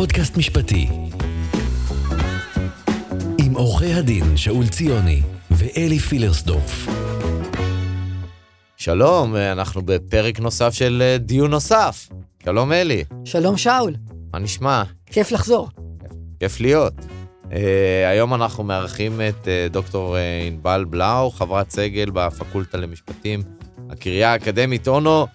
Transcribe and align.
פודקאסט 0.00 0.36
משפטי. 0.36 0.88
עם 3.38 3.54
עורכי 3.54 3.92
הדין 3.92 4.36
שאול 4.36 4.68
ציוני 4.68 5.22
ואלי 5.50 5.98
פילרסדורף. 5.98 6.86
שלום, 8.76 9.36
אנחנו 9.36 9.82
בפרק 9.82 10.40
נוסף 10.40 10.74
של 10.74 11.02
אה, 11.02 11.18
דיון 11.18 11.50
נוסף. 11.50 12.08
שלום 12.44 12.72
אלי, 12.72 13.04
שלום 13.24 13.56
שאול, 13.56 13.94
מה 14.32 14.38
נשמע? 14.38 14.82
כיף 15.06 15.32
לחזור. 15.32 15.68
כיף 16.38 16.60
להיות. 16.60 16.94
Uh, 16.94 17.52
היום 18.10 18.34
אנחנו 18.34 18.64
מארחים 18.64 19.20
את 19.28 19.44
uh, 19.44 19.72
דוקטור 19.72 20.16
uh, 20.16 20.18
ענבל 20.48 20.84
בלאו, 20.90 21.30
חברת 21.30 21.70
סגל 21.70 22.10
בפקולטה 22.10 22.78
למשפטים, 22.78 23.42
הקריה 23.90 24.32
האקדמית 24.32 24.88
אונו, 24.88 25.26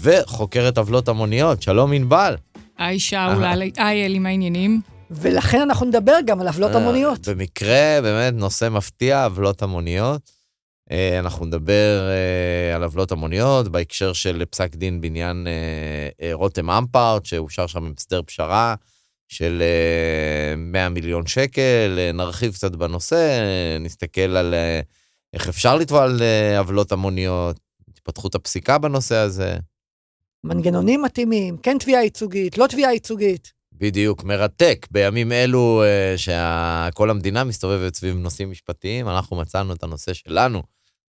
וחוקרת 0.00 0.78
עוולות 0.78 1.08
המוניות. 1.08 1.62
שלום 1.62 1.92
ענבל. 1.92 2.34
היי 2.78 2.98
שאול, 2.98 3.44
היי 3.76 4.06
אלי, 4.06 4.18
מה 4.18 4.28
העניינים? 4.28 4.80
ולכן 5.10 5.60
אנחנו 5.60 5.86
נדבר 5.86 6.16
גם 6.26 6.40
על 6.40 6.46
עוולות 6.46 6.70
אה, 6.70 6.76
המוניות. 6.76 7.28
במקרה, 7.28 7.98
באמת, 8.02 8.34
נושא 8.34 8.68
מפתיע, 8.68 9.24
עוולות 9.24 9.62
המוניות. 9.62 10.30
אה, 10.90 11.18
אנחנו 11.18 11.46
נדבר 11.46 12.08
אה, 12.10 12.76
על 12.76 12.82
עוולות 12.82 13.12
המוניות 13.12 13.68
בהקשר 13.68 14.12
של 14.12 14.44
פסק 14.50 14.74
דין 14.74 15.00
בעניין 15.00 15.46
אה, 15.46 16.26
אה, 16.26 16.34
רותם 16.34 16.70
אמפרט, 16.70 17.24
שאושר 17.24 17.66
שם 17.66 17.84
עם 17.84 17.94
הסדר 17.98 18.22
פשרה 18.26 18.74
של 19.28 19.62
אה, 19.62 20.56
100 20.56 20.88
מיליון 20.88 21.26
שקל. 21.26 21.98
אה, 21.98 22.12
נרחיב 22.12 22.52
קצת 22.52 22.76
בנושא, 22.76 23.16
אה, 23.16 23.78
נסתכל 23.80 24.36
על 24.36 24.54
אה, 24.54 24.80
איך 25.32 25.48
אפשר 25.48 25.76
לתבוע 25.76 26.04
על 26.04 26.22
אה, 26.22 26.58
עוולות 26.58 26.92
המוניות, 26.92 27.60
התפתחות 27.88 28.34
הפסיקה 28.34 28.78
בנושא 28.78 29.16
הזה. 29.16 29.56
מנגנונים 30.44 31.02
מתאימים, 31.02 31.56
כן 31.56 31.78
תביעה 31.78 32.02
ייצוגית, 32.02 32.58
לא 32.58 32.66
תביעה 32.66 32.92
ייצוגית. 32.92 33.52
בדיוק, 33.72 34.24
מרתק. 34.24 34.86
בימים 34.90 35.32
אלו 35.32 35.82
אה, 35.82 36.14
שכל 36.16 37.10
המדינה 37.10 37.44
מסתובבת 37.44 37.94
סביב 37.94 38.16
נושאים 38.16 38.50
משפטיים, 38.50 39.08
אנחנו 39.08 39.36
מצאנו 39.36 39.72
את 39.72 39.82
הנושא 39.82 40.12
שלנו 40.12 40.62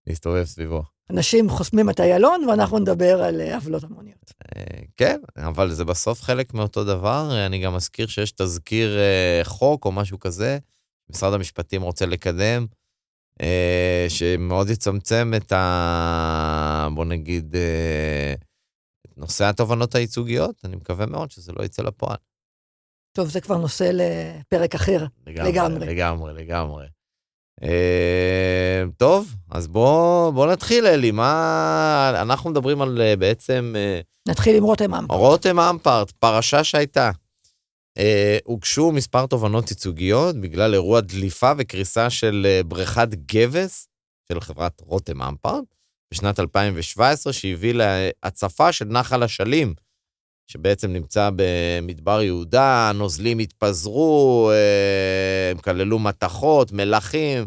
להסתובב 0.07 0.43
סביבו. 0.43 0.83
אנשים 1.09 1.49
חוסמים 1.49 1.89
את 1.89 1.99
איילון 1.99 2.45
ואנחנו 2.49 2.79
נדבר 2.79 3.23
על 3.23 3.41
אה, 3.41 3.55
עוולות 3.55 3.83
המוניות. 3.83 4.33
אה, 4.55 4.61
כן, 4.97 5.19
אבל 5.37 5.71
זה 5.71 5.85
בסוף 5.85 6.21
חלק 6.21 6.53
מאותו 6.53 6.83
דבר. 6.83 7.45
אני 7.45 7.59
גם 7.59 7.75
מזכיר 7.75 8.07
שיש 8.07 8.31
תזכיר 8.31 8.97
אה, 8.97 9.41
חוק 9.43 9.85
או 9.85 9.91
משהו 9.91 10.19
כזה, 10.19 10.57
משרד 11.09 11.33
המשפטים 11.33 11.81
רוצה 11.81 12.05
לקדם, 12.05 12.65
אה, 13.41 14.05
שמאוד 14.09 14.69
יצמצם 14.69 15.33
את 15.37 15.51
ה... 15.51 16.87
בוא 16.95 17.05
נגיד, 17.05 17.55
אה, 17.55 18.33
את 19.13 19.17
נושא 19.17 19.45
התובענות 19.45 19.95
הייצוגיות. 19.95 20.55
אני 20.63 20.75
מקווה 20.75 21.05
מאוד 21.05 21.31
שזה 21.31 21.51
לא 21.51 21.63
יצא 21.63 21.83
לפועל. 21.83 22.17
טוב, 23.15 23.29
זה 23.29 23.41
כבר 23.41 23.57
נושא 23.57 23.91
לפרק 23.93 24.75
אחר. 24.75 25.05
לגמרי. 25.27 25.87
לגמרי, 25.87 26.33
לגמרי. 26.33 26.85
אה, 27.63 28.83
טוב, 28.97 29.35
אז 29.51 29.67
בוא, 29.67 30.31
בוא 30.31 30.51
נתחיל, 30.51 30.87
אלי. 30.87 31.11
מה... 31.11 32.13
אנחנו 32.21 32.49
מדברים 32.49 32.81
על 32.81 33.01
אה, 33.01 33.15
בעצם 33.15 33.73
אה, 33.75 34.01
נתחיל 34.27 34.55
עם 34.55 34.63
רותם 34.63 34.93
אמפרט. 34.93 35.19
רותם 35.19 35.59
אמפרט, 35.59 36.11
פרשה 36.11 36.63
שהייתה. 36.63 37.11
אה, 37.97 38.37
הוגשו 38.43 38.91
מספר 38.91 39.25
תובענות 39.25 39.71
ייצוגיות 39.71 40.35
בגלל 40.35 40.73
אירוע 40.73 41.01
דליפה 41.01 41.51
וקריסה 41.57 42.09
של 42.09 42.61
בריכת 42.67 43.07
גבס 43.25 43.87
של 44.29 44.39
חברת 44.39 44.81
רותם 44.81 45.21
אמפרט 45.21 45.72
בשנת 46.13 46.39
2017, 46.39 47.33
שהביא 47.33 47.73
להצפה 47.73 48.71
של 48.71 48.85
נחל 48.85 49.23
אשלים, 49.23 49.73
שבעצם 50.47 50.93
נמצא 50.93 51.29
במדבר 51.35 52.21
יהודה, 52.21 52.89
הנוזלים 52.89 53.39
התפזרו, 53.39 54.51
אה, 54.53 55.51
הם 55.51 55.57
כללו 55.57 55.99
מתכות, 55.99 56.71
מלחים, 56.71 57.45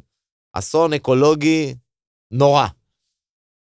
אסון 0.52 0.92
אקולוגי 0.92 1.74
נורא. 2.30 2.66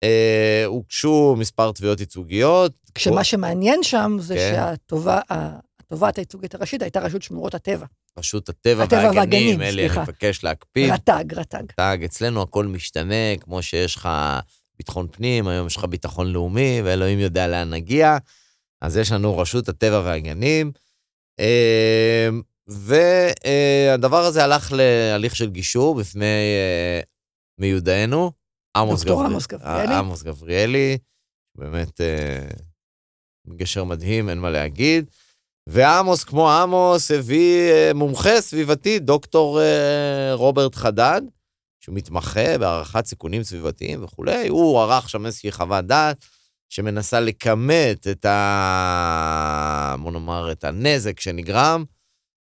אה, 0.03 0.63
הוגשו 0.65 1.35
מספר 1.37 1.71
תביעות 1.71 1.99
ייצוגיות. 1.99 2.73
כשמה 2.95 3.23
שמעניין 3.23 3.83
שם 3.83 4.17
זה 4.19 4.35
כן. 4.35 4.55
שהתובעת 4.55 6.17
הייצוגית 6.17 6.55
הראשית 6.55 6.81
הייתה 6.81 6.99
רשות 6.99 7.21
שמורות 7.21 7.55
הטבע. 7.55 7.85
רשות 8.17 8.49
הטבע 8.49 8.83
הטבע 8.83 8.99
והגנים, 8.99 9.17
והגנים, 9.17 9.61
אלי, 9.61 9.69
אני 9.69 9.89
סליחה. 9.89 10.01
מבקש 10.01 10.43
להקפיד. 10.43 10.91
רט"ג, 10.91 11.33
רט"ג. 11.33 11.63
תג, 11.75 11.97
אצלנו 12.05 12.41
הכל 12.41 12.65
משתנה, 12.65 13.37
כמו 13.39 13.61
שיש 13.61 13.95
לך 13.95 14.09
ביטחון 14.79 15.07
פנים, 15.11 15.47
היום 15.47 15.67
יש 15.67 15.75
לך 15.75 15.83
ביטחון 15.85 16.27
לאומי, 16.27 16.81
ואלוהים 16.83 17.19
יודע 17.19 17.47
לאן 17.47 17.69
נגיע. 17.69 18.17
אז 18.81 18.97
יש 18.97 19.11
לנו 19.11 19.37
רשות 19.37 19.69
הטבע 19.69 20.01
והגנים. 20.05 20.71
אה, 21.39 22.29
והדבר 22.67 24.25
הזה 24.25 24.43
הלך 24.43 24.71
להליך 24.75 25.35
של 25.35 25.49
גישור 25.49 25.95
בפני 25.95 26.25
אה, 26.25 27.01
מיודענו, 27.57 28.31
עמוס 28.77 29.05
עמוס 29.07 29.47
גבריאלי. 29.47 29.93
אה, 29.93 29.99
עמוס 29.99 30.23
גבריאלי, 30.23 30.97
באמת 31.57 32.01
אה, 32.01 32.47
מגשר 33.47 33.83
מדהים, 33.83 34.29
אין 34.29 34.37
מה 34.37 34.49
להגיד. 34.49 35.09
ועמוס, 35.69 36.23
כמו 36.23 36.51
עמוס, 36.51 37.11
הביא 37.11 37.71
אה, 37.71 37.91
מומחה 37.95 38.41
סביבתי, 38.41 38.99
דוקטור 38.99 39.61
אה, 39.61 40.33
רוברט 40.33 40.75
חדד, 40.75 41.21
שהוא 41.89 41.97
מתמחה 41.97 42.57
בהערכת 42.57 43.05
סיכונים 43.05 43.43
סביבתיים 43.43 44.03
וכולי. 44.03 44.47
הוא 44.47 44.79
ערך 44.79 45.09
שם 45.09 45.25
איזושהי 45.25 45.51
חוות 45.51 45.85
דעת 45.85 46.25
שמנסה 46.69 47.19
לכמת 47.19 48.07
את 48.07 48.25
ה... 48.25 49.95
בוא 49.99 50.11
נאמר, 50.11 50.51
את 50.51 50.63
הנזק 50.63 51.19
שנגרם, 51.19 51.83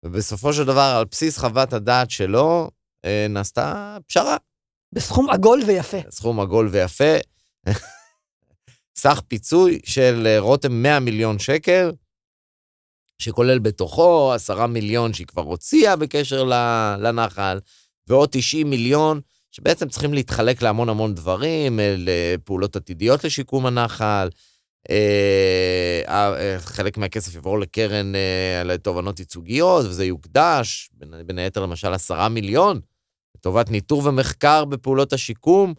ובסופו 0.05 0.53
של 0.53 0.63
דבר, 0.63 0.95
על 0.97 1.05
בסיס 1.11 1.37
חוות 1.37 1.73
הדעת 1.73 2.09
שלו, 2.09 2.69
אה, 3.05 3.25
נעשתה 3.29 3.97
פשרה. 4.07 4.37
בסכום 4.91 5.29
עגול 5.29 5.61
ויפה. 5.67 5.97
סכום 6.09 6.39
עגול 6.39 6.67
ויפה. 6.71 7.13
סך 8.97 9.21
פיצוי 9.27 9.79
של 9.85 10.23
אה, 10.25 10.39
רותם 10.39 10.73
100 10.73 10.99
מיליון 10.99 11.39
שקל, 11.39 11.91
שכולל 13.19 13.59
בתוכו 13.59 14.33
10 14.33 14.65
מיליון 14.67 15.13
שהיא 15.13 15.27
כבר 15.27 15.41
הוציאה 15.41 15.95
בקשר 15.95 16.43
לנחל, 16.99 17.59
ועוד 18.07 18.29
90 18.31 18.69
מיליון 18.69 19.21
שבעצם 19.55 19.89
צריכים 19.89 20.13
להתחלק 20.13 20.61
להמון 20.61 20.89
המון 20.89 21.15
דברים, 21.15 21.79
אה, 21.79 21.95
לפעולות 21.97 22.75
עתידיות 22.75 23.23
לשיקום 23.23 23.65
הנחל. 23.65 24.29
אה, 24.89 26.01
אה, 26.07 26.59
חלק 26.59 26.97
מהכסף 26.97 27.35
יעבור 27.35 27.59
לקרן 27.59 28.13
לתובענות 28.65 29.19
ייצוגיות, 29.19 29.85
וזה 29.85 30.05
יוקדש, 30.05 30.89
בין, 31.25 31.39
היתר 31.39 31.61
למשל 31.61 31.93
10 31.93 32.27
מיליון, 32.27 32.79
לטובת 33.37 33.69
ניטור 33.69 34.05
ומחקר 34.05 34.65
בפעולות 34.65 35.13
השיקום, 35.13 35.73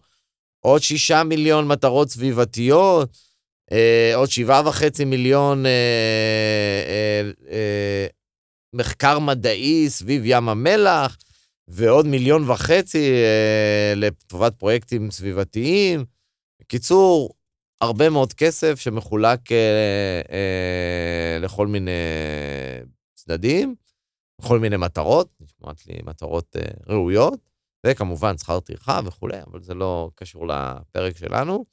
עוד 0.59 0.81
6 0.81 1.11
מיליון 1.11 1.67
מטרות 1.67 2.09
סביבתיות, 2.09 3.17
עוד 4.15 4.29
7.5 4.29 5.05
מיליון 5.05 5.65
אה, 5.65 5.71
אה, 6.87 7.31
אה, 7.51 8.07
מחקר 8.73 9.19
מדעי 9.19 9.89
סביב 9.89 10.21
ים 10.25 10.49
המלח, 10.49 11.17
ועוד 11.67 12.05
מיליון 12.05 12.49
וחצי 12.49 13.11
אה, 13.11 13.93
לטובת 13.95 14.55
פרויקטים 14.55 15.11
סביבתיים. 15.11 16.05
בקיצור, 16.61 17.29
הרבה 17.81 18.09
מאוד 18.09 18.33
כסף 18.33 18.79
שמחולק 18.79 19.51
אה, 19.51 20.21
אה, 20.31 21.39
לכל 21.39 21.67
מיני 21.67 21.91
צדדים, 23.15 23.75
לכל 24.41 24.59
מיני 24.59 24.77
מטרות, 24.77 25.29
נשמעת 25.39 25.87
לי 25.87 25.99
מטרות 26.03 26.55
אה, 26.55 26.61
ראויות, 26.87 27.39
וכמובן 27.85 28.37
שכר 28.37 28.59
טרחה 28.59 28.99
וכולי, 29.05 29.37
אבל 29.51 29.61
זה 29.61 29.73
לא 29.73 30.09
קשור 30.15 30.47
לפרק 30.47 31.17
שלנו. 31.17 31.65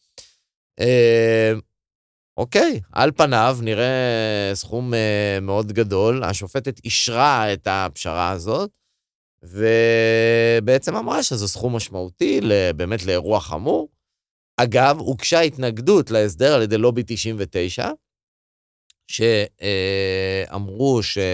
אה, 0.81 1.53
אוקיי, 2.37 2.81
על 2.93 3.13
פניו 3.13 3.57
נראה 3.63 4.51
סכום 4.55 4.95
אה, 4.95 5.39
מאוד 5.43 5.73
גדול. 5.73 6.25
השופטת 6.25 6.85
אישרה 6.85 7.53
את 7.53 7.69
הפשרה 7.71 8.31
הזאת, 8.31 8.79
ובעצם 9.43 10.97
אמרה 10.97 11.23
שזה 11.23 11.49
סכום 11.49 11.77
משמעותי, 11.77 12.41
באמת 12.77 13.05
לאירוע 13.07 13.41
חמור. 13.41 13.89
אגב, 14.57 14.99
הוגשה 14.99 15.41
התנגדות 15.41 16.11
להסדר 16.11 16.55
על 16.55 16.63
ידי 16.63 16.79
לובי 16.79 17.03
99, 17.07 17.89
שאמרו 19.09 21.03
שבין... 21.03 21.29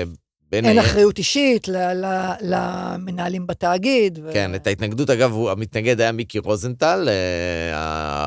אין 0.53 0.79
היתר- 0.79 0.81
אחריות 0.81 1.19
אישית 1.19 1.69
ל- 1.69 1.77
ל- 1.93 2.33
למנהלים 2.43 3.47
בתאגיד. 3.47 4.19
ו- 4.23 4.31
כן, 4.33 4.55
את 4.55 4.67
ההתנגדות, 4.67 5.11
אגב, 5.11 5.33
הוא- 5.33 5.51
המתנגד 5.51 6.01
היה 6.01 6.13
מיקי 6.13 6.39
רוזנטל, 6.39 7.09
אה, 7.09 7.73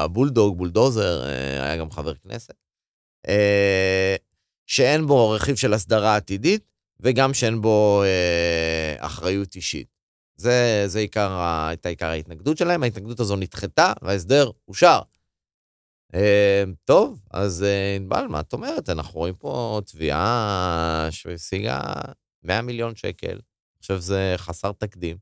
הבולדוג, 0.03 0.57
בולדוזר, 0.57 1.23
אה, 1.25 1.29
היה 1.63 1.77
גם 1.77 1.91
חבר 1.91 2.13
כנסת, 2.15 2.53
אה, 3.27 4.15
שאין 4.67 5.07
בו 5.07 5.29
רכיב 5.29 5.55
של 5.55 5.73
הסדרה 5.73 6.15
עתידית, 6.15 6.63
וגם 7.01 7.33
שאין 7.33 7.61
בו 7.61 8.03
אה, 8.03 8.95
אחריות 9.05 9.55
אישית. 9.55 9.87
זה, 10.35 10.83
זה 10.87 10.99
עיקר, 10.99 11.41
הייתה 11.67 11.89
עיקר 11.89 12.05
ההתנגדות 12.05 12.57
שלהם, 12.57 12.83
ההתנגדות 12.83 13.19
הזו 13.19 13.35
נדחתה, 13.35 13.93
וההסדר 14.01 14.51
אושר. 14.67 15.01
אה, 16.15 16.63
טוב, 16.85 17.21
אז 17.31 17.63
אה, 17.63 17.95
ענבל, 17.95 18.27
מה 18.27 18.39
את 18.39 18.53
אומרת? 18.53 18.89
אנחנו 18.89 19.19
רואים 19.19 19.35
פה 19.35 19.81
תביעה 19.85 21.07
שהשיגה 21.11 21.81
100 22.43 22.61
מיליון 22.61 22.95
שקל. 22.95 23.39
חושב 23.81 23.97
שזה 23.97 24.33
חסר 24.37 24.71
תקדים 24.71 25.17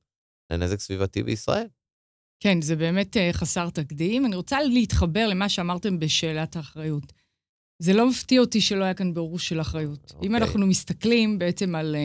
לנזק 0.51 0.79
סביבתי 0.79 1.23
בישראל. 1.23 1.67
כן, 2.39 2.61
זה 2.61 2.75
באמת 2.75 3.17
uh, 3.17 3.19
חסר 3.33 3.69
תקדים. 3.69 4.25
אני 4.25 4.35
רוצה 4.35 4.63
להתחבר 4.63 5.27
למה 5.27 5.49
שאמרתם 5.49 5.99
בשאלת 5.99 6.55
האחריות. 6.55 7.13
זה 7.79 7.93
לא 7.93 8.09
מפתיע 8.09 8.41
אותי 8.41 8.61
שלא 8.61 8.83
היה 8.83 8.93
כאן 8.93 9.13
בירור 9.13 9.39
של 9.39 9.61
אחריות. 9.61 10.11
Okay. 10.11 10.25
אם 10.25 10.33
אוקיי. 10.33 10.47
אנחנו 10.47 10.67
מסתכלים 10.67 11.39
בעצם 11.39 11.75
על 11.75 11.95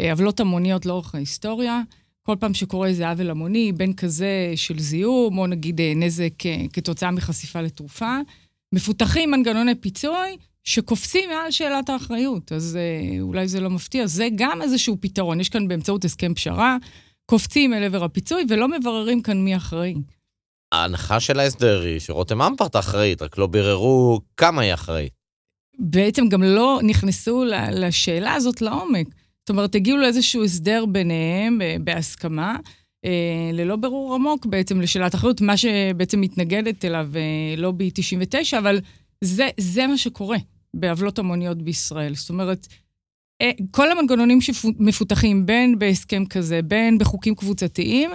uh, 0.00 0.02
עוולות 0.10 0.40
המוניות 0.40 0.86
לאורך 0.86 1.14
ההיסטוריה, 1.14 1.82
כל 2.22 2.36
פעם 2.40 2.54
שקורה 2.54 2.88
איזה 2.88 3.08
עוול 3.08 3.30
המוני, 3.30 3.72
בין 3.72 3.92
כזה 3.92 4.52
של 4.56 4.78
זיהום, 4.78 5.38
או 5.38 5.46
נגיד 5.46 5.80
נזק 5.96 6.32
כתוצאה 6.72 7.10
מחשיפה 7.10 7.60
לתרופה, 7.60 8.18
מפותחים 8.74 9.30
מנגנוני 9.30 9.74
פיצוי 9.74 10.36
שקופצים 10.64 11.30
מעל 11.30 11.50
שאלת 11.50 11.88
האחריות. 11.88 12.52
אז 12.52 12.76
אה, 12.76 13.20
אולי 13.20 13.48
זה 13.48 13.60
לא 13.60 13.70
מפתיע. 13.70 14.06
זה 14.06 14.28
גם 14.34 14.62
איזשהו 14.62 14.96
פתרון. 15.00 15.40
יש 15.40 15.48
כאן 15.48 15.68
באמצעות 15.68 16.04
הסכם 16.04 16.34
פשרה, 16.34 16.76
קופצים 17.26 17.74
אל 17.74 17.84
עבר 17.84 18.04
הפיצוי 18.04 18.44
ולא 18.48 18.68
מבררים 18.68 19.22
כאן 19.22 19.44
מי 19.44 19.56
אחראי. 19.56 19.94
ההנחה 20.72 21.20
של 21.20 21.40
ההסדר 21.40 21.80
היא 21.80 21.98
שרותם 21.98 22.42
אמפרט 22.42 22.76
אחראית, 22.76 23.22
רק 23.22 23.38
לא 23.38 23.46
ביררו 23.46 24.20
כמה 24.36 24.62
היא 24.62 24.74
אחראית. 24.74 25.12
בעצם 25.78 26.28
גם 26.28 26.42
לא 26.42 26.80
נכנסו 26.82 27.44
לשאלה 27.72 28.34
הזאת 28.34 28.62
לעומק. 28.62 29.06
זאת 29.40 29.50
אומרת, 29.50 29.74
הגיעו 29.74 29.98
לאיזשהו 29.98 30.44
הסדר 30.44 30.84
ביניהם 30.86 31.62
אה, 31.62 31.76
בהסכמה, 31.80 32.56
אה, 33.04 33.50
ללא 33.52 33.76
ברור 33.76 34.14
עמוק 34.14 34.46
בעצם 34.46 34.80
לשאלת 34.80 35.14
אחריות, 35.14 35.40
מה 35.40 35.56
שבעצם 35.56 36.20
מתנגדת 36.20 36.84
אליו 36.84 37.08
לובי 37.56 37.90
99, 37.94 38.58
אבל 38.58 38.80
זה, 39.24 39.48
זה 39.60 39.86
מה 39.86 39.98
שקורה 39.98 40.38
בעוולות 40.74 41.18
המוניות 41.18 41.62
בישראל. 41.62 42.14
זאת 42.14 42.30
אומרת, 42.30 42.66
אה, 43.42 43.50
כל 43.70 43.90
המנגנונים 43.90 44.40
שמפותחים, 44.40 45.46
בין 45.46 45.78
בהסכם 45.78 46.24
כזה, 46.26 46.62
בין 46.62 46.98
בחוקים 46.98 47.34
קבוצתיים, 47.34 48.10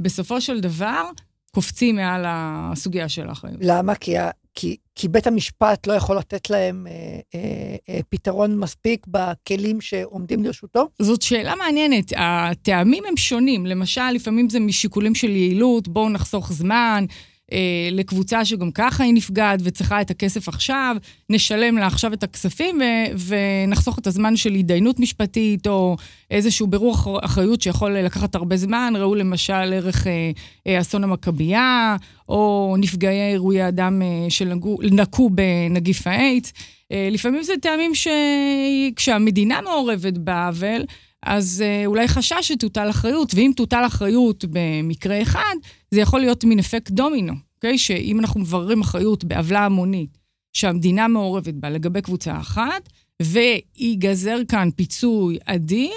בסופו 0.00 0.40
של 0.40 0.60
דבר 0.60 1.10
קופצים 1.56 1.96
מעל 1.96 2.24
הסוגיה 2.26 3.08
של 3.08 3.28
האחריות. 3.28 3.56
למה? 3.60 3.94
כי, 3.94 4.14
כי, 4.54 4.76
כי 4.94 5.08
בית 5.08 5.26
המשפט 5.26 5.86
לא 5.86 5.92
יכול 5.92 6.16
לתת 6.16 6.50
להם 6.50 6.86
אה, 6.86 6.92
אה, 7.34 7.76
אה, 7.88 8.00
פתרון 8.08 8.58
מספיק 8.58 9.06
בכלים 9.06 9.80
שעומדים 9.80 10.44
לרשותו? 10.44 10.88
זאת 11.02 11.22
שאלה 11.22 11.54
מעניינת. 11.54 12.12
הטעמים 12.16 13.04
הם 13.08 13.16
שונים. 13.16 13.66
למשל, 13.66 14.10
לפעמים 14.14 14.50
זה 14.50 14.60
משיקולים 14.60 15.14
של 15.14 15.30
יעילות, 15.30 15.88
בואו 15.88 16.08
נחסוך 16.08 16.52
זמן. 16.52 17.04
אה, 17.52 17.88
לקבוצה 17.92 18.44
שגם 18.44 18.70
ככה 18.70 19.04
היא 19.04 19.14
נפגעת 19.14 19.60
וצריכה 19.62 20.00
את 20.00 20.10
הכסף 20.10 20.48
עכשיו, 20.48 20.96
נשלם 21.30 21.78
לה 21.78 21.86
עכשיו 21.86 22.12
את 22.12 22.22
הכספים 22.22 22.80
ו- 22.80 23.34
ונחסוך 23.66 23.98
את 23.98 24.06
הזמן 24.06 24.36
של 24.36 24.52
התדיינות 24.52 25.00
משפטית 25.00 25.66
או 25.66 25.96
איזשהו 26.30 26.66
בירור 26.66 26.96
אחריות 27.22 27.62
שיכול 27.62 27.98
לקחת 27.98 28.34
הרבה 28.34 28.56
זמן. 28.56 28.92
ראו 28.96 29.14
למשל 29.14 29.52
ערך 29.52 30.06
אה, 30.06 30.30
אה, 30.66 30.80
אסון 30.80 31.04
המכבייה, 31.04 31.96
או 32.28 32.74
נפגעי 32.78 33.32
אירועי 33.32 33.68
אדם 33.68 34.02
אה, 34.02 34.30
שנקו 34.30 35.30
בנגיף 35.30 36.06
האיידס. 36.06 36.52
אה, 36.92 37.08
לפעמים 37.12 37.42
זה 37.42 37.52
טעמים 37.62 37.92
שכשהמדינה 37.94 39.60
מעורבת 39.60 40.18
בעוול, 40.18 40.84
אז 41.26 41.62
אה, 41.66 41.86
אולי 41.86 42.08
חשש 42.08 42.38
שתוטל 42.40 42.90
אחריות, 42.90 43.34
ואם 43.34 43.52
תוטל 43.56 43.82
אחריות 43.86 44.44
במקרה 44.50 45.22
אחד, 45.22 45.54
זה 45.90 46.00
יכול 46.00 46.20
להיות 46.20 46.44
מין 46.44 46.58
אפקט 46.58 46.90
דומינו, 46.90 47.32
אוקיי? 47.56 47.78
שאם 47.78 48.20
אנחנו 48.20 48.40
מבררים 48.40 48.80
אחריות 48.80 49.24
בעוולה 49.24 49.64
המונית 49.64 50.18
שהמדינה 50.52 51.08
מעורבת 51.08 51.54
בה 51.54 51.70
לגבי 51.70 52.02
קבוצה 52.02 52.38
אחת, 52.40 52.88
וייגזר 53.22 54.38
כאן 54.48 54.68
פיצוי 54.76 55.38
אדיר, 55.44 55.94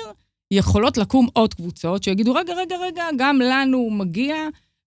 יכולות 0.51 0.97
לקום 0.97 1.27
עוד 1.33 1.53
קבוצות 1.53 2.03
שיגידו, 2.03 2.33
רגע, 2.33 2.53
רגע, 2.53 2.75
רגע, 2.77 3.03
גם 3.17 3.39
לנו 3.39 3.89
מגיע, 3.89 4.35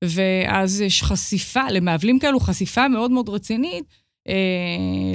ואז 0.05 0.81
יש 0.81 1.03
חשיפה, 1.03 1.71
למעוולים 1.71 2.19
כאלו, 2.19 2.41
חשיפה 2.41 2.89
מאוד 2.89 3.11
מאוד 3.11 3.29
רצינית 3.29 3.85
אה, 4.29 4.35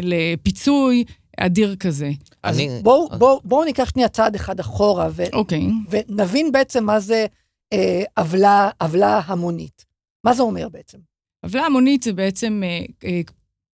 לפיצוי 0.02 1.04
אדיר 1.38 1.76
כזה. 1.76 2.12
אז 2.44 2.60
אני... 2.60 2.80
בואו 2.84 3.10
בוא, 3.18 3.42
בוא 3.44 3.66
ניקח 3.66 3.90
שנייה 3.90 4.10
צעד 4.10 4.36
אחד 4.36 4.60
אחורה, 4.60 5.10
ו... 5.12 5.24
אוקיי. 5.34 5.68
ונבין 5.90 6.52
בעצם 6.52 6.86
מה 6.86 7.00
זה 7.00 7.26
אה, 7.74 8.04
עוולה, 8.18 8.70
עוולה 8.82 9.22
המונית. 9.26 9.86
מה 10.24 10.34
זה 10.34 10.42
אומר 10.42 10.70
בעצם? 10.70 10.98
עוולה 11.46 11.66
המונית 11.66 12.04
זה 12.04 12.14
בעצם 12.14 12.62
אה, 12.66 12.86
אה, 13.10 13.22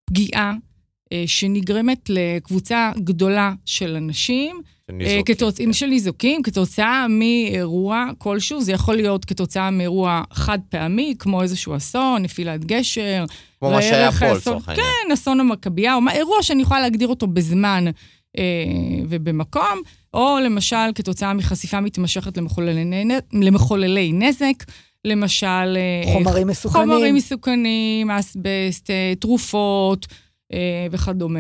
פגיעה 0.06 0.54
אה, 1.14 1.24
שנגרמת 1.26 2.10
לקבוצה 2.10 2.92
גדולה 2.98 3.54
של 3.66 3.96
אנשים. 3.96 4.62
של 5.00 5.22
כתוצ... 5.26 5.58
כן. 5.58 5.74
של 5.74 5.86
ניזוקים, 5.86 6.44
כתוצאה 6.44 7.08
מאירוע 7.10 8.06
כלשהו, 8.18 8.62
זה 8.62 8.72
יכול 8.72 8.96
להיות 8.96 9.26
כתוצאה 9.26 9.72
מאירוע 9.72 10.24
חד 10.34 10.60
פעמי, 10.70 11.16
כמו 11.20 11.42
איזשהו 11.42 11.76
אסון, 11.76 12.22
נפילת 12.22 12.66
גשר. 12.66 13.26
כמו 13.60 13.72
מה 13.72 13.82
שהיה 13.82 14.12
פה 14.12 14.34
לצורך 14.34 14.70
העניין. 14.70 14.88
כן, 15.08 15.12
אסון 15.12 15.40
המכבייה, 15.40 15.96
או 15.96 16.00
אירוע 16.12 16.44
שאני 16.44 16.62
יכולה 16.62 16.82
להגדיר 16.82 17.08
אותו 17.08 17.28
בזמן 17.28 17.86
אה, 18.38 18.44
ובמקום, 19.10 19.82
או 20.14 20.38
למשל 20.46 20.92
כתוצאה 20.96 21.34
מחשיפה 21.34 21.82
מתמשכת 21.82 22.38
למחוללי, 22.38 22.86
למחוללי 23.34 24.12
נזק. 24.14 24.64
למשל... 25.06 25.78
אה, 25.78 26.14
חומרים 26.14 26.48
מסוכנים. 26.48 26.90
חומרים 26.90 27.16
מסוכנים, 27.16 28.12
אסבסט, 28.12 28.90
אה, 28.90 29.14
תרופות 29.20 30.08
אה, 30.54 30.88
וכדומה. 30.92 31.40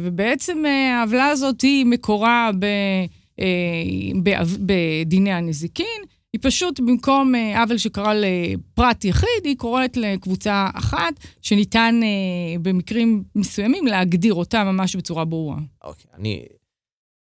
ובעצם 0.00 0.64
העוולה 0.64 1.26
הזאת 1.26 1.60
היא 1.60 1.86
מקורה 1.86 2.50
ב, 2.58 2.66
בדיני 4.66 5.32
הנזיקין. 5.32 6.02
היא 6.32 6.40
פשוט, 6.42 6.80
במקום 6.80 7.34
עוול 7.34 7.78
שקרה 7.78 8.12
לפרט 8.14 9.04
יחיד, 9.04 9.44
היא 9.44 9.56
קוראת 9.56 9.96
לקבוצה 9.96 10.68
אחת, 10.74 11.14
שניתן 11.42 12.00
במקרים 12.62 13.24
מסוימים 13.34 13.86
להגדיר 13.86 14.34
אותה 14.34 14.64
ממש 14.64 14.96
בצורה 14.96 15.24
ברורה. 15.24 15.56
אוקיי, 15.84 16.10
אני 16.14 16.44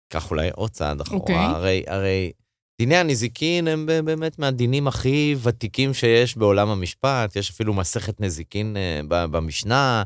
אקח 0.08 0.30
אולי 0.30 0.48
עוד 0.54 0.70
צעד 0.70 1.00
אחורה. 1.00 1.20
אוקיי. 1.20 1.36
הרי, 1.36 1.82
הרי 1.86 2.32
דיני 2.78 2.96
הנזיקין 2.96 3.68
הם 3.68 3.86
באמת 3.86 4.38
מהדינים 4.38 4.88
הכי 4.88 5.36
ותיקים 5.42 5.94
שיש 5.94 6.36
בעולם 6.36 6.68
המשפט, 6.68 7.36
יש 7.36 7.50
אפילו 7.50 7.74
מסכת 7.74 8.20
נזיקין 8.20 8.76
אה, 8.76 9.26
במשנה. 9.26 10.02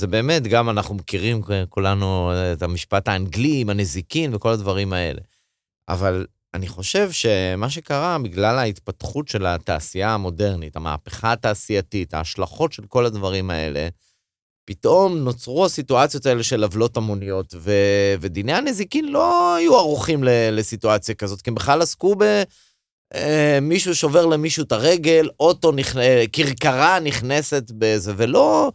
זה 0.00 0.06
באמת, 0.06 0.46
גם 0.46 0.70
אנחנו 0.70 0.94
מכירים 0.94 1.42
כולנו 1.68 2.32
את 2.52 2.62
המשפט 2.62 3.08
האנגלי 3.08 3.60
עם 3.60 3.70
הנזיקין 3.70 4.34
וכל 4.34 4.48
הדברים 4.48 4.92
האלה. 4.92 5.20
אבל 5.88 6.26
אני 6.54 6.68
חושב 6.68 7.10
שמה 7.12 7.70
שקרה, 7.70 8.18
בגלל 8.18 8.58
ההתפתחות 8.58 9.28
של 9.28 9.46
התעשייה 9.46 10.14
המודרנית, 10.14 10.76
המהפכה 10.76 11.32
התעשייתית, 11.32 12.14
ההשלכות 12.14 12.72
של 12.72 12.82
כל 12.88 13.06
הדברים 13.06 13.50
האלה, 13.50 13.88
פתאום 14.64 15.18
נוצרו 15.18 15.64
הסיטואציות 15.64 16.26
האלה 16.26 16.42
של 16.42 16.62
עוולות 16.64 16.96
המוניות, 16.96 17.54
ו... 17.56 17.72
ודיני 18.20 18.52
הנזיקין 18.52 19.12
לא 19.12 19.56
היו 19.56 19.76
ערוכים 19.76 20.24
ל... 20.24 20.28
לסיטואציה 20.52 21.14
כזאת, 21.14 21.42
כי 21.42 21.50
הם 21.50 21.54
בכלל 21.54 21.82
עסקו 21.82 22.14
ב... 22.18 22.42
אה, 23.14 23.58
מישהו 23.62 23.94
שובר 23.94 24.26
למישהו 24.26 24.64
את 24.64 24.72
הרגל, 24.72 25.28
אוטו, 25.40 25.72
נכ... 25.72 25.96
כרכרה 26.32 27.00
נכנסת 27.00 27.70
בזה, 27.78 28.12
ולא... 28.16 28.72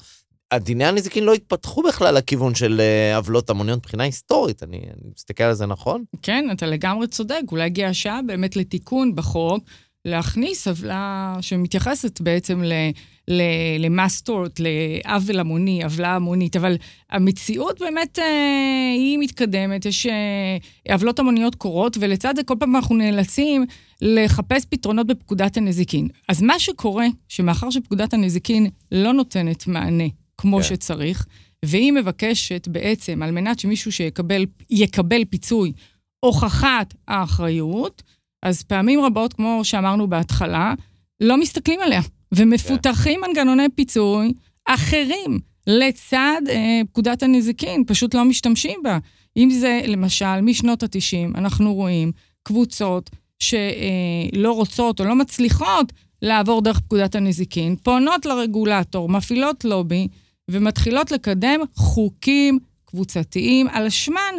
הדיני 0.51 0.85
הנזיקין 0.85 1.23
לא 1.23 1.33
התפתחו 1.33 1.83
בכלל 1.83 2.15
לכיוון 2.15 2.55
של 2.55 2.81
אה, 2.81 3.15
עוולות 3.17 3.49
המוניות 3.49 3.79
מבחינה 3.79 4.03
היסטורית, 4.03 4.63
אני, 4.63 4.77
אני 4.77 5.11
מסתכל 5.15 5.43
על 5.43 5.53
זה 5.53 5.65
נכון? 5.65 6.03
כן, 6.21 6.47
אתה 6.51 6.65
לגמרי 6.65 7.07
צודק, 7.07 7.41
אולי 7.51 7.63
הגיעה 7.63 7.89
השעה 7.89 8.21
באמת 8.21 8.55
לתיקון 8.55 9.15
בחוק, 9.15 9.63
להכניס 10.05 10.67
עוולה 10.67 11.35
שמתייחסת 11.41 12.21
בעצם 12.21 12.63
ל... 12.63 12.73
ל 13.79 13.87
mass 13.87 14.19
tort, 14.19 14.59
לעוול 14.59 15.39
המוני, 15.39 15.83
עוולה 15.83 16.15
המונית, 16.15 16.55
אבל 16.55 16.75
המציאות 17.09 17.79
באמת 17.79 18.19
אה, 18.19 18.91
היא 18.95 19.19
מתקדמת, 19.19 19.85
יש 19.85 20.05
אה, 20.05 20.93
עוולות 20.93 21.19
המוניות 21.19 21.55
קורות, 21.55 21.97
ולצד 21.99 22.35
זה 22.35 22.43
כל 22.43 22.55
פעם 22.59 22.75
אנחנו 22.75 22.95
נאלצים 22.95 23.65
לחפש 24.01 24.65
פתרונות 24.65 25.07
בפקודת 25.07 25.57
הנזיקין. 25.57 26.07
אז 26.29 26.41
מה 26.41 26.59
שקורה, 26.59 27.05
שמאחר 27.27 27.69
שפקודת 27.69 28.13
הנזיקין 28.13 28.69
לא 28.91 29.13
נותנת 29.13 29.67
מענה 29.67 30.07
כמו 30.45 30.57
כן. 30.57 30.63
שצריך, 30.63 31.25
והיא 31.65 31.91
מבקשת 31.91 32.67
בעצם, 32.67 33.23
על 33.23 33.31
מנת 33.31 33.59
שמישהו 33.59 33.91
שיקבל, 33.91 34.45
יקבל 34.69 35.25
פיצוי, 35.29 35.71
הוכחת 36.19 36.93
האחריות, 37.07 38.03
אז 38.43 38.63
פעמים 38.63 38.99
רבות, 39.01 39.33
כמו 39.33 39.59
שאמרנו 39.63 40.07
בהתחלה, 40.07 40.73
לא 41.21 41.37
מסתכלים 41.37 41.79
עליה. 41.79 42.01
ומפותחים 42.31 43.23
yeah. 43.23 43.27
מנגנוני 43.27 43.69
פיצוי 43.75 44.33
אחרים 44.65 45.39
לצד 45.67 46.41
אה, 46.49 46.81
פקודת 46.91 47.23
הנזיקין, 47.23 47.83
פשוט 47.87 48.13
לא 48.13 48.25
משתמשים 48.25 48.79
בה. 48.83 48.97
אם 49.37 49.49
זה, 49.49 49.81
למשל, 49.87 50.41
משנות 50.41 50.83
ה-90, 50.83 51.37
אנחנו 51.37 51.73
רואים 51.73 52.11
קבוצות 52.43 53.09
שלא 53.39 54.49
אה, 54.49 54.55
רוצות 54.55 54.99
או 54.99 55.05
לא 55.05 55.15
מצליחות 55.15 55.93
לעבור 56.21 56.61
דרך 56.61 56.79
פקודת 56.79 57.15
הנזיקין, 57.15 57.75
פונות 57.75 58.25
לרגולטור, 58.25 59.09
מפעילות 59.09 59.65
לובי, 59.65 60.07
ומתחילות 60.51 61.11
לקדם 61.11 61.59
חוקים 61.75 62.59
קבוצתיים 62.85 63.67
על 63.67 63.89
שמן 63.89 64.33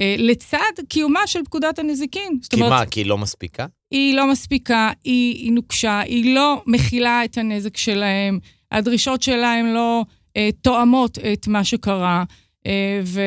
אה, 0.00 0.14
לצד 0.18 0.58
קיומה 0.88 1.26
של 1.26 1.44
פקודת 1.44 1.78
הנזיקין. 1.78 2.38
כי 2.50 2.56
אומרת, 2.56 2.70
מה, 2.70 2.86
כי 2.86 3.00
היא 3.00 3.06
לא 3.06 3.18
מספיקה? 3.18 3.66
היא 3.90 4.16
לא 4.16 4.30
מספיקה, 4.30 4.90
היא, 5.04 5.34
היא 5.34 5.52
נוקשה, 5.52 6.00
היא 6.00 6.34
לא 6.34 6.62
מכילה 6.66 7.24
את 7.24 7.38
הנזק 7.38 7.76
שלהם, 7.76 8.38
הדרישות 8.72 9.22
שלה 9.22 9.54
הן 9.54 9.66
לא 9.66 10.04
אה, 10.36 10.50
תואמות 10.62 11.18
את 11.18 11.46
מה 11.46 11.64
שקרה, 11.64 12.24
אה, 12.66 13.00
ו, 13.04 13.20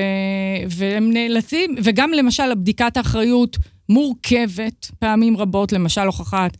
והם 0.69 1.13
נאלצים, 1.13 1.75
וגם 1.83 2.11
למשל 2.11 2.55
בדיקת 2.55 2.97
האחריות 2.97 3.57
מורכבת 3.89 4.85
פעמים 4.99 5.37
רבות, 5.37 5.71
למשל 5.71 6.01
הוכחת 6.01 6.57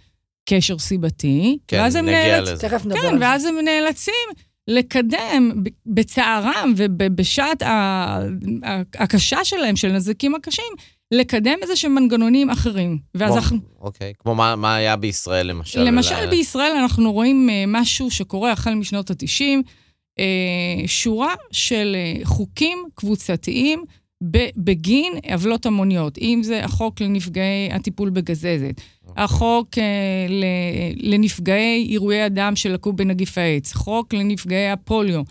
קשר 0.50 0.80
סיבתי. 0.80 1.58
כן, 1.68 1.78
ואז 1.78 1.96
הם 1.96 2.06
נגיע 2.06 2.40
נאלצ... 2.40 2.50
לזה. 2.50 2.70
תכף 2.70 2.86
נדבר 2.86 3.02
כן. 3.02 3.18
ואז 3.22 3.46
הם 3.46 3.56
נאלצים 3.66 4.14
לקדם 4.68 5.52
בצערם 5.86 6.74
ובשעת 6.78 7.64
הקשה 8.96 9.38
שלהם, 9.46 9.76
של 9.76 9.92
נזקים 9.92 10.36
הקשים, 10.36 10.66
לקדם 11.12 11.56
איזה 11.62 11.76
שהם 11.76 11.96
מנגנונים 11.96 12.50
אחרים. 12.50 12.98
ואז 13.16 13.30
כמו- 13.32 13.38
אנחנו... 13.40 13.58
אוקיי, 13.80 14.14
כמו 14.20 14.36
מה, 14.36 14.56
מה 14.56 14.76
היה 14.76 14.96
בישראל 14.96 15.48
למשל? 15.48 15.84
למשל 15.84 16.26
ל- 16.26 16.30
בישראל 16.30 16.72
אנחנו 16.82 17.12
רואים 17.14 17.50
אה, 17.50 17.64
משהו 17.68 18.12
שקורה 18.12 18.52
החל 18.52 18.74
משנות 18.74 19.12
ה-90, 19.12 19.44
שורה 20.88 21.34
של 21.52 21.96
אה, 21.96 22.26
חוקים 22.26 22.78
קבוצתיים 22.96 23.84
בגין 24.58 25.14
עוולות 25.32 25.66
המוניות, 25.66 26.18
אם 26.18 26.40
זה 26.44 26.64
החוק 26.66 27.02
לנפגעי 27.02 27.70
הטיפול 27.72 28.10
בגזזת, 28.10 28.82
החוק 29.18 29.78
אה, 29.78 29.84
לנפגעי 30.96 31.84
עירויי 31.84 32.26
אדם 32.26 32.56
שלקו 32.56 32.94
בנגיף 32.94 33.38
האיידס, 33.38 33.74
חוק 33.74 34.14
לנפגעי 34.14 34.72
הפוליו, 34.72 35.22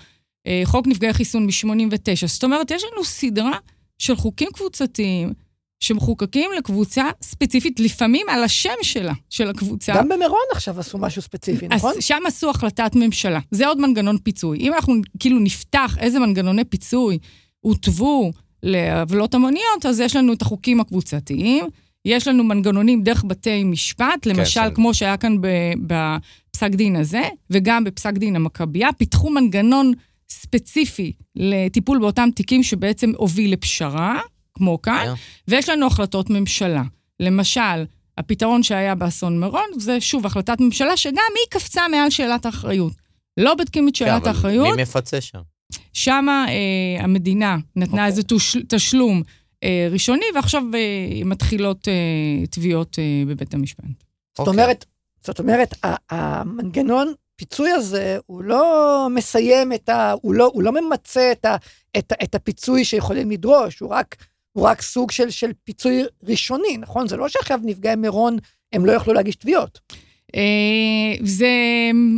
אה, 0.47 0.63
חוק 0.65 0.87
נפגעי 0.87 1.13
חיסון 1.13 1.47
מ-89. 1.47 2.27
זאת 2.27 2.45
אומרת, 2.45 2.71
יש 2.71 2.83
לנו 2.93 3.05
סדרה 3.05 3.59
של 3.99 4.17
חוקים 4.17 4.49
קבוצתיים 4.55 5.33
שמחוקקים 5.81 6.51
לקבוצה 6.59 7.05
ספציפית, 7.23 7.81
לפעמים 7.81 8.27
על 8.29 8.43
השם 8.45 8.75
שלה, 8.83 9.13
של 9.31 9.51
הקבוצה. 9.51 9.95
גם 9.97 10.09
במירון 10.09 10.41
עכשיו 10.53 10.81
עשו 10.81 10.99
משהו 10.99 11.23
ספציפי, 11.23 11.69
נכון? 11.69 11.93
שם 12.01 12.23
עשו 12.27 12.51
החלטת 12.51 12.91
ממשלה. 12.95 13.41
זה 13.51 13.67
עוד 13.67 13.81
מנגנון 13.81 14.19
פיצוי. 14.19 14.59
אם 14.59 14.75
אנחנו 14.75 14.95
כאילו 15.19 15.39
נפתח 15.39 15.97
איזה 16.01 16.19
מנגנוני 16.19 16.65
פיצוי 16.65 17.19
הוטבו 17.61 18.33
לעוולות 18.63 19.35
המוניות, 19.35 19.87
אז 19.89 20.01
יש 20.01 20.17
לנו 20.17 20.33
את 20.33 20.43
החוקים 20.43 20.81
הקבוצתיים, 20.81 21.67
יש 22.07 22.29
לנו 22.29 22.45
מנגנונים 22.45 23.03
דרך 23.03 23.25
בתי 23.27 23.65
משפט, 23.65 24.27
למשל, 24.27 24.61
כן. 24.61 24.75
כמו 24.75 24.95
שהיה 24.95 25.17
כאן 25.17 25.37
בפסק 25.81 26.71
דין 26.71 26.97
הזה, 26.97 27.23
וגם 27.51 27.85
בפסק 27.85 28.13
דין 28.13 28.37
המכבייה, 28.37 28.93
פיתחו 28.93 29.31
מנגנון 29.31 29.93
ספציפי 30.29 31.13
לטיפול 31.37 31.99
באותם 31.99 32.29
תיקים 32.35 32.63
שבעצם 32.63 33.13
הוביל 33.17 33.53
לפשרה, 33.53 34.21
כמו 34.55 34.83
כאן, 34.83 35.05
כן. 35.07 35.13
ויש 35.49 35.69
לנו 35.69 35.87
החלטות 35.87 36.31
ממשלה. 36.31 36.83
למשל, 37.21 37.85
הפתרון 38.19 38.63
שהיה 38.63 38.95
באסון 38.95 39.41
מירון, 39.41 39.67
זה 39.79 40.01
שוב 40.01 40.27
החלטת 40.27 40.61
ממשלה 40.61 40.97
שגם 40.97 41.15
היא 41.15 41.51
קפצה 41.51 41.89
מעל 41.89 42.11
שאלת 42.11 42.47
האחריות. 42.47 42.93
לא 43.37 43.55
בודקים 43.55 43.89
את 43.89 43.97
כן, 43.97 44.05
שאלת 44.05 44.23
אבל 44.23 44.29
האחריות, 44.29 44.77
מי 44.77 44.83
מפצה 44.83 45.21
שם? 45.21 45.41
שמה 45.93 46.47
אה, 46.49 47.05
המדינה 47.05 47.57
נתנה 47.77 47.93
אוקיי. 47.93 48.07
איזה 48.07 48.23
תוש, 48.23 48.57
תשלום 48.69 49.23
ראשוני, 49.91 50.27
ועכשיו 50.35 50.63
אה, 50.75 51.25
מתחילות 51.25 51.89
אה, 51.89 52.47
תביעות 52.47 52.99
אה, 52.99 53.23
בבית 53.27 53.55
המשפט. 53.55 53.85
זאת 53.85 54.39
אוקיי. 54.39 54.53
אומרת, 54.53 54.85
זאת 55.27 55.39
אומרת, 55.39 55.75
המנגנון 56.11 57.13
פיצוי 57.37 57.71
הזה, 57.71 58.19
הוא 58.27 58.43
לא 58.43 59.07
מסיים 59.11 59.73
את 59.73 59.89
ה... 59.89 60.15
הוא 60.23 60.35
לא, 60.35 60.51
הוא 60.55 60.63
לא 60.63 60.73
ממצה 60.73 61.33
את, 61.33 61.45
ה, 61.45 61.57
את, 61.99 62.13
את 62.23 62.35
הפיצוי 62.35 62.85
שיכולים 62.85 63.31
לדרוש, 63.31 63.79
הוא 63.81 63.91
רק, 63.91 64.17
הוא 64.53 64.65
רק 64.65 64.83
סוג 64.83 65.11
של, 65.11 65.31
של 65.31 65.53
פיצוי 65.65 66.03
ראשוני, 66.23 66.77
נכון? 66.77 67.09
זה 67.09 67.17
לא 67.17 67.29
שעכשיו 67.29 67.61
נפגעי 67.63 67.97
מירון, 67.97 68.37
הם 68.73 68.87
לא 68.87 68.93
יוכלו 68.93 69.13
להגיש 69.13 69.37
תביעות. 69.37 69.81
אה, 70.35 71.15
זה 71.21 71.51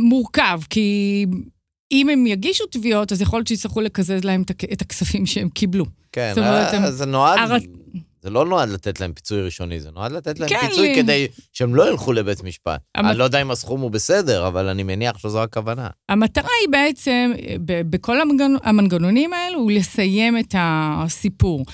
מורכב, 0.09 0.59
כי 0.69 1.25
אם 1.91 2.09
הם 2.09 2.27
יגישו 2.27 2.65
תביעות, 2.65 3.11
אז 3.11 3.21
יכול 3.21 3.39
להיות 3.39 3.47
שיצטרכו 3.47 3.81
לקזז 3.81 4.23
להם 4.23 4.41
את 4.41 4.51
הכ- 4.51 4.73
את 4.73 4.81
הכספים 4.81 5.25
שהם 5.25 5.49
קיבלו. 5.49 5.85
כן, 6.11 6.33
אומרת, 6.37 6.73
הם- 6.73 6.83
אה, 6.83 6.91
זה 6.91 7.05
נועד, 7.05 7.39
הר- 7.39 7.57
זה 8.21 8.29
לא 8.29 8.45
נועד 8.45 8.69
לתת 8.69 8.99
להם 8.99 9.13
פיצוי 9.13 9.41
ראשוני, 9.41 9.79
זה 9.79 9.89
נועד 9.95 10.11
לתת 10.11 10.39
להם 10.39 10.49
כן, 10.49 10.59
פיצוי 10.69 10.91
ל- 10.91 10.95
כדי 10.95 11.27
שהם 11.53 11.75
לא 11.75 11.89
ילכו 11.91 12.13
לבית 12.13 12.43
משפט. 12.43 12.81
המת- 12.95 13.09
אני 13.09 13.17
לא 13.19 13.23
יודע 13.23 13.41
אם 13.41 13.51
הסכום 13.51 13.81
הוא 13.81 13.91
בסדר, 13.91 14.47
אבל 14.47 14.67
אני 14.67 14.83
מניח 14.83 15.17
שזו 15.17 15.43
הכוונה. 15.43 15.87
המטרה 16.09 16.49
היא 16.61 16.69
בעצם, 16.71 17.31
בכל 17.65 18.21
המנגנ... 18.21 18.51
המנגנונים 18.63 19.33
האלו, 19.33 19.59
הוא 19.59 19.71
לסיים 19.71 20.37
את 20.37 20.55
הסיפור. 20.57 21.65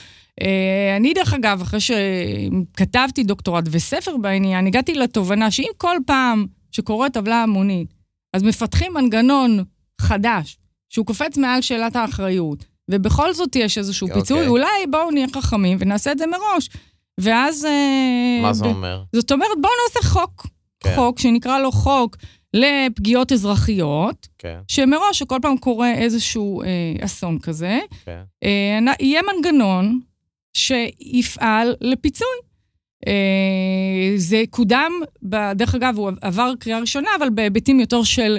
אה, 0.41 0.93
אני, 0.97 1.13
דרך 1.13 1.33
אגב, 1.33 1.61
אחרי 1.61 1.79
שכתבתי 1.79 3.23
דוקטורט 3.23 3.63
וספר 3.71 4.17
בעניין, 4.17 4.67
הגעתי 4.67 4.93
לתובנה 4.93 5.51
שאם 5.51 5.69
כל 5.77 5.95
פעם 6.05 6.45
שקורית 6.71 7.17
עוולה 7.17 7.43
המונית, 7.43 7.87
אז 8.33 8.43
מפתחים 8.43 8.93
מנגנון 8.93 9.63
חדש, 10.01 10.57
שהוא 10.89 11.05
קופץ 11.05 11.37
מעל 11.37 11.61
שאלת 11.61 11.95
האחריות, 11.95 12.65
ובכל 12.91 13.33
זאת 13.33 13.55
יש 13.55 13.77
איזשהו 13.77 14.07
אוקיי. 14.07 14.21
פיצוי, 14.21 14.47
אולי 14.47 14.87
בואו 14.91 15.11
נהיה 15.11 15.27
חכמים 15.35 15.77
ונעשה 15.81 16.11
את 16.11 16.17
זה 16.17 16.25
מראש. 16.27 16.69
ואז... 17.19 17.65
אה, 17.65 18.39
מה 18.41 18.53
זה 18.53 18.63
ב- 18.63 18.67
אומר? 18.67 19.03
זאת 19.13 19.31
אומרת, 19.31 19.57
בואו 19.61 19.73
נעשה 19.87 20.09
חוק. 20.09 20.47
כן. 20.79 20.95
חוק 20.95 21.19
שנקרא 21.19 21.59
לו 21.59 21.71
חוק 21.71 22.17
לפגיעות 22.53 23.31
אזרחיות, 23.31 24.27
כן, 24.37 24.59
שמראש, 24.67 25.19
שכל 25.19 25.39
פעם 25.41 25.57
קורה 25.57 25.93
איזשהו 25.93 26.61
אה, 26.61 26.67
אסון 27.05 27.39
כזה, 27.39 27.79
כן. 28.05 28.21
אה, 28.43 28.93
יהיה 28.99 29.21
מנגנון 29.21 29.99
שיפעל 30.53 31.75
לפיצוי. 31.81 32.37
אה, 33.07 34.13
זה 34.15 34.43
קודם, 34.49 34.91
דרך 35.55 35.75
אגב, 35.75 35.97
הוא 35.97 36.11
עבר 36.21 36.53
קריאה 36.59 36.79
ראשונה, 36.79 37.09
אבל 37.17 37.29
בהיבטים 37.29 37.79
יותר 37.79 38.03
של 38.03 38.37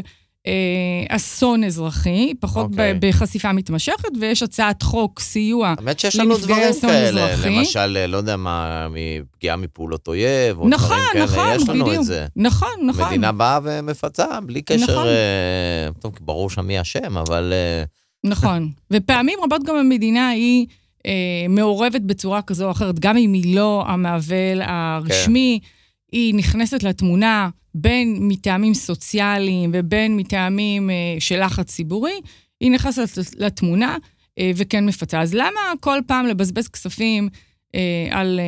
אסון 1.08 1.64
אזרחי, 1.64 2.32
פחות 2.40 2.70
אוקיי. 2.70 2.94
ב- 2.94 3.06
בחשיפה 3.06 3.52
מתמשכת, 3.52 4.08
ויש 4.20 4.42
הצעת 4.42 4.82
חוק 4.82 5.20
סיוע. 5.20 5.74
האמת 5.78 6.00
שיש 6.00 6.16
לנו 6.16 6.30
לנפגעי 6.30 6.46
דברים 6.54 6.70
אסון 6.70 6.90
כאלה, 6.90 7.32
אזרחי. 7.32 7.56
למשל, 7.56 7.96
אה, 7.96 8.06
לא 8.06 8.16
יודע 8.16 8.36
מה, 8.36 8.86
מפגיעה 8.90 9.56
מפעולות 9.56 10.08
אויב, 10.08 10.58
או 10.58 10.68
נכון, 10.68 10.96
דברים 10.96 11.12
כאלה, 11.12 11.24
נכון, 11.24 11.62
יש 11.62 11.68
לנו 11.68 11.84
בדיוק. 11.84 12.00
את 12.00 12.04
זה. 12.04 12.26
נכון, 12.36 12.68
נכון. 12.86 13.04
המדינה 13.04 13.32
באה 13.32 13.58
ומפצה, 13.62 14.40
בלי 14.40 14.62
קשר, 14.62 14.84
נכון. 14.84 15.06
אה, 15.06 15.88
טוב, 16.00 16.12
ברור 16.20 16.50
שם 16.50 16.66
מי 16.66 16.80
אשם, 16.80 17.16
אבל 17.16 17.52
אה, 17.52 17.84
נכון. 18.30 18.70
ופעמים 18.92 19.38
רבות 19.44 19.62
גם 19.64 19.76
המדינה 19.76 20.28
היא 20.28 20.66
אה, 21.06 21.12
מעורבת 21.48 22.00
בצורה 22.00 22.42
כזו 22.42 22.66
או 22.66 22.70
אחרת, 22.70 22.98
גם 22.98 23.16
אם 23.16 23.32
היא 23.32 23.56
לא 23.56 23.84
המעוול 23.86 24.62
הרשמי, 24.62 25.58
כן. 25.62 25.68
היא 26.16 26.34
נכנסת 26.34 26.82
לתמונה 26.82 27.48
בין 27.74 28.16
מטעמים 28.20 28.74
סוציאליים 28.74 29.70
ובין 29.74 30.16
מטעמים 30.16 30.90
אה, 30.90 30.94
של 31.18 31.44
לחץ 31.44 31.66
ציבורי, 31.66 32.20
היא 32.60 32.70
נכנסת 32.70 33.08
לתמונה 33.38 33.96
אה, 34.38 34.50
וכן 34.56 34.86
מפצה. 34.86 35.20
אז 35.20 35.34
למה 35.34 35.60
כל 35.80 35.98
פעם 36.06 36.26
לבזבז 36.26 36.68
כספים 36.68 37.28
אה, 37.74 37.80
על 38.10 38.40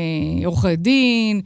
עורכי 0.45 0.77
דין, 0.77 1.41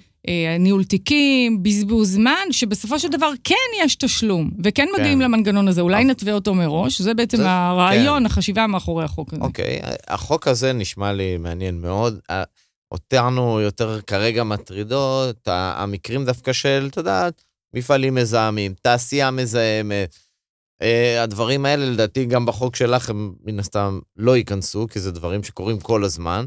ניהול 0.59 0.85
תיקים, 0.85 1.63
בזבוז 1.63 2.13
זמן, 2.13 2.47
שבסופו 2.51 2.99
של 2.99 3.09
דבר 3.09 3.31
כן 3.45 3.55
יש 3.85 3.97
תשלום, 3.97 4.51
וכן 4.65 4.87
כן. 4.97 5.01
מגיעים 5.01 5.21
למנגנון 5.21 5.69
הזה, 5.69 5.81
אולי 5.81 6.03
אבל- 6.03 6.11
נתווה 6.11 6.33
אותו 6.33 6.55
מראש, 6.55 7.01
זה 7.01 7.15
בעצם 7.15 7.37
זה- 7.37 7.51
הרעיון, 7.51 8.27
החשיבה 8.27 8.67
מאחורי 8.67 9.05
החוק 9.05 9.33
הזה. 9.33 9.43
אוקיי, 9.43 9.79
החוק 10.09 10.49
הזה 10.49 10.73
נשמע 10.73 11.13
לי 11.13 11.37
מעניין 11.37 11.81
מאוד. 11.81 12.19
אותנו 12.93 13.61
יותר 13.61 14.01
כרגע 14.01 14.45
מטרידות 14.45 15.37
המקרים 15.47 16.25
דווקא 16.25 16.53
של, 16.53 16.89
את 16.91 16.97
יודעת, 16.97 17.43
מפעלים 17.75 18.15
מזהמים, 18.15 18.75
תעשייה 18.83 19.31
מזהמת. 19.31 20.17
אה, 20.83 21.23
הדברים 21.23 21.67
האלה, 21.67 21.87
לדעתי, 21.87 22.25
גם 22.25 22.47
בחוק 22.47 22.77
שלך 22.77 23.11
הם 23.11 23.35
מן 23.45 23.59
הסתם 23.59 24.01
לא 24.17 24.37
ייכנסו, 24.37 24.87
כי 24.91 25.01
זה 25.01 25.11
דברים 25.11 25.43
שקורים 25.43 25.81
כל 25.81 26.05
הזמן. 26.05 26.45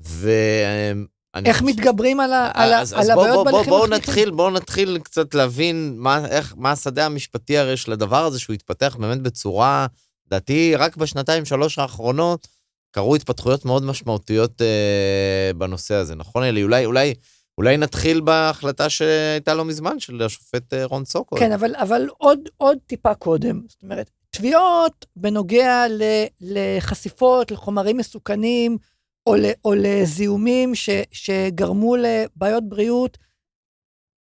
ואני 0.00 1.04
איך 1.44 1.62
מתגברים 1.62 2.20
על, 2.20 2.32
ה, 2.32 2.50
על, 2.54 2.72
ה, 2.72 2.80
אז, 2.80 2.92
על 2.92 3.00
אז 3.00 3.10
בואו 3.10 3.40
הבעיות 3.40 3.46
בוא, 3.46 3.52
בוא, 3.52 3.64
בוא 3.64 3.86
מחליטים? 3.86 3.94
נתחיל, 3.94 4.30
בואו 4.30 4.50
נתחיל 4.50 4.98
קצת 4.98 5.34
להבין 5.34 5.94
מה, 5.98 6.26
איך, 6.26 6.54
מה 6.56 6.72
השדה 6.72 7.06
המשפטי 7.06 7.58
הרי 7.58 7.76
של 7.76 7.92
הדבר 7.92 8.24
הזה, 8.24 8.38
שהוא 8.38 8.54
התפתח 8.54 8.96
באמת 9.00 9.20
בצורה, 9.20 9.86
לדעתי, 10.26 10.76
רק 10.76 10.96
בשנתיים, 10.96 11.44
שלוש 11.44 11.78
האחרונות, 11.78 12.48
קרו 12.92 13.16
התפתחויות 13.16 13.64
מאוד 13.64 13.82
משמעותיות 13.82 14.62
אה, 14.62 15.50
בנושא 15.56 15.94
הזה, 15.94 16.14
נכון 16.14 16.42
אלי? 16.42 16.62
אולי, 16.62 16.86
אולי, 16.86 17.14
אולי 17.58 17.76
נתחיל 17.76 18.20
בהחלטה 18.20 18.88
שהייתה 18.88 19.54
לא 19.54 19.64
מזמן, 19.64 20.00
של 20.00 20.22
השופט 20.22 20.74
אה, 20.74 20.84
רון 20.84 21.04
סוקול. 21.04 21.38
כן, 21.38 21.52
אבל, 21.52 21.76
אבל 21.76 22.08
עוד, 22.18 22.38
עוד 22.56 22.78
טיפה 22.86 23.14
קודם. 23.14 23.60
זאת 23.68 23.82
אומרת, 23.82 24.10
תביעות 24.30 25.06
בנוגע 25.16 25.88
ל, 25.88 26.02
לחשיפות, 26.40 27.50
לחומרים 27.50 27.96
מסוכנים, 27.96 28.78
או, 29.26 29.34
ל, 29.36 29.44
או 29.64 29.74
לזיהומים 29.74 30.74
ש, 30.74 30.90
שגרמו 31.12 31.96
לבעיות 31.96 32.68
בריאות, 32.68 33.18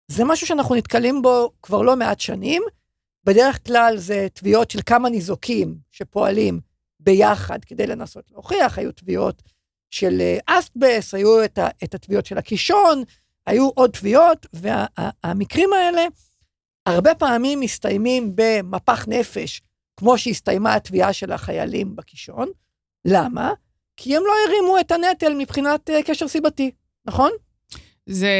זה 0.07 0.23
משהו 0.25 0.47
שאנחנו 0.47 0.75
נתקלים 0.75 1.21
בו 1.21 1.51
כבר 1.61 1.81
לא 1.81 1.95
מעט 1.95 2.19
שנים. 2.19 2.63
בדרך 3.23 3.67
כלל 3.67 3.97
זה 3.97 4.27
תביעות 4.33 4.71
של 4.71 4.79
כמה 4.85 5.09
ניזוקים 5.09 5.77
שפועלים 5.91 6.59
ביחד 7.05 7.65
כדי 7.65 7.87
לנסות 7.87 8.31
להוכיח, 8.31 8.77
היו 8.77 8.91
תביעות 8.91 9.41
של 9.91 10.21
אה, 10.21 10.37
אסטבס, 10.45 11.13
היו 11.13 11.43
את, 11.43 11.57
ה, 11.57 11.67
את 11.83 11.95
התביעות 11.95 12.25
של 12.25 12.37
הקישון, 12.37 13.03
היו 13.45 13.69
עוד 13.69 13.91
תביעות, 13.91 14.45
והמקרים 14.53 15.69
וה, 15.71 15.77
האלה 15.77 16.05
הרבה 16.85 17.15
פעמים 17.15 17.59
מסתיימים 17.59 18.31
במפח 18.35 19.07
נפש, 19.07 19.61
כמו 19.97 20.17
שהסתיימה 20.17 20.75
התביעה 20.75 21.13
של 21.13 21.31
החיילים 21.31 21.95
בקישון. 21.95 22.47
למה? 23.05 23.53
כי 23.97 24.15
הם 24.15 24.23
לא 24.25 24.33
הרימו 24.47 24.79
את 24.79 24.91
הנטל 24.91 25.33
מבחינת 25.37 25.89
uh, 25.89 26.03
קשר 26.05 26.27
סיבתי, 26.27 26.71
נכון? 27.05 27.31
זה, 28.05 28.33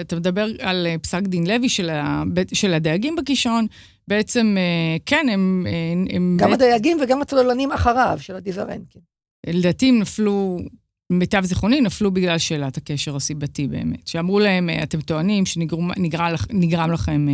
אתה 0.00 0.16
מדבר 0.16 0.46
על 0.60 0.86
אה, 0.86 0.98
פסק 0.98 1.22
דין 1.22 1.46
לוי 1.46 1.68
של, 1.68 1.90
ה, 1.90 2.22
של 2.54 2.74
הדייגים 2.74 3.16
בקישון, 3.16 3.66
בעצם, 4.08 4.56
אה, 4.58 4.96
כן, 5.06 5.26
הם... 5.32 5.66
הם 6.10 6.36
גם 6.40 6.50
בית... 6.50 6.60
הדייגים 6.60 6.98
וגם 7.02 7.22
הצוללנים 7.22 7.72
אחריו, 7.72 8.18
של 8.20 8.36
עדיזה 8.36 8.62
רנקין. 8.62 9.00
לדעתי 9.46 9.88
הם 9.88 9.98
נפלו, 9.98 10.58
למיטב 11.12 11.44
זיכרוני, 11.44 11.80
נפלו 11.80 12.10
בגלל 12.10 12.38
שאלת 12.38 12.76
הקשר 12.76 13.16
הסיבתי 13.16 13.66
באמת. 13.66 14.06
שאמרו 14.06 14.40
להם, 14.40 14.70
אתם 14.82 15.00
טוענים 15.00 15.46
שנגרם 15.46 16.92
לכם 16.92 17.26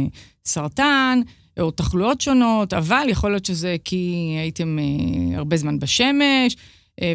סרטן, 0.44 1.20
או 1.60 1.70
תחלואות 1.70 2.20
שונות, 2.20 2.74
אבל 2.74 3.06
יכול 3.08 3.30
להיות 3.30 3.44
שזה 3.44 3.76
כי 3.84 4.34
הייתם 4.40 4.78
הרבה 5.34 5.56
זמן 5.56 5.78
בשמש, 5.78 6.56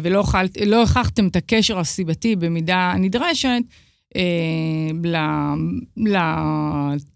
ולא 0.02 0.22
לא 0.66 0.80
הוכחתם 0.80 1.26
את 1.26 1.36
הקשר 1.36 1.78
הסיבתי 1.78 2.36
במידה 2.36 2.76
הנדרשת, 2.76 3.62
ל, 5.04 5.16
ל, 5.96 6.16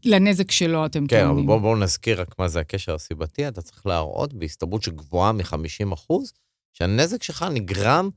לנזק 0.05 0.51
שלו 0.51 0.87
אתם 0.87 1.07
כן, 1.07 1.17
טוענים. 1.17 1.35
כן, 1.35 1.39
אבל 1.39 1.47
בואו 1.47 1.61
בוא 1.61 1.77
נזכיר 1.77 2.21
רק 2.21 2.39
מה 2.39 2.49
זה 2.49 2.61
הקשר 2.61 2.95
הסיבתי. 2.95 3.49
אתה 3.49 3.63
צריך 3.63 3.87
להראות 3.87 4.35
בהסתברות 4.35 4.83
שגבוהה 4.83 5.33
מ-50 5.33 5.95
אחוז, 5.95 6.33
שהנזק 6.73 7.23
שלך 7.23 7.47
נגרם 7.51 8.09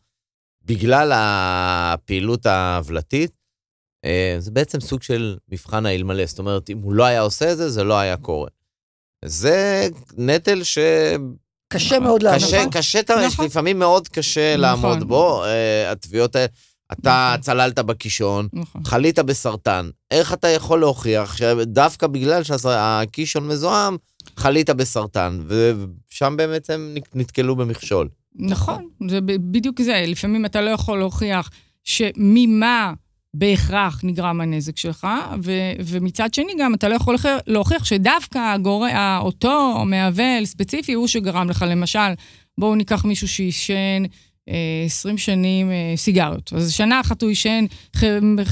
בגלל 0.65 1.11
הפעילות 1.15 2.45
ההבלטית. 2.45 3.37
זה 4.39 4.51
בעצם 4.51 4.79
סוג 4.79 5.03
של 5.03 5.37
מבחן 5.49 5.85
האלמלא. 5.85 6.25
זאת 6.25 6.39
אומרת, 6.39 6.69
אם 6.69 6.77
הוא 6.77 6.93
לא 6.93 7.03
היה 7.03 7.21
עושה 7.21 7.51
את 7.51 7.57
זה, 7.57 7.69
זה 7.69 7.83
לא 7.83 7.99
היה 7.99 8.17
קורה. 8.17 8.49
זה 9.25 9.87
נטל 10.17 10.63
ש... 10.63 10.77
קשה 11.73 11.99
מאוד 11.99 12.23
לענות. 12.23 12.43
קשה, 12.43 12.63
קשה, 12.71 12.99
נכון. 13.27 13.45
לפעמים 13.45 13.79
מאוד 13.79 14.07
קשה 14.07 14.57
נכון. 14.57 14.61
לעמוד 14.61 15.07
בו. 15.07 15.43
התביעות 15.87 16.35
האלה... 16.35 16.47
אתה 16.93 17.29
נכון. 17.33 17.41
צללת 17.41 17.79
בקישון, 17.79 18.47
נכון. 18.53 18.81
חלית 18.85 19.19
בסרטן. 19.19 19.89
איך 20.11 20.33
אתה 20.33 20.47
יכול 20.47 20.79
להוכיח 20.79 21.37
שדווקא 21.37 22.07
בגלל 22.07 22.43
שהקישון 22.43 23.47
מזוהם, 23.47 23.97
חלית 24.37 24.69
בסרטן, 24.69 25.39
ושם 25.47 26.33
באמת 26.37 26.69
הם 26.69 26.95
נתקלו 27.15 27.55
במכשול. 27.55 28.07
נכון, 28.35 28.87
זה 29.09 29.21
בדיוק 29.21 29.81
זה. 29.81 30.03
לפעמים 30.07 30.45
אתה 30.45 30.61
לא 30.61 30.69
יכול 30.69 30.97
להוכיח 30.99 31.49
שממה 31.83 32.93
בהכרח 33.33 33.99
נגרם 34.03 34.41
הנזק 34.41 34.77
שלך, 34.77 35.07
ו- 35.43 35.71
ומצד 35.85 36.33
שני 36.33 36.53
גם 36.59 36.73
אתה 36.73 36.89
לא 36.89 36.95
יכול 36.95 37.15
להוכיח 37.47 37.85
שדווקא 37.85 38.53
הגור... 38.53 38.87
אותו 39.19 39.85
מעוול 39.85 40.45
ספציפי 40.45 40.93
הוא 40.93 41.07
שגרם 41.07 41.49
לך. 41.49 41.65
למשל, 41.67 41.99
בואו 42.57 42.75
ניקח 42.75 43.05
מישהו 43.05 43.27
שעישן 43.27 44.03
20 44.85 45.17
שנים 45.17 45.71
אה, 45.71 45.93
סיגריות. 45.95 46.53
אז 46.55 46.71
שנה 46.71 46.99
אחת 46.99 47.21
הוא 47.21 47.29
עישן 47.29 47.65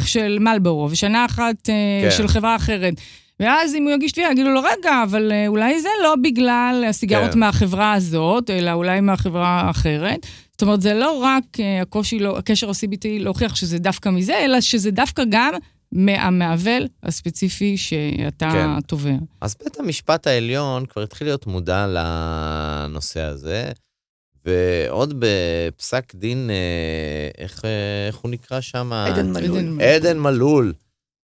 של 0.06 0.38
מלבורו, 0.40 0.88
ושנה 0.92 1.26
אחת 1.26 1.70
אה, 1.70 2.10
כן. 2.10 2.18
של 2.18 2.28
חברה 2.28 2.56
אחרת. 2.56 2.94
ואז 3.40 3.76
אם 3.76 3.84
הוא 3.84 3.92
יגיש 3.92 4.12
תביעה, 4.12 4.32
יגידו 4.32 4.50
לו, 4.50 4.62
רגע, 4.62 5.04
אבל 5.04 5.32
אה, 5.32 5.48
אולי 5.48 5.82
זה 5.82 5.90
לא 6.04 6.16
בגלל 6.24 6.86
הסיגרות 6.90 7.32
כן. 7.34 7.40
מהחברה 7.40 7.94
הזאת, 7.94 8.50
אלא 8.50 8.72
אולי 8.72 9.02
מהחברה 9.02 9.62
האחרת. 9.62 10.26
זאת 10.52 10.62
אומרת, 10.62 10.82
זה 10.82 10.94
לא 10.94 11.18
רק 11.24 11.44
הקושי, 11.82 12.20
לא, 12.20 12.38
הקשר 12.38 12.70
ה-CBT 12.70 13.06
להוכיח 13.20 13.56
שזה 13.56 13.80
דווקא 13.80 14.10
מזה, 14.10 14.38
אלא 14.46 14.62
שזה 14.62 14.92
דווקא 14.92 15.24
גם 15.30 15.54
מהמעוול 15.92 16.88
הספציפי 17.04 17.78
שאתה 17.78 18.50
כן. 18.52 18.82
תובע. 18.82 19.16
אז 19.42 19.56
בית 19.64 19.80
המשפט 19.80 20.28
העליון 20.28 20.86
כבר 20.86 21.02
התחיל 21.02 21.28
להיות 21.28 21.48
מודע 21.48 21.88
לנושא 21.88 23.22
הזה. 23.22 23.72
ועוד 24.46 25.14
בפסק 25.20 26.16
דין, 26.16 26.50
אה, 26.50 27.30
איך, 27.38 27.66
אה, 27.66 28.08
איך 28.08 28.16
הוא 28.16 28.32
נקרא 28.32 28.62
שם? 28.62 28.94
עדן 28.94 29.32
מלול. 29.32 29.82
עדן 29.82 30.20
מלול, 30.20 30.74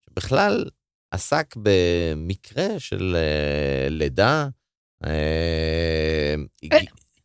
שבכלל 0.06 0.66
עסק 1.12 1.56
במקרה 1.58 2.80
של 2.80 3.16
אה, 3.16 3.90
לידה. 3.90 4.48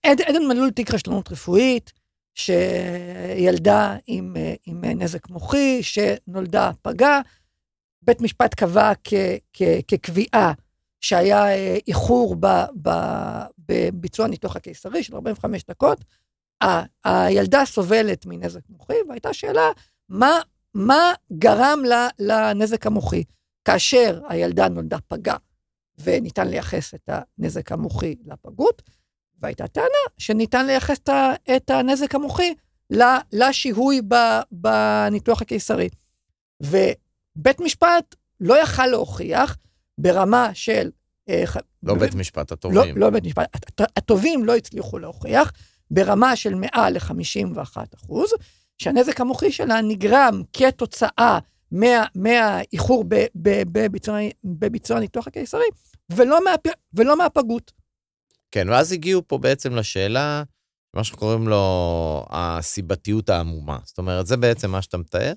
עדן 0.03 0.47
מלול 0.49 0.71
תיק 0.71 0.95
רשלנות 0.95 1.33
רפואית, 1.33 1.93
שילדה 2.35 3.97
עם, 4.07 4.37
עם 4.67 4.85
נזק 4.85 5.29
מוחי, 5.29 5.83
שנולדה 5.83 6.71
פגה. 6.83 7.21
בית 8.03 8.21
משפט 8.21 8.55
קבע 8.55 8.93
כקביעה 9.89 10.53
שהיה 11.01 11.45
איחור 11.89 12.37
בביצוע 13.59 14.27
הניתוח 14.27 14.57
הקיסרי 14.57 15.03
של 15.03 15.15
45 15.15 15.65
דקות. 15.65 16.05
הילדה 17.05 17.65
סובלת 17.65 18.27
מנזק 18.27 18.61
מוחי, 18.69 18.95
והייתה 19.09 19.33
שאלה, 19.35 19.71
מה, 20.09 20.41
מה 20.75 21.13
גרם 21.33 21.79
לה 21.85 22.09
לנזק 22.19 22.87
המוחי? 22.87 23.25
כאשר 23.65 24.21
הילדה 24.29 24.69
נולדה 24.69 24.99
פגה, 25.09 25.37
וניתן 25.99 26.49
לייחס 26.49 26.95
את 26.95 27.09
הנזק 27.09 27.73
המוחי 27.73 28.15
לפגות, 28.25 28.83
והייתה 29.39 29.69
טענה 29.69 30.05
שניתן 30.19 30.67
לייחס 30.67 30.99
את 31.57 31.71
הנזק 31.71 32.15
המוחי 32.15 32.55
לשיהוי 33.33 34.01
בניתוח 34.51 35.43
הקיסרי. 35.43 35.89
ובית 36.63 37.61
משפט 37.61 38.15
לא 38.41 38.63
יכל 38.63 38.87
להוכיח 38.87 39.57
ברמה 40.01 40.51
של 40.55 40.91
אה, 41.29 41.45
לא 41.83 41.95
בית 41.95 42.15
משפט, 42.15 42.53
הטובים. 42.53 42.97
לא, 42.97 43.07
לא 43.07 43.11
בית 43.11 43.25
משפט, 43.25 43.81
הטובים 43.97 44.45
לא 44.45 44.57
הצליחו 44.57 44.99
להוכיח 44.99 45.53
ברמה 45.91 46.37
של 46.37 46.55
מעל 46.55 46.93
ל-51 46.93 47.77
אחוז, 47.95 48.31
שהנזק 48.79 49.21
המוחי 49.21 49.53
שלה 49.53 49.81
נגרם 49.81 50.43
כתוצאה 50.53 51.39
מה, 51.73 52.05
מהאיחור 52.15 53.05
בביצוע, 53.35 54.19
בביצוע 54.45 54.97
הניתוח 54.97 55.27
הקיסרי, 55.27 55.65
ולא, 56.11 56.45
מה, 56.45 56.51
ולא 56.95 57.19
מהפגות. 57.19 57.73
כן, 58.51 58.69
ואז 58.69 58.93
הגיעו 58.93 59.23
פה 59.27 59.39
בעצם 59.39 59.75
לשאלה, 59.75 60.43
מה 60.95 61.05
שקוראים 61.05 61.49
לו 61.49 62.27
הסיבתיות 62.31 63.29
העמומה. 63.29 63.79
זאת 63.85 63.99
אומרת, 63.99 64.27
זה 64.27 64.37
בעצם 64.37 64.71
מה 64.71 64.83
שאתה 64.83 64.99
מתאר, 64.99 65.33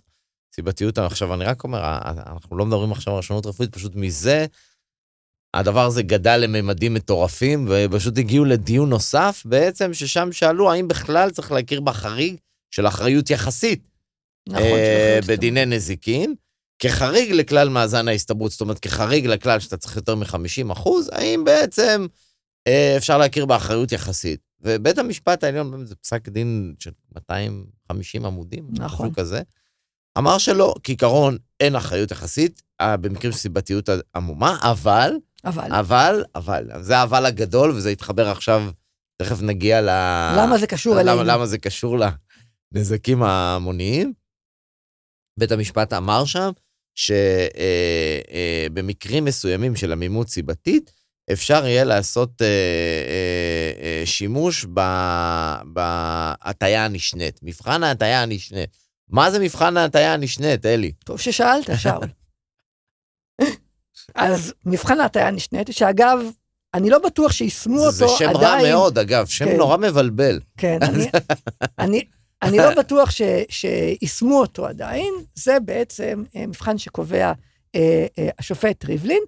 סיבתיות, 0.56 0.98
עכשיו 0.98 1.34
אני 1.34 1.46
רק 1.46 1.64
אומר, 1.64 1.80
אנחנו 2.06 2.58
לא 2.58 2.66
מדברים 2.66 2.92
עכשיו 2.92 3.14
על 3.14 3.20
רשלנות 3.20 3.46
רפואית, 3.46 3.76
פשוט 3.76 3.96
מזה 3.96 4.46
הדבר 5.54 5.86
הזה 5.86 6.04
גדל 6.04 6.38
לממדים 6.38 6.94
מטורפים, 6.94 7.68
ופשוט 7.70 8.18
הגיעו 8.18 8.46
לדיון 8.46 8.90
נוסף 8.90 9.44
בעצם, 9.46 9.94
ששם 9.94 10.32
שאלו 10.32 10.72
האם 10.72 10.88
בכלל 10.88 11.32
צריך 11.32 11.52
להכיר 11.52 11.82
בחריג 11.82 12.36
של 12.72 12.88
אחריות 12.88 13.30
יחסית. 13.30 13.88
נכון, 14.50 14.64
אה, 14.64 15.20
בדיני 15.28 15.66
נזיקין, 15.66 16.36
כחריג 16.80 17.32
לכלל 17.32 17.70
מאזן 17.70 18.08
ההסתברות, 18.08 18.52
זאת 18.52 18.62
אומרת, 18.62 18.80
כחריג 18.80 19.26
לכלל 19.26 19.60
שאתה 19.60 19.78
צריך 19.78 19.96
יותר 19.96 20.16
מ-50 20.16 20.72
אחוז, 20.72 21.10
האם 21.14 21.44
בעצם 21.44 22.06
אה, 22.68 22.98
אפשר 22.98 23.18
להכיר 23.18 23.46
באחריות 23.46 23.92
יחסית. 23.92 24.40
ובית 24.62 24.98
המשפט 24.98 25.44
העליון, 25.44 25.86
זה 25.86 25.96
פסק 25.96 26.30
דין 26.30 26.74
של 26.80 26.92
250 27.16 28.26
עמודים, 28.26 28.68
נכון. 28.72 29.06
משהו 29.06 29.16
כזה, 29.16 29.42
אמר 30.18 30.38
שלא, 30.38 30.74
כעיקרון 30.84 31.38
אין 31.60 31.76
אחריות 31.76 32.12
יחסית, 32.12 32.62
אה, 32.82 32.98
במקרים 32.98 33.32
של 33.32 33.38
סיבתיות 33.38 33.90
עמומה, 34.16 34.58
אבל 34.62 35.14
אבל. 35.46 35.72
אבל, 35.72 36.24
אבל, 36.36 36.70
זה 36.82 36.98
האבל 36.98 37.26
הגדול, 37.26 37.72
וזה 37.72 37.92
יתחבר 37.92 38.30
עכשיו, 38.30 38.64
תכף 39.22 39.42
נגיע 39.42 39.82
ל... 39.82 39.90
למה 40.38 40.58
זה 40.58 40.68
קשור 40.68 41.00
אלינו? 41.00 41.24
למה, 41.24 41.34
למה 41.34 41.46
זה 41.46 41.58
קשור 41.58 41.98
לנזקים 42.74 43.24
ההמוניים. 43.24 44.14
בית 45.40 45.52
המשפט 45.52 45.94
אמר 45.94 46.26
שם 46.26 46.52
שבמקרים 46.96 48.04
אה, 49.24 49.28
אה, 49.28 49.30
מסוימים 49.30 49.76
של 49.76 49.92
עמימות 49.92 50.30
סיבתית, 50.30 50.92
אפשר 51.32 51.66
יהיה 51.66 51.84
לעשות 51.84 52.42
אה, 52.42 52.48
אה, 52.48 53.72
אה, 53.82 54.02
שימוש 54.06 54.66
בהטייה 55.66 56.86
הנשנית. 56.86 57.40
מבחן 57.44 57.84
ההטייה 57.84 58.22
הנשנית. 58.24 58.83
מה 59.10 59.32
זה 59.32 59.40
מבחן 59.40 59.78
ההטייה 59.78 60.14
הנשנית, 60.14 60.66
אלי? 60.66 60.92
טוב 61.06 61.20
ששאלת, 61.20 61.70
שאול. 61.78 62.08
אז 64.16 64.54
מבחן 64.66 65.00
ההטעיה 65.00 65.32
נשנית, 65.32 65.68
שאגב, 65.72 66.20
אני 66.74 66.90
לא 66.90 67.00
בטוח 67.00 67.32
שיישמו 67.32 67.86
אותו 67.86 68.06
עדיין... 68.06 68.10
זה 68.10 68.18
שם. 68.18 68.38
רע 68.38 68.58
מאוד, 68.64 68.98
אגב, 68.98 69.26
שם 69.26 69.46
כן. 69.46 69.58
נורא 69.58 69.78
מבלבל. 69.78 70.40
כן, 70.58 70.78
אני, 70.82 71.10
אני, 71.80 72.06
אני 72.42 72.58
לא 72.58 72.76
בטוח 72.76 73.10
שיישמו 73.50 74.40
אותו 74.40 74.68
עדיין, 74.68 75.14
זה 75.36 75.60
בעצם 75.60 76.24
אה, 76.36 76.48
מבחן 76.48 76.78
שקובע 76.78 77.32
אה, 77.76 78.06
אה, 78.20 78.30
השופט 78.40 78.86
ריבלין, 78.86 79.24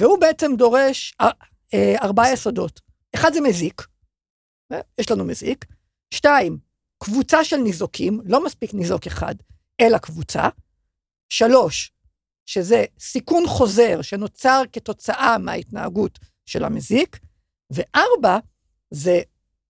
והוא 0.00 0.20
בעצם 0.20 0.56
דורש 0.56 1.14
אה, 1.20 1.30
אה, 1.74 1.94
ארבעה 2.02 2.32
יסודות. 2.32 2.80
אחד 3.14 3.32
זה 3.32 3.40
מזיק, 3.40 3.86
אה, 4.72 4.80
יש 4.98 5.10
לנו 5.10 5.24
מזיק. 5.24 5.64
שתיים, 6.14 6.58
קבוצה 6.98 7.44
של 7.44 7.56
ניזוקים, 7.56 8.20
לא 8.24 8.44
מספיק 8.44 8.74
ניזוק 8.74 9.06
אחד, 9.06 9.34
אלא 9.80 9.98
קבוצה. 9.98 10.48
שלוש, 11.28 11.92
שזה 12.46 12.84
סיכון 12.98 13.44
חוזר 13.46 14.02
שנוצר 14.02 14.62
כתוצאה 14.72 15.38
מההתנהגות 15.38 16.18
של 16.46 16.64
המזיק. 16.64 17.18
וארבע, 17.70 18.38
זה 18.90 19.20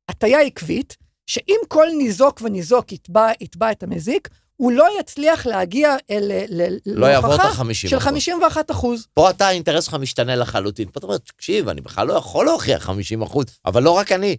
הטיה 0.08 0.40
עקבית, 0.40 0.96
שאם 1.26 1.60
כל 1.68 1.86
ניזוק 1.98 2.40
וניזוק 2.44 2.92
יתבע, 2.92 3.28
יתבע 3.40 3.72
את 3.72 3.82
המזיק, 3.82 4.28
הוא 4.56 4.72
לא 4.72 4.86
יצליח 5.00 5.46
להגיע 5.46 5.96
אל, 6.10 6.32
ל, 6.48 6.76
לא 6.86 7.06
יעבור 7.06 7.34
את 7.34 7.40
להוכחה 7.40 7.62
ה-50 7.62 7.74
של 7.74 8.00
51 8.00 8.70
אחוז. 8.70 9.06
פה 9.14 9.30
אתה, 9.30 9.46
האינטרס 9.46 9.84
שלך 9.84 9.94
משתנה 9.94 10.36
לחלוטין. 10.36 10.88
פה 10.92 10.98
אתה 10.98 11.06
אומר, 11.06 11.18
תקשיב, 11.18 11.68
אני 11.68 11.80
בכלל 11.80 12.06
לא 12.06 12.12
יכול 12.12 12.46
להוכיח 12.46 12.82
50 12.82 13.22
אחוז, 13.22 13.44
אבל 13.64 13.82
לא 13.82 13.90
רק 13.90 14.12
אני. 14.12 14.36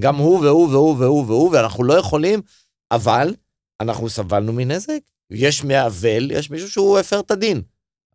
גם 0.00 0.16
הוא 0.16 0.40
והוא 0.40 0.68
והוא 0.68 0.96
והוא 0.98 1.24
והוא, 1.26 1.50
ואנחנו 1.52 1.84
לא 1.84 1.94
יכולים, 1.94 2.40
אבל 2.90 3.34
אנחנו 3.80 4.08
סבלנו 4.08 4.52
מנזק. 4.52 4.98
יש 5.30 5.64
מעוול, 5.64 6.30
יש 6.30 6.50
מישהו 6.50 6.70
שהוא 6.70 6.98
הפר 6.98 7.20
את 7.20 7.30
הדין. 7.30 7.62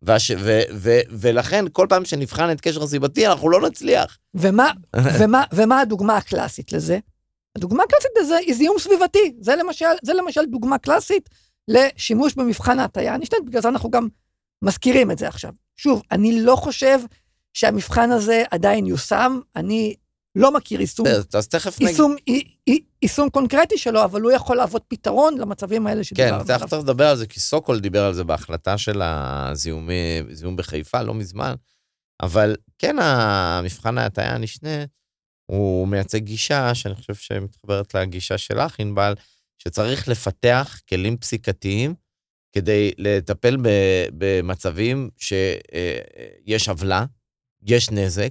והש, 0.02 0.30
ו, 0.30 0.60
ו, 0.74 0.98
ולכן, 1.10 1.64
כל 1.72 1.86
פעם 1.88 2.04
שנבחן 2.04 2.52
את 2.52 2.60
קשר 2.60 2.86
סיבתי, 2.86 3.26
אנחנו 3.26 3.50
לא 3.50 3.68
נצליח. 3.68 4.18
ומה, 4.34 4.70
ומה, 5.18 5.44
ומה 5.54 5.80
הדוגמה 5.80 6.16
הקלאסית 6.16 6.72
לזה? 6.72 6.98
הדוגמה 7.56 7.82
הקלאסית 7.82 8.10
לזה 8.20 8.36
היא 8.36 8.54
זיהום 8.54 8.78
סביבתי. 8.78 9.34
זה 9.40 9.56
למשל, 9.56 9.86
זה 10.02 10.14
למשל 10.14 10.44
דוגמה 10.44 10.78
קלאסית 10.78 11.28
לשימוש 11.68 12.34
במבחן 12.34 12.78
ההטיה 12.78 13.14
הנשתנת, 13.14 13.44
בגלל 13.46 13.62
זה 13.62 13.68
אנחנו 13.68 13.90
גם 13.90 14.08
מזכירים 14.62 15.10
את 15.10 15.18
זה 15.18 15.28
עכשיו. 15.28 15.50
שוב, 15.76 16.02
אני 16.12 16.40
לא 16.40 16.56
חושב 16.56 17.00
שהמבחן 17.54 18.10
הזה 18.10 18.42
עדיין 18.50 18.86
יושם, 18.86 19.40
אני 19.56 19.94
לא 20.36 20.54
מכיר 20.54 20.80
יישום, 20.80 21.06
אז 21.38 21.48
תכף. 21.48 21.80
יישום, 21.80 22.16
אי- 22.26 22.82
יישום 23.02 23.30
קונקרטי 23.30 23.78
שלו, 23.78 24.04
אבל 24.04 24.20
הוא 24.22 24.32
יכול 24.32 24.56
להוות 24.56 24.84
פתרון 24.88 25.38
למצבים 25.38 25.86
האלה 25.86 25.96
כן, 25.98 26.04
שדיברנו 26.04 26.44
תכף 26.44 26.50
עליו. 26.50 26.68
תכף 26.68 26.78
נדבר 26.78 27.06
על 27.06 27.16
זה, 27.16 27.26
כי 27.26 27.40
סוקול 27.40 27.80
דיבר 27.80 28.04
על 28.04 28.14
זה 28.14 28.24
בהחלטה 28.24 28.78
של 28.78 29.02
הזיהום 29.04 29.88
זיהום 30.32 30.56
בחיפה, 30.56 31.02
לא 31.02 31.14
מזמן. 31.14 31.54
אבל 32.22 32.56
כן, 32.78 32.96
המבחן 33.00 33.98
ההטעיה 33.98 34.34
הנשנה, 34.34 34.84
הוא 35.50 35.88
מייצג 35.88 36.18
גישה 36.18 36.74
שאני 36.74 36.94
חושב 36.94 37.14
שמתחברת 37.14 37.94
לגישה 37.94 38.38
שלך, 38.38 38.80
ענבל, 38.80 39.14
שצריך 39.58 40.08
לפתח 40.08 40.80
כלים 40.88 41.16
פסיקתיים 41.16 41.94
כדי 42.52 42.92
לטפל 42.98 43.56
במצבים 44.18 45.10
שיש 45.18 46.68
עוולה, 46.68 47.04
יש 47.62 47.90
נזק, 47.90 48.30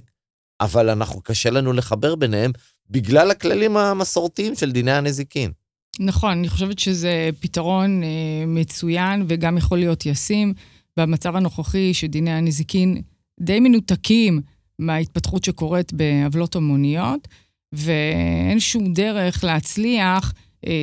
אבל 0.60 0.90
אנחנו, 0.90 1.20
קשה 1.22 1.50
לנו 1.50 1.72
לחבר 1.72 2.14
ביניהם 2.14 2.52
בגלל 2.90 3.30
הכללים 3.30 3.76
המסורתיים 3.76 4.54
של 4.54 4.72
דיני 4.72 4.92
הנזיקין. 4.92 5.50
נכון, 6.00 6.30
אני 6.30 6.48
חושבת 6.48 6.78
שזה 6.78 7.30
פתרון 7.40 8.02
אה, 8.02 8.08
מצוין 8.46 9.24
וגם 9.28 9.58
יכול 9.58 9.78
להיות 9.78 10.06
ישים 10.06 10.54
במצב 10.96 11.36
הנוכחי 11.36 11.94
שדיני 11.94 12.30
הנזיקין 12.30 13.02
די 13.40 13.60
מנותקים 13.60 14.40
מההתפתחות 14.78 15.44
שקורית 15.44 15.92
בעוולות 15.92 16.56
המוניות, 16.56 17.28
ואין 17.72 18.60
שום 18.60 18.92
דרך 18.92 19.44
להצליח 19.44 20.32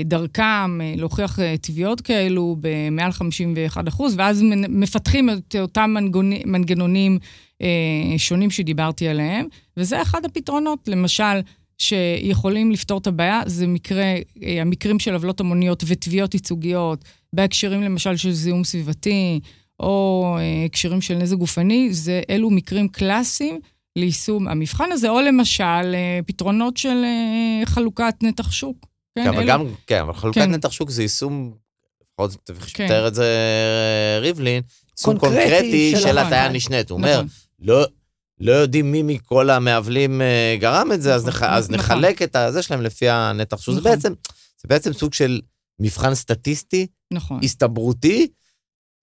דרכם 0.05 0.81
אה, 0.81 0.93
להוכיח 0.97 1.39
אה, 1.39 1.55
תביעות 1.57 2.01
כאלו 2.01 2.55
במעל 2.61 3.11
51 3.11 3.87
אחוז, 3.87 4.15
ואז 4.17 4.41
מפתחים 4.69 5.29
את 5.29 5.55
אותם 5.59 5.95
מנגנונים 6.45 7.19
אה, 7.61 7.67
שונים 8.17 8.51
שדיברתי 8.51 9.07
עליהם, 9.07 9.45
וזה 9.77 10.01
אחד 10.01 10.25
הפתרונות. 10.25 10.87
למשל, 10.87 11.39
שיכולים 11.77 12.71
לפתור 12.71 12.97
את 12.97 13.07
הבעיה, 13.07 13.41
זה 13.45 13.67
מקרה, 13.67 14.15
אה, 14.43 14.61
המקרים 14.61 14.99
של 14.99 15.13
עוולות 15.13 15.39
המוניות 15.39 15.83
ותביעות 15.87 16.33
ייצוגיות, 16.33 17.03
בהקשרים 17.33 17.81
למשל 17.81 18.15
של 18.15 18.31
זיהום 18.31 18.63
סביבתי, 18.63 19.39
או 19.79 20.25
אה, 20.39 20.65
הקשרים 20.65 21.01
של 21.01 21.17
נזק 21.17 21.37
גופני, 21.37 21.93
זה 21.93 22.21
אלו 22.29 22.49
מקרים 22.49 22.87
קלאסיים 22.87 23.59
ליישום 23.95 24.47
המבחן 24.47 24.91
הזה, 24.91 25.09
או 25.09 25.21
למשל 25.21 25.63
אה, 25.93 26.19
פתרונות 26.25 26.77
של 26.77 27.03
אה, 27.03 27.65
חלוקת 27.65 28.15
נתח 28.23 28.51
שוק. 28.51 28.92
כן, 29.15 29.27
אבל 29.27 29.37
אלו- 29.37 29.47
גם, 29.47 29.65
כן, 29.87 29.99
אבל 29.99 30.13
חלוקת 30.13 30.41
כן. 30.41 30.51
נתח 30.51 30.71
שוק 30.71 30.89
זה 30.89 31.01
יישום, 31.01 31.53
לפחות 32.03 32.49
כן. 32.73 32.87
תאר 32.87 33.07
את 33.07 33.15
זה 33.15 33.23
אה, 33.23 34.19
ריבלין, 34.19 34.61
יישום 34.97 35.17
קונקרטי 35.17 35.49
קונקרטי 35.49 35.91
של 35.95 36.01
של. 36.01 36.17
הטעיה 36.17 36.49
נשנית. 36.49 36.89
הוא 36.89 36.97
אומר, 36.97 37.13
נכון. 37.13 37.27
לא, 37.59 37.85
לא 38.39 38.51
יודעים 38.51 38.91
מי 38.91 39.03
מכל 39.03 39.49
המעוולים 39.49 40.21
אה, 40.21 40.55
גרם 40.59 40.91
את 40.91 41.01
זה, 41.01 41.15
אז, 41.15 41.27
נח, 41.27 41.35
נכון, 41.43 41.55
אז 41.55 41.69
נכון. 41.69 41.97
נחלק 41.97 42.21
את 42.21 42.35
הזה 42.35 42.61
שלהם 42.61 42.81
לפי 42.81 43.09
הנתח 43.09 43.61
שוק. 43.61 43.75
זה. 43.75 43.81
בעצם, 43.81 44.13
זה 44.61 44.67
בעצם 44.67 44.93
סוג 44.93 45.13
של 45.13 45.41
מבחן 45.79 46.15
סטטיסטי, 46.15 46.87
נכון. 47.13 47.39
הסתברותי, 47.43 48.27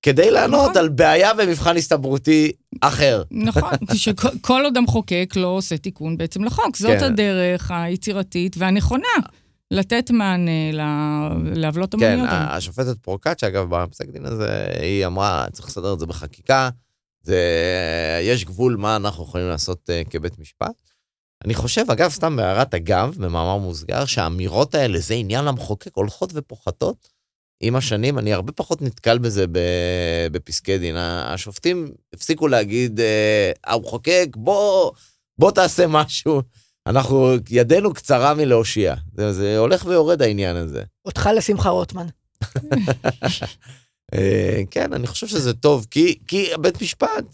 כדי 0.03 0.31
לענות 0.31 0.61
נכון. 0.71 0.77
על 0.77 0.89
בעיה 0.89 1.35
במבחן 1.35 1.77
הסתברותי 1.77 2.53
אחר. 2.81 3.23
נכון, 3.31 3.71
שכל 3.95 4.63
עוד 4.65 4.77
המחוקק 4.77 5.35
לא 5.37 5.47
עושה 5.47 5.77
תיקון 5.77 6.17
בעצם 6.17 6.45
לחוק. 6.45 6.77
זאת 6.77 6.99
כן. 6.99 7.05
הדרך 7.05 7.71
היצירתית 7.71 8.57
והנכונה 8.59 9.09
לתת 9.71 10.11
מענה 10.11 10.73
לעוולות 11.55 11.95
כן, 11.95 12.07
המוניות. 12.07 12.29
האלה. 12.29 12.57
השופטת 12.57 12.99
פרוקצ'ה, 12.99 13.47
אגב, 13.47 13.67
בפסק 13.71 14.09
דין 14.09 14.27
הזה, 14.27 14.67
היא 14.81 15.07
אמרה, 15.07 15.47
צריך 15.53 15.69
לסדר 15.69 15.95
את 15.95 15.99
זה 15.99 16.07
בחקיקה, 16.07 16.71
זה, 17.23 17.41
יש 18.23 18.45
גבול 18.45 18.77
מה 18.77 18.97
אנחנו 18.97 19.25
יכולים 19.25 19.49
לעשות 19.49 19.91
uh, 19.91 20.11
כבית 20.11 20.39
משפט. 20.39 20.91
אני 21.45 21.55
חושב, 21.55 21.91
אגב, 21.91 22.11
סתם 22.11 22.37
בהערת 22.37 22.75
אגב, 22.75 23.15
במאמר 23.19 23.57
מוסגר, 23.57 24.05
שהאמירות 24.05 24.75
האלה, 24.75 24.99
זה 24.99 25.15
עניין 25.15 25.45
למחוקק, 25.45 25.91
הולכות 25.95 26.31
ופוחתות 26.35 27.09
עם 27.61 27.77
השנים. 27.77 28.19
אני 28.19 28.33
הרבה 28.33 28.53
פחות 28.53 28.83
נתקל 28.83 29.19
בזה 29.19 29.45
בפסקי 30.33 30.79
דין. 30.79 30.97
השופטים 30.97 31.93
הפסיקו 32.15 32.49
להגיד, 32.49 33.01
אה, 33.01 33.53
המחוקק, 33.67 34.29
בוא, 34.37 34.91
בוא 35.39 35.51
תעשה 35.51 35.87
משהו. 35.87 36.43
אנחנו, 36.87 37.35
ידנו 37.51 37.95
קצרה 37.95 38.35
מלהושיע. 38.35 38.95
זה, 39.17 39.33
זה 39.33 39.59
הולך 39.59 39.85
ויורד 39.85 40.23
העניין 40.23 40.57
הזה. 40.57 40.83
אותך 41.05 41.29
לשמחה 41.37 41.69
רוטמן. 41.69 42.07
אה, 44.15 44.61
כן, 44.71 44.93
אני 44.93 45.07
חושב 45.07 45.27
שזה 45.27 45.55
טוב, 45.55 45.87
כי, 45.91 46.19
כי 46.27 46.51
בית 46.61 46.83
משפט 46.83 47.25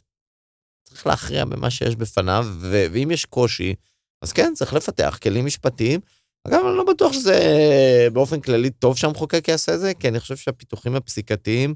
צריך 0.84 1.06
להכריע 1.06 1.44
במה 1.44 1.70
שיש 1.70 1.96
בפניו, 1.96 2.46
ו- 2.60 2.86
ואם 2.92 3.10
יש 3.10 3.24
קושי, 3.24 3.74
אז 4.22 4.32
כן, 4.32 4.52
צריך 4.54 4.74
לפתח 4.74 5.18
כלים 5.22 5.46
משפטיים. 5.46 6.00
אגב, 6.48 6.60
אני 6.66 6.76
לא 6.76 6.84
בטוח 6.84 7.12
שזה 7.12 7.34
אה, 7.34 8.06
באופן 8.12 8.40
כללי 8.40 8.70
טוב 8.70 8.96
שהמחוקק 8.96 9.48
יעשה 9.48 9.74
את 9.74 9.80
זה, 9.80 9.94
כי 9.94 10.08
אני 10.08 10.20
חושב 10.20 10.36
שהפיתוחים 10.36 10.96
הפסיקתיים 10.96 11.74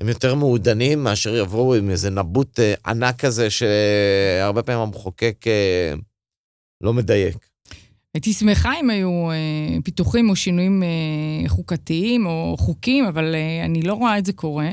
הם 0.00 0.08
יותר 0.08 0.34
מעודנים 0.34 1.04
מאשר 1.04 1.36
יבואו 1.36 1.74
עם 1.74 1.90
איזה 1.90 2.10
נבוט 2.10 2.60
אה, 2.60 2.74
ענק 2.86 3.20
כזה, 3.24 3.50
שהרבה 3.50 4.62
פעמים 4.62 4.80
המחוקק 4.80 5.36
לא 6.80 6.92
מדייק. 6.94 7.36
הייתי 8.14 8.32
שמחה 8.32 8.72
אם 8.80 8.90
היו 8.90 9.30
אה, 9.30 9.36
פיתוחים 9.84 10.30
או 10.30 10.36
שינויים 10.36 10.82
אה, 10.82 11.48
חוקתיים 11.48 12.26
או 12.26 12.56
חוקים, 12.58 13.04
אבל 13.04 13.34
אה, 13.34 13.64
אני 13.64 13.82
לא 13.82 13.94
רואה 13.94 14.18
את 14.18 14.26
זה 14.26 14.32
קורה, 14.32 14.70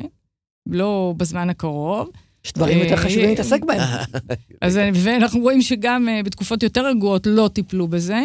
לא 0.69 1.13
בזמן 1.17 1.49
הקרוב. 1.49 2.09
יש 2.45 2.53
דברים 2.53 2.79
יותר 2.79 2.91
אה, 2.91 2.97
חשובים 2.97 3.29
להתעסק 3.29 3.63
בהם. 3.63 3.81
אז, 4.61 4.77
אה, 4.77 4.89
ואנחנו 4.93 5.39
רואים 5.39 5.61
שגם 5.61 6.09
אה, 6.09 6.23
בתקופות 6.23 6.63
יותר 6.63 6.85
רגועות 6.85 7.27
לא 7.27 7.49
טיפלו 7.53 7.87
בזה, 7.87 8.21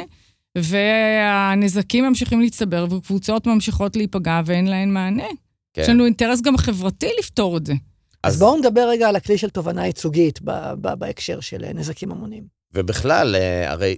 והנזקים 0.59 2.05
ממשיכים 2.05 2.41
להצטבר 2.41 2.87
וקבוצות 2.91 3.47
ממשיכות 3.47 3.97
להיפגע 3.97 4.41
ואין 4.47 4.67
להן 4.67 4.91
מענה. 4.91 5.27
כן. 5.73 5.83
יש 5.83 5.89
לנו 5.89 6.05
אינטרס 6.05 6.41
גם 6.41 6.57
חברתי 6.57 7.11
לפתור 7.19 7.57
את 7.57 7.67
זה. 7.67 7.75
אז 8.23 8.39
בואו 8.39 8.59
נדבר 8.59 8.89
רגע 8.89 9.09
על 9.09 9.17
הכלי 9.17 9.39
של 9.39 9.51
תובענה 9.51 9.87
ייצוגית 9.87 10.39
ב- 10.45 10.73
ב- 10.81 10.95
בהקשר 10.95 11.41
של 11.41 11.65
אה, 11.65 11.73
נזקים 11.73 12.13
המוניים. 12.13 12.60
ובכלל, 12.73 13.37
אה, 13.37 13.71
הרי 13.71 13.97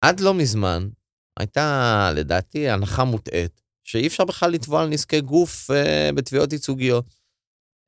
עד 0.00 0.20
לא 0.20 0.34
מזמן 0.34 0.88
הייתה, 1.38 2.10
לדעתי, 2.14 2.68
הנחה 2.68 3.04
מוטעית, 3.04 3.60
שאי 3.84 4.06
אפשר 4.06 4.24
בכלל 4.24 4.50
לתבוע 4.50 4.82
על 4.82 4.88
נזקי 4.88 5.20
גוף 5.20 5.70
אה, 5.70 6.10
בתביעות 6.14 6.52
ייצוגיות. 6.52 7.04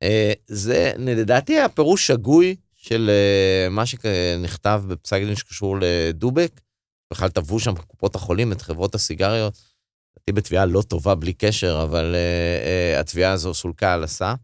אה, 0.03 0.33
זה, 0.45 0.93
לדעתי, 0.97 1.59
הפירוש 1.59 2.07
שגוי 2.07 2.55
של 2.75 3.09
אה, 3.09 3.69
מה 3.69 3.85
שנכתב 3.85 4.83
בפסק 4.87 5.19
דין 5.25 5.35
שקשור 5.35 5.77
לדובק. 5.81 6.61
בכלל 7.13 7.29
תבעו 7.29 7.59
שם 7.59 7.75
קופות 7.75 8.15
החולים 8.15 8.51
את 8.51 8.61
חברות 8.61 8.95
הסיגריות. 8.95 9.53
לדעתי 10.17 10.31
בתביעה 10.31 10.65
לא 10.65 10.81
טובה 10.81 11.15
בלי 11.15 11.33
קשר, 11.33 11.79
אבל 11.83 12.15
אה, 12.15 12.93
אה, 12.93 12.99
התביעה 12.99 13.31
הזו 13.31 13.53
סולקה 13.53 13.93
על 13.93 14.03
הסף. 14.03 14.35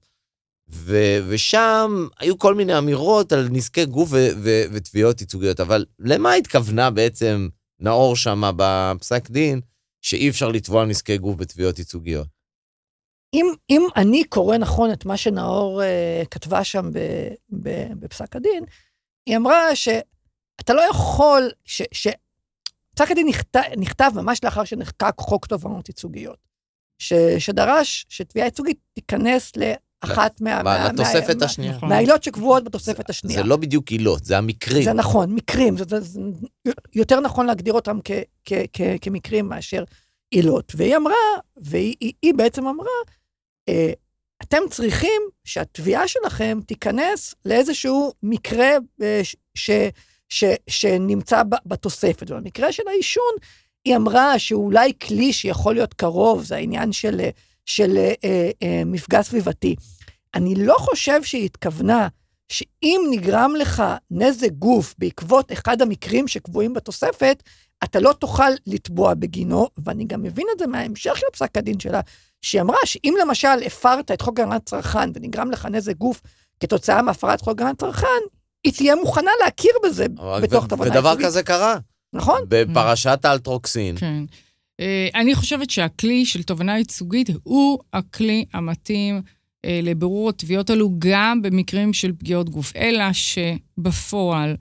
ו- 0.69 1.19
ושם 1.27 2.07
היו 2.19 2.37
כל 2.37 2.55
מיני 2.55 2.77
אמירות 2.77 3.31
על 3.31 3.47
נזקי 3.51 3.85
גוף 3.85 4.09
ו- 4.11 4.29
ו- 4.43 4.63
ותביעות 4.71 5.21
ייצוגיות, 5.21 5.59
אבל 5.59 5.85
למה 5.99 6.33
התכוונה 6.33 6.91
בעצם 6.91 7.47
נאור 7.79 8.15
שמה 8.15 8.51
בפסק 8.55 9.29
דין, 9.29 9.61
שאי 10.01 10.29
אפשר 10.29 10.49
לתבוע 10.49 10.85
נזקי 10.85 11.17
גוף 11.17 11.35
בתביעות 11.35 11.79
ייצוגיות? 11.79 12.27
אם, 13.33 13.45
אם 13.69 13.87
אני 13.95 14.23
קורא 14.23 14.57
נכון 14.57 14.91
את 14.91 15.05
מה 15.05 15.17
שנאור 15.17 15.83
אה, 15.83 16.23
כתבה 16.31 16.63
שם 16.63 16.91
ב, 16.93 16.99
ב, 17.63 17.93
בפסק 17.99 18.35
הדין, 18.35 18.63
היא 19.25 19.37
אמרה 19.37 19.75
שאתה 19.75 20.73
לא 20.73 20.81
יכול, 20.81 21.51
ש, 21.63 21.81
ש, 21.91 22.07
פסק 22.95 23.11
הדין 23.11 23.27
נכתב, 23.27 23.61
נכתב 23.77 24.11
ממש 24.15 24.43
לאחר 24.43 24.63
שנחקק 24.63 25.13
חוק 25.19 25.45
תובענות 25.45 25.89
ייצוגיות, 25.89 26.39
ש, 26.99 27.13
שדרש 27.39 28.05
שתביעה 28.09 28.47
ייצוגית 28.47 28.79
תיכנס 28.93 29.51
לאחת 30.09 30.41
מה... 30.41 30.63
מה- 30.63 30.87
לתוספת 30.93 31.35
מה- 31.39 31.45
השנייה. 31.45 31.71
נכון. 31.75 31.89
מהעילות 31.89 32.23
שקבועות 32.23 32.63
בתוספת 32.63 33.09
השנייה. 33.09 33.41
זה 33.41 33.47
לא 33.47 33.55
בדיוק 33.57 33.91
עילות, 33.91 34.25
זה 34.25 34.37
המקרים. 34.37 34.83
זה 34.83 34.93
נכון, 34.93 35.35
מקרים. 35.35 35.77
זה, 35.77 35.83
זה, 35.87 35.99
זה 36.01 36.19
יותר 36.93 37.19
נכון 37.19 37.45
להגדיר 37.45 37.73
אותם 37.73 37.99
כ, 38.03 38.11
כ, 38.45 38.53
כ, 38.73 38.81
כמקרים 39.01 39.49
מאשר 39.49 39.83
עילות. 40.31 40.71
והיא 40.75 40.95
אמרה, 40.95 41.13
והיא 41.57 41.95
היא, 41.99 42.13
היא 42.21 42.33
בעצם 42.33 42.67
אמרה, 42.67 42.87
אה, 43.69 43.91
אתם 44.43 44.57
צריכים 44.71 45.21
שהתביעה 45.43 46.07
שלכם 46.07 46.59
תיכנס 46.67 47.35
לאיזשהו 47.45 48.13
מקרה 48.23 48.69
אה, 49.01 49.19
ש, 49.23 49.35
ש, 49.55 49.69
ש, 50.29 50.43
שנמצא 50.67 51.43
ב- 51.43 51.55
בתוספת. 51.65 52.31
ובמקרה 52.31 52.71
של 52.71 52.83
העישון, 52.87 53.33
היא 53.85 53.95
אמרה 53.95 54.39
שאולי 54.39 54.93
כלי 55.07 55.33
שיכול 55.33 55.73
להיות 55.75 55.93
קרוב, 55.93 56.43
זה 56.43 56.55
העניין 56.55 56.91
של, 56.91 57.21
של 57.65 57.97
אה, 57.97 58.13
אה, 58.63 58.81
מפגע 58.85 59.21
סביבתי. 59.21 59.75
אני 60.35 60.55
לא 60.55 60.75
חושב 60.79 61.23
שהיא 61.23 61.45
התכוונה 61.45 62.07
שאם 62.49 63.01
נגרם 63.11 63.53
לך 63.59 63.83
נזק 64.11 64.51
גוף 64.51 64.95
בעקבות 64.97 65.51
אחד 65.51 65.81
המקרים 65.81 66.27
שקבועים 66.27 66.73
בתוספת, 66.73 67.43
אתה 67.83 67.99
לא 67.99 68.13
תוכל 68.13 68.49
לתבוע 68.67 69.13
בגינו, 69.13 69.67
ואני 69.85 70.05
גם 70.05 70.23
מבין 70.23 70.47
את 70.53 70.59
זה 70.59 70.67
מההמשך 70.67 71.17
של 71.17 71.25
פסק 71.33 71.57
הדין 71.57 71.79
שלה, 71.79 72.01
שהיא 72.41 72.61
אמרה 72.61 72.77
שאם 72.85 73.15
למשל 73.21 73.63
הפרת 73.65 74.11
את 74.11 74.21
חוק 74.21 74.39
הגנת 74.39 74.65
צרכן 74.65 75.09
ונגרם 75.13 75.51
לך 75.51 75.65
נזק 75.65 75.95
גוף 75.97 76.21
כתוצאה 76.59 77.01
מהפרת 77.01 77.41
חוק 77.41 77.61
הגנת 77.61 77.79
צרכן, 77.79 78.07
היא 78.63 78.73
תהיה 78.73 78.95
מוכנה 78.95 79.31
להכיר 79.43 79.71
בזה 79.83 80.05
בתוך 80.41 80.67
תובענה 80.67 80.91
ודבר. 80.91 81.15
כזה 81.23 81.43
קרה, 81.43 81.77
נכון? 82.13 82.41
בפרשת 82.47 83.19
האלטרוקסין. 83.23 83.97
כן. 83.97 84.23
אה, 84.79 85.07
אני 85.15 85.35
חושבת 85.35 85.69
שהכלי 85.69 86.25
של 86.25 86.43
תובענה 86.43 86.77
ייצוגית 86.77 87.29
הוא 87.43 87.79
הכלי 87.93 88.45
המתאים 88.53 89.21
לבירור 89.83 90.29
התביעות 90.29 90.69
האלו 90.69 90.91
גם 90.99 91.41
במקרים 91.41 91.93
של 91.93 92.13
פגיעות 92.13 92.49
גוף. 92.49 92.73
אלא 92.75 93.03
שבפועל, 93.13 94.55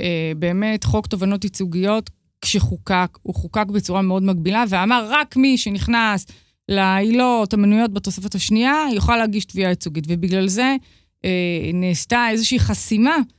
אה, 0.00 0.32
באמת, 0.38 0.84
חוק 0.84 1.06
תובענות 1.06 1.44
ייצוגיות, 1.44 2.10
כשחוקק, 2.40 3.18
הוא 3.22 3.34
חוקק 3.34 3.66
בצורה 3.66 4.02
מאוד 4.02 4.22
מגבילה, 4.22 4.64
ואמר 4.68 5.06
רק 5.10 5.36
מי 5.36 5.58
שנכנס 5.58 6.26
לעילות 6.68 7.54
המנויות 7.54 7.92
בתוספת 7.92 8.34
השנייה, 8.34 8.84
יוכל 8.94 9.16
להגיש 9.16 9.44
תביעה 9.44 9.70
ייצוגית. 9.70 10.04
ובגלל 10.08 10.48
זה 10.48 10.76
אה, 11.24 11.70
נעשתה 11.74 12.26
איזושהי 12.30 12.58
חסימה 12.58 13.16
אה, 13.16 13.37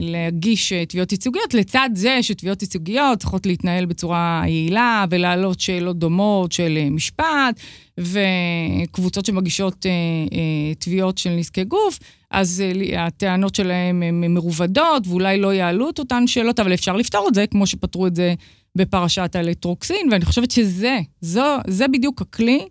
להגיש 0.00 0.72
אה, 0.72 0.86
תביעות 0.86 1.12
ייצוגיות, 1.12 1.54
לצד 1.54 1.90
זה 1.94 2.22
שתביעות 2.22 2.62
ייצוגיות 2.62 3.18
צריכות 3.18 3.46
להתנהל 3.46 3.86
בצורה 3.86 4.42
יעילה 4.46 5.04
ולהעלות 5.10 5.60
שאלות 5.60 5.98
דומות 5.98 6.52
של 6.52 6.78
אה, 6.80 6.90
משפט, 6.90 7.60
וקבוצות 8.00 9.26
שמגישות 9.26 9.86
אה, 9.86 9.90
אה, 10.32 10.74
תביעות 10.74 11.18
של 11.18 11.30
נזקי 11.30 11.64
גוף, 11.64 11.98
אז 12.30 12.62
אה, 12.92 13.06
הטענות 13.06 13.54
שלהם 13.54 14.02
הן 14.02 14.34
מרובדות, 14.34 15.06
ואולי 15.06 15.38
לא 15.38 15.54
יעלו 15.54 15.90
את 15.90 15.98
אותן 15.98 16.26
שאלות, 16.26 16.60
אבל 16.60 16.74
אפשר 16.74 16.96
לפתור 16.96 17.28
את 17.28 17.34
זה, 17.34 17.46
כמו 17.46 17.66
שפתרו 17.66 18.06
את 18.06 18.16
זה 18.16 18.34
בפרשת 18.76 19.36
האלקטרוקסין, 19.36 20.08
ואני 20.12 20.24
חושבת 20.24 20.50
שזה, 20.50 20.98
זו, 21.20 21.56
זה 21.66 21.88
בדיוק 21.88 22.22
הכלי 22.22 22.66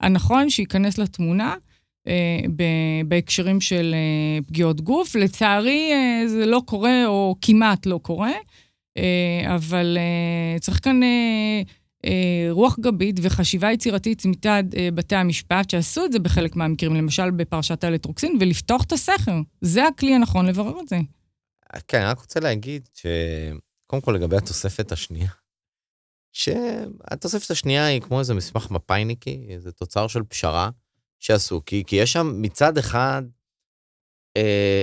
הנכון 0.00 0.50
שייכנס 0.50 0.98
לתמונה. 0.98 1.54
אה, 2.08 2.40
בהקשרים 3.08 3.60
של 3.60 3.94
אה, 3.94 4.42
פגיעות 4.46 4.80
גוף. 4.80 5.14
לצערי, 5.14 5.92
אה, 5.92 6.28
זה 6.28 6.46
לא 6.46 6.62
קורה, 6.66 7.06
או 7.06 7.36
כמעט 7.40 7.86
לא 7.86 8.00
קורה, 8.02 8.32
אבל 9.54 9.98
צריך 10.60 10.80
כאן 10.84 11.00
רוח 12.50 12.78
גבית 12.78 13.16
וחשיבה 13.22 13.72
יצירתית 13.72 14.24
מצד 14.24 14.64
בתי 14.94 15.16
המשפט, 15.16 15.70
שעשו 15.70 16.04
את 16.04 16.12
זה 16.12 16.18
בחלק 16.18 16.56
מהמקרים, 16.56 16.94
למשל 16.94 17.30
בפרשת 17.30 17.84
האלטרוקסין, 17.84 18.36
ולפתוח 18.40 18.84
את 18.84 18.92
הסכר. 18.92 19.40
זה 19.60 19.86
הכלי 19.86 20.14
הנכון 20.14 20.46
לברר 20.46 20.80
את 20.80 20.88
זה. 20.88 20.96
כן, 21.88 21.98
אני 21.98 22.06
רק 22.06 22.18
רוצה 22.18 22.40
להגיד 22.40 22.88
ש... 22.94 23.06
קודם 23.86 24.02
כל 24.02 24.12
לגבי 24.12 24.36
התוספת 24.36 24.92
השנייה, 24.92 25.30
שהתוספת 26.32 27.50
השנייה 27.50 27.86
היא 27.86 28.00
כמו 28.00 28.20
איזה 28.20 28.34
מסמך 28.34 28.70
מפאיניקי, 28.70 29.46
איזה 29.48 29.72
תוצר 29.72 30.06
של 30.06 30.22
פשרה 30.22 30.70
שעשו, 31.24 31.60
כי, 31.66 31.82
כי 31.86 31.96
יש 31.96 32.12
שם 32.12 32.32
מצד 32.36 32.78
אחד, 32.78 33.22
אה, 34.36 34.82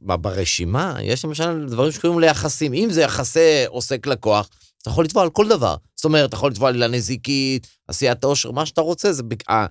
ברשימה, 0.00 0.96
יש 1.02 1.24
למשל 1.24 1.66
דברים 1.68 1.92
שקוראים 1.92 2.20
ליחסים. 2.20 2.72
אם 2.74 2.88
זה 2.90 3.02
יחסי 3.02 3.64
עוסק 3.66 4.06
לקוח, 4.06 4.48
אתה 4.82 4.90
יכול 4.90 5.04
לתבוע 5.04 5.22
על 5.22 5.30
כל 5.30 5.48
דבר. 5.48 5.76
זאת 5.96 6.04
אומרת, 6.04 6.28
אתה 6.28 6.36
יכול 6.36 6.50
לתבוע 6.50 6.68
עלילה 6.68 6.88
נזיקית, 6.88 7.66
עשיית 7.88 8.24
עושר, 8.24 8.50
מה 8.50 8.66
שאתה 8.66 8.80
רוצה, 8.80 9.12
זה... 9.12 9.22
בג- 9.22 9.50
ה- 9.50 9.66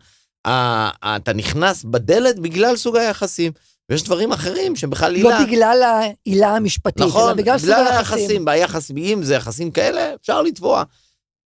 ה- 0.47 1.07
ה- 1.07 1.15
אתה 1.15 1.33
נכנס 1.33 1.83
בדלת 1.83 2.39
בגלל 2.39 2.77
סוג 2.77 2.97
היחסים. 2.97 3.51
ויש 3.89 4.03
דברים 4.03 4.31
אחרים 4.31 4.75
שבכלל 4.75 5.15
עילה... 5.15 5.29
לא 5.39 5.45
בגלל 5.45 5.81
העילה 5.83 6.55
המשפטית, 6.55 7.01
נכון, 7.01 7.23
אלא 7.23 7.33
בגלל 7.33 7.57
סוג 7.57 7.69
היחסים. 7.69 8.19
היחסים. 8.19 8.45
ביחסים, 8.45 8.97
אם 8.97 9.23
זה 9.23 9.35
יחסים 9.35 9.71
כאלה, 9.71 10.13
אפשר 10.21 10.41
לתבוע. 10.41 10.83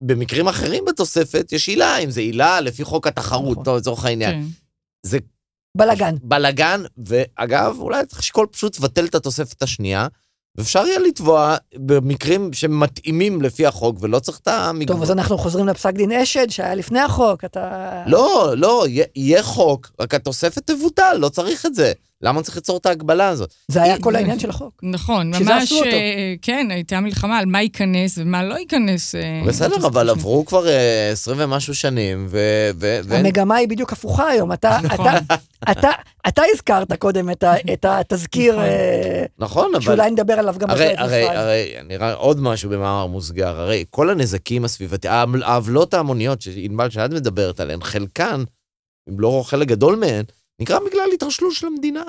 במקרים 0.02 0.48
אחרים 0.48 0.86
בתוספת 0.86 1.52
יש 1.52 1.70
עילה, 1.70 1.98
אם 1.98 2.12
זה 2.12 2.22
עילה 2.22 2.62
לפי 2.62 2.84
חוק 2.84 3.08
התחרות, 3.08 3.52
נכון. 3.52 3.64
טוב, 3.64 3.78
לצורך 3.78 4.06
העניין. 4.06 4.32
כן. 4.32 4.48
זה 5.04 5.18
בלאגן. 5.78 6.16
בלאגן, 6.24 6.84
ואגב, 7.06 7.76
אולי 7.80 8.06
צריך 8.06 8.20
לשקול 8.20 8.48
פשוט 8.52 8.80
לבטל 8.80 9.06
את 9.06 9.16
התוספת 9.16 9.62
השנייה, 9.62 10.08
ואפשר 10.56 10.86
יהיה 10.88 11.00
לתבוע 11.00 11.56
במקרים 11.76 12.54
שמתאימים 12.54 13.42
לפי 13.42 13.66
החוק, 13.66 13.98
ולא 14.00 14.20
צריך 14.20 14.40
את 14.40 14.48
המגבלות. 14.48 14.98
טוב, 14.98 15.04
אז 15.04 15.12
אנחנו 15.12 15.38
חוזרים 15.38 15.68
לפסק 15.68 15.94
דין 15.94 16.12
אשד 16.12 16.50
שהיה 16.50 16.76
לפני 16.76 17.00
החוק, 17.00 17.46
אתה... 17.46 18.04
לא, 18.08 18.54
לא, 18.58 18.86
יהיה 19.16 19.44
חוק, 19.44 19.92
רק 20.00 20.14
התוספת 20.14 20.68
תבוטל, 20.72 21.18
לא 21.20 21.30
צריך 21.30 21.66
את 21.66 21.76
זה. 21.76 21.94
למה 22.24 22.42
צריך 22.42 22.56
ליצור 22.56 22.78
את 22.78 22.86
ההגבלה 22.86 23.28
הזאת? 23.28 23.54
זה 23.68 23.84
היה 23.84 24.00
כל 24.00 24.16
העניין 24.16 24.40
של 24.40 24.50
החוק. 24.50 24.80
נכון, 24.84 25.28
ממש. 25.28 25.72
אה, 25.72 26.34
כן, 26.42 26.68
הייתה 26.70 27.00
מלחמה 27.00 27.38
על 27.38 27.46
מה 27.46 27.62
ייכנס 27.62 28.18
ומה 28.18 28.44
לא 28.44 28.56
ייכנס. 28.56 29.16
אה, 29.16 29.42
בסדר, 29.48 29.88
אבל. 29.88 30.10
עברו 30.10 30.46
כבר 30.46 30.68
אה, 30.68 31.10
עשרים 31.12 31.38
ומשהו 31.40 31.76
שנים, 31.76 32.28
ו... 32.30 32.40
המגמה 33.10 33.56
היא 33.56 33.68
בדיוק 33.68 33.94
הפוכה 33.94 34.28
היום. 34.30 34.54
אתה, 34.54 34.78
נכון. 34.84 35.08
אתה, 35.08 35.36
אתה, 35.72 35.90
אתה 36.28 36.42
הזכרת 36.54 36.94
קודם 36.94 37.30
את, 37.74 37.86
התזכיר, 37.88 38.54
נכון. 38.54 38.66
אה, 38.66 39.26
נכון, 39.40 39.72
אבל... 39.76 39.84
שאולי 39.84 40.12
נדבר 40.12 40.34
עליו 40.34 40.56
גם 40.58 40.68
בפרק 40.68 40.96
הרי. 40.98 41.30
הרי, 41.30 41.74
נראה 41.88 42.14
עוד 42.14 42.40
משהו 42.42 42.70
במאמר 42.70 43.06
מוסגר, 43.06 43.60
הרי 43.62 43.86
כל 43.90 44.10
הנזקים 44.10 44.66
הסביבתיים, 44.66 45.14
העוול- 45.14 45.44
העוולות 45.44 45.94
ההמוניות 45.94 46.42
שענבל 46.42 46.90
שאת 46.90 47.12
מדברת 47.12 47.60
עליהן, 47.60 47.84
חלקן, 47.84 48.44
אם 49.10 49.20
לא 49.20 49.44
חלק 49.46 49.68
גדול 49.68 49.96
מהן, 49.96 50.24
נקרא 50.62 50.80
בגלל 50.80 51.10
התרשלות 51.14 51.54
של 51.54 51.68
המדינה. 51.68 52.04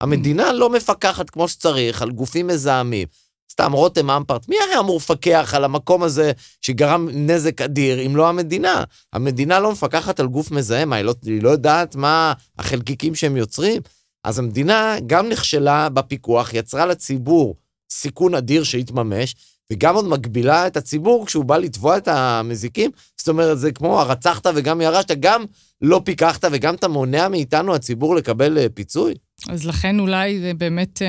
המדינה 0.00 0.52
לא 0.52 0.70
מפקחת 0.70 1.30
כמו 1.30 1.48
שצריך 1.48 2.02
על 2.02 2.10
גופים 2.10 2.46
מזהמים. 2.46 3.08
סתם, 3.52 3.72
רותם 3.72 4.10
אמפרט, 4.10 4.48
מי 4.48 4.56
היה 4.68 4.80
אמור 4.80 4.96
לפקח 4.96 5.54
על 5.56 5.64
המקום 5.64 6.02
הזה 6.02 6.32
שגרם 6.60 7.08
נזק 7.12 7.62
אדיר, 7.62 8.06
אם 8.06 8.16
לא 8.16 8.28
המדינה? 8.28 8.84
המדינה 9.12 9.60
לא 9.60 9.72
מפקחת 9.72 10.20
על 10.20 10.26
גוף 10.26 10.50
מזהם, 10.50 10.92
היא 10.92 11.04
לא, 11.04 11.14
היא 11.24 11.42
לא 11.42 11.50
יודעת 11.50 11.96
מה 11.96 12.32
החלקיקים 12.58 13.14
שהם 13.14 13.36
יוצרים. 13.36 13.82
אז 14.24 14.38
המדינה 14.38 14.96
גם 15.06 15.28
נכשלה 15.28 15.88
בפיקוח, 15.88 16.54
יצרה 16.54 16.86
לציבור 16.86 17.56
סיכון 17.90 18.34
אדיר 18.34 18.64
שיתממש, 18.64 19.34
וגם 19.72 19.94
עוד 19.94 20.08
מגבילה 20.08 20.66
את 20.66 20.76
הציבור 20.76 21.26
כשהוא 21.26 21.44
בא 21.44 21.56
לתבוע 21.56 21.96
את 21.96 22.08
המזיקים. 22.08 22.90
זאת 23.16 23.28
אומרת, 23.28 23.58
זה 23.58 23.72
כמו 23.72 24.00
הרצחת 24.00 24.46
וגם 24.54 24.80
ירשת, 24.80 25.10
גם 25.20 25.44
לא 25.82 26.00
פיקחת 26.04 26.44
וגם 26.52 26.74
אתה 26.74 26.88
מונע 26.88 27.28
מאיתנו, 27.28 27.74
הציבור, 27.74 28.16
לקבל 28.16 28.58
אה, 28.58 28.66
פיצוי. 28.74 29.14
אז 29.48 29.66
לכן 29.66 30.00
אולי 30.00 30.40
זה 30.40 30.52
באמת 30.54 31.02
אה, 31.02 31.08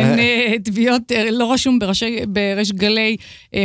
אין 0.00 0.18
אה, 0.18 0.58
תביעות, 0.64 1.02
לא 1.30 1.52
רשום 1.52 1.78
בראשי, 1.78 2.20
בריש 2.28 2.72
גלי, 2.72 3.16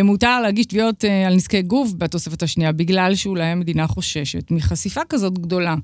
מותר 0.03 0.41
להגיש 0.41 0.65
תביעות 0.65 1.03
על 1.27 1.35
נזקי 1.35 1.61
גוף 1.61 1.91
בתוספת 1.97 2.43
השנייה, 2.43 2.71
בגלל 2.71 3.15
שאולי 3.15 3.45
המדינה 3.45 3.87
חוששת 3.87 4.51
מחשיפה 4.51 5.01
כזאת 5.09 5.39
גדולה. 5.39 5.75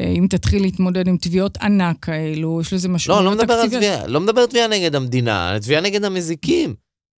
אם 0.00 0.26
תתחיל 0.30 0.62
להתמודד 0.62 1.08
עם 1.08 1.16
תביעות 1.16 1.56
ענק 1.56 1.96
כאלו, 2.04 2.60
יש 2.60 2.72
לזה 2.72 2.88
לא, 2.88 2.94
משמעויות 2.94 3.26
אני 3.26 3.38
לא 3.38 3.42
מדבר 3.42 3.54
על. 3.54 3.68
תביעה, 3.68 4.06
לא 4.06 4.20
מדבר 4.20 4.46
תביעה 4.46 4.68
נגד 4.68 4.94
המדינה, 4.94 5.56
תביעה 5.60 5.80
נגד 5.80 6.04
המזיקים. 6.04 6.74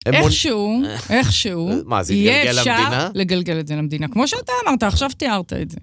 איכשהו, 0.07 0.83
איכשהו, 1.11 1.71
מה, 1.87 2.03
זה 2.03 2.15
יהיה 2.15 2.51
אפשר? 2.51 3.09
לגלגל 3.15 3.61
את 3.61 3.67
זה 3.67 3.77
למדינה. 3.77 4.09
כמו 4.09 4.29
שאתה 4.29 4.53
אמרת, 4.67 4.83
עכשיו 4.83 5.11
תיארת 5.17 5.53
את 5.53 5.71
זה. 5.71 5.79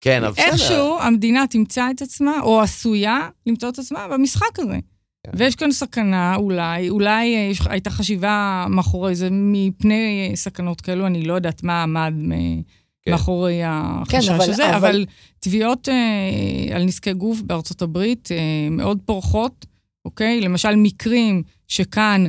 כן, 0.00 0.24
אבל 0.24 0.32
בסדר. 0.32 0.44
איכשהו 0.46 0.98
המדינה 1.00 1.44
תמצא 1.50 1.86
את 1.96 2.02
עצמה, 2.02 2.40
או 2.42 2.60
עשויה 2.60 3.18
למצוא 3.46 3.68
את 3.68 3.78
עצמה 3.78 4.08
במשחק 4.08 4.58
הזה. 4.58 4.78
כן. 5.26 5.32
ויש 5.34 5.54
כאן 5.54 5.72
סכנה, 5.72 6.34
אולי, 6.36 6.88
אולי 6.90 7.34
אה, 7.36 7.50
הייתה 7.70 7.90
חשיבה 7.90 8.66
מאחורי 8.70 9.14
זה 9.14 9.28
מפני 9.30 9.94
אה, 10.30 10.36
סכנות 10.36 10.80
כאלו, 10.80 11.06
אני 11.06 11.22
לא 11.22 11.34
יודעת 11.34 11.62
מה 11.62 11.82
עמד 11.82 12.14
כן. 13.04 13.10
מאחורי 13.10 13.60
החשש 13.64 14.28
אבל- 14.28 14.50
הזה, 14.50 14.64
אבל- 14.76 14.88
אבל 14.88 15.04
תביעות 15.40 15.88
אה, 15.88 16.76
על 16.76 16.84
נזקי 16.84 17.12
גוף 17.12 17.40
בארצות 17.40 17.82
הברית 17.82 18.28
אה, 18.32 18.36
מאוד 18.70 18.98
פורחות, 19.04 19.66
אוקיי? 20.04 20.40
למשל, 20.40 20.76
מקרים 20.76 21.42
שכאן 21.68 22.24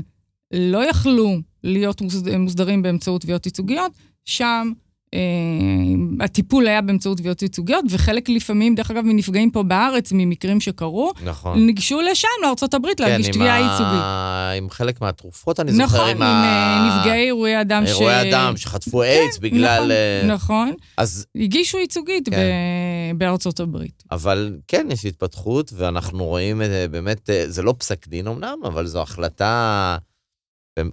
לא 0.53 0.89
יכלו 0.89 1.37
להיות 1.63 2.01
מוסדרים 2.39 2.81
באמצעות 2.81 3.21
תביעות 3.21 3.45
ייצוגיות, 3.45 3.91
שם 4.25 4.71
אה, 5.13 6.25
הטיפול 6.25 6.67
היה 6.67 6.81
באמצעות 6.81 7.17
תביעות 7.17 7.41
ייצוגיות, 7.41 7.85
וחלק 7.89 8.29
לפעמים, 8.29 8.75
דרך 8.75 8.91
אגב, 8.91 9.03
מנפגעים 9.05 9.51
פה 9.51 9.63
בארץ, 9.63 10.11
ממקרים 10.11 10.59
שקרו, 10.59 11.11
נכון. 11.23 11.65
ניגשו 11.65 12.01
לשם, 12.01 12.27
לארה"ב, 12.41 12.85
להגיש 12.99 13.25
כן, 13.25 13.31
תביעה 13.31 13.57
עם 13.57 13.65
ייצוגית. 13.65 14.01
ה... 14.01 14.51
עם 14.57 14.69
חלק 14.69 15.01
מהתרופות, 15.01 15.59
אני 15.59 15.71
נכון, 15.71 15.85
זוכר, 15.87 16.09
עם 16.09 16.17
עם 16.17 16.21
ה... 16.21 16.25
אה, 16.25 16.99
נפגעי 16.99 17.25
אירועי 17.25 17.61
אדם 17.61 17.85
ש... 17.85 17.89
אירועי 17.89 18.31
אדם 18.31 18.57
שחטפו 18.57 19.03
איידס 19.03 19.37
בגלל... 19.37 19.77
נכון, 19.79 19.91
אה, 19.91 20.33
נכון. 20.33 20.71
אז, 20.97 21.25
הגישו 21.35 21.77
ייצוגית 21.77 22.29
כן. 22.29 22.35
ב- 22.35 23.17
בארצות 23.17 23.59
הברית. 23.59 24.03
אבל 24.11 24.57
כן, 24.67 24.87
יש 24.91 25.05
התפתחות, 25.05 25.73
ואנחנו 25.75 26.25
רואים 26.25 26.61
את 26.61 26.67
זה 26.67 26.85
באמת, 26.91 27.29
אה, 27.29 27.43
זה 27.47 27.61
לא 27.61 27.75
פסק 27.77 28.07
דין 28.07 28.27
אמנם, 28.27 28.57
אבל 28.65 28.85
זו 28.87 29.01
החלטה, 29.01 29.45
אה, 29.45 30.12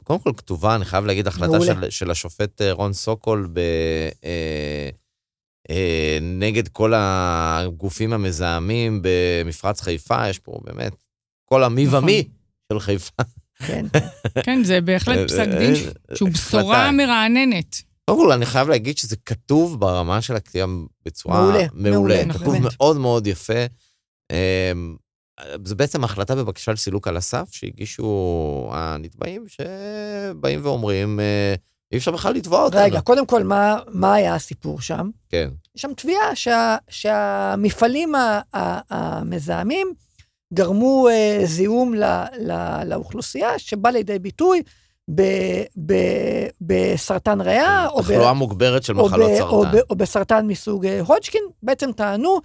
קודם 0.05 0.21
כל 0.21 0.31
כתובה, 0.37 0.75
אני 0.75 0.85
חייב 0.85 1.07
להגיד, 1.07 1.27
החלטה. 1.27 1.61
של, 1.61 1.91
של 1.91 2.11
השופט 2.11 2.63
אה, 2.63 2.73
רון 2.73 2.93
סוקול 2.93 3.49
ב... 3.53 3.59
אה, 4.25 4.91
אה, 5.71 6.19
נגד 6.23 6.69
כל 6.69 6.93
הגופים 6.97 8.13
המזהמים 8.13 9.01
במפרץ 9.03 9.81
חיפה, 9.81 10.29
יש 10.29 10.39
פה 10.39 10.61
באמת 10.65 10.93
כל 11.45 11.65
המי 11.65 11.87
נכון. 11.87 12.03
ומי 12.03 12.29
של 12.73 12.81
חיפה. 12.81 13.23
כן. 13.67 13.87
כן, 14.45 14.65
זה 14.65 14.81
בהחלט 14.81 15.31
פסק 15.31 15.49
דין 15.59 15.75
ש- 15.77 15.89
שהוא 16.15 16.29
בשורה. 16.31 16.91
מרעננת. 16.93 17.77
קודם 18.11 18.19
כל, 18.23 18.33
אני 18.33 18.47
חייב 18.47 18.69
להגיד 18.69 18.99
שזה 18.99 19.17
כתוב 19.17 19.81
ברמה 19.81 20.23
של 20.23 20.37
הכתיבה 20.37 20.67
בצורה 21.07 21.41
מעולה, 21.41 21.67
מעולה. 21.73 21.91
מעולה, 21.91 22.35
כתוב 22.35 22.55
באמת. 22.55 22.73
מאוד 22.79 22.97
מאוד 22.97 23.27
יפה. 23.27 23.65
זה 25.65 25.75
בעצם 25.75 26.05
החלטה 26.05 26.35
בבקשה 26.35 26.73
לסילוק 26.73 27.09
על 27.09 27.17
הסף 27.17 27.49
שהגישו 27.51 28.71
הנתבעים, 28.73 29.45
שבאים 29.49 30.61
ואומרים, 30.63 31.21
אה, 31.21 31.55
אי 31.93 31.99
אפשר 31.99 32.11
בכלל 32.11 32.35
לתבוע 32.35 32.63
אותנו. 32.63 32.81
רגע, 32.81 33.01
קודם 33.01 33.27
כל, 33.27 33.43
מה, 33.43 33.79
מה 33.89 34.15
היה 34.15 34.35
הסיפור 34.35 34.81
שם? 34.81 35.11
כן, 35.29 35.49
יש 35.77 35.83
שם 35.83 35.93
תביעה 35.97 36.37
שה, 36.37 36.77
שהמפעלים 36.91 38.13
המזהמים 38.91 39.93
גרמו 40.55 41.09
אה, 41.09 41.41
זיהום 41.45 41.95
ל, 41.95 42.05
ל, 42.39 42.83
לאוכלוסייה, 42.85 43.59
שבא 43.59 43.91
לידי 43.91 44.19
ביטוי 44.19 44.63
ב, 45.15 45.23
ב, 45.87 45.95
בסרטן 46.61 47.41
ריאה, 47.41 47.87
או, 47.89 48.03
ב, 48.03 48.03
תחלואה 48.03 48.33
מוגברת 48.33 48.83
של 48.83 49.01
או, 49.01 49.07
מחלות 49.07 49.41
או, 49.41 49.63
ב, 49.63 49.65
סרטן. 49.65 49.79
או 49.91 49.97
בסרטן 49.97 50.47
מסוג 50.47 50.87
אה, 50.87 51.01
הודג'קין, 51.01 51.43
בעצם 51.63 51.93
טענו 51.93 52.41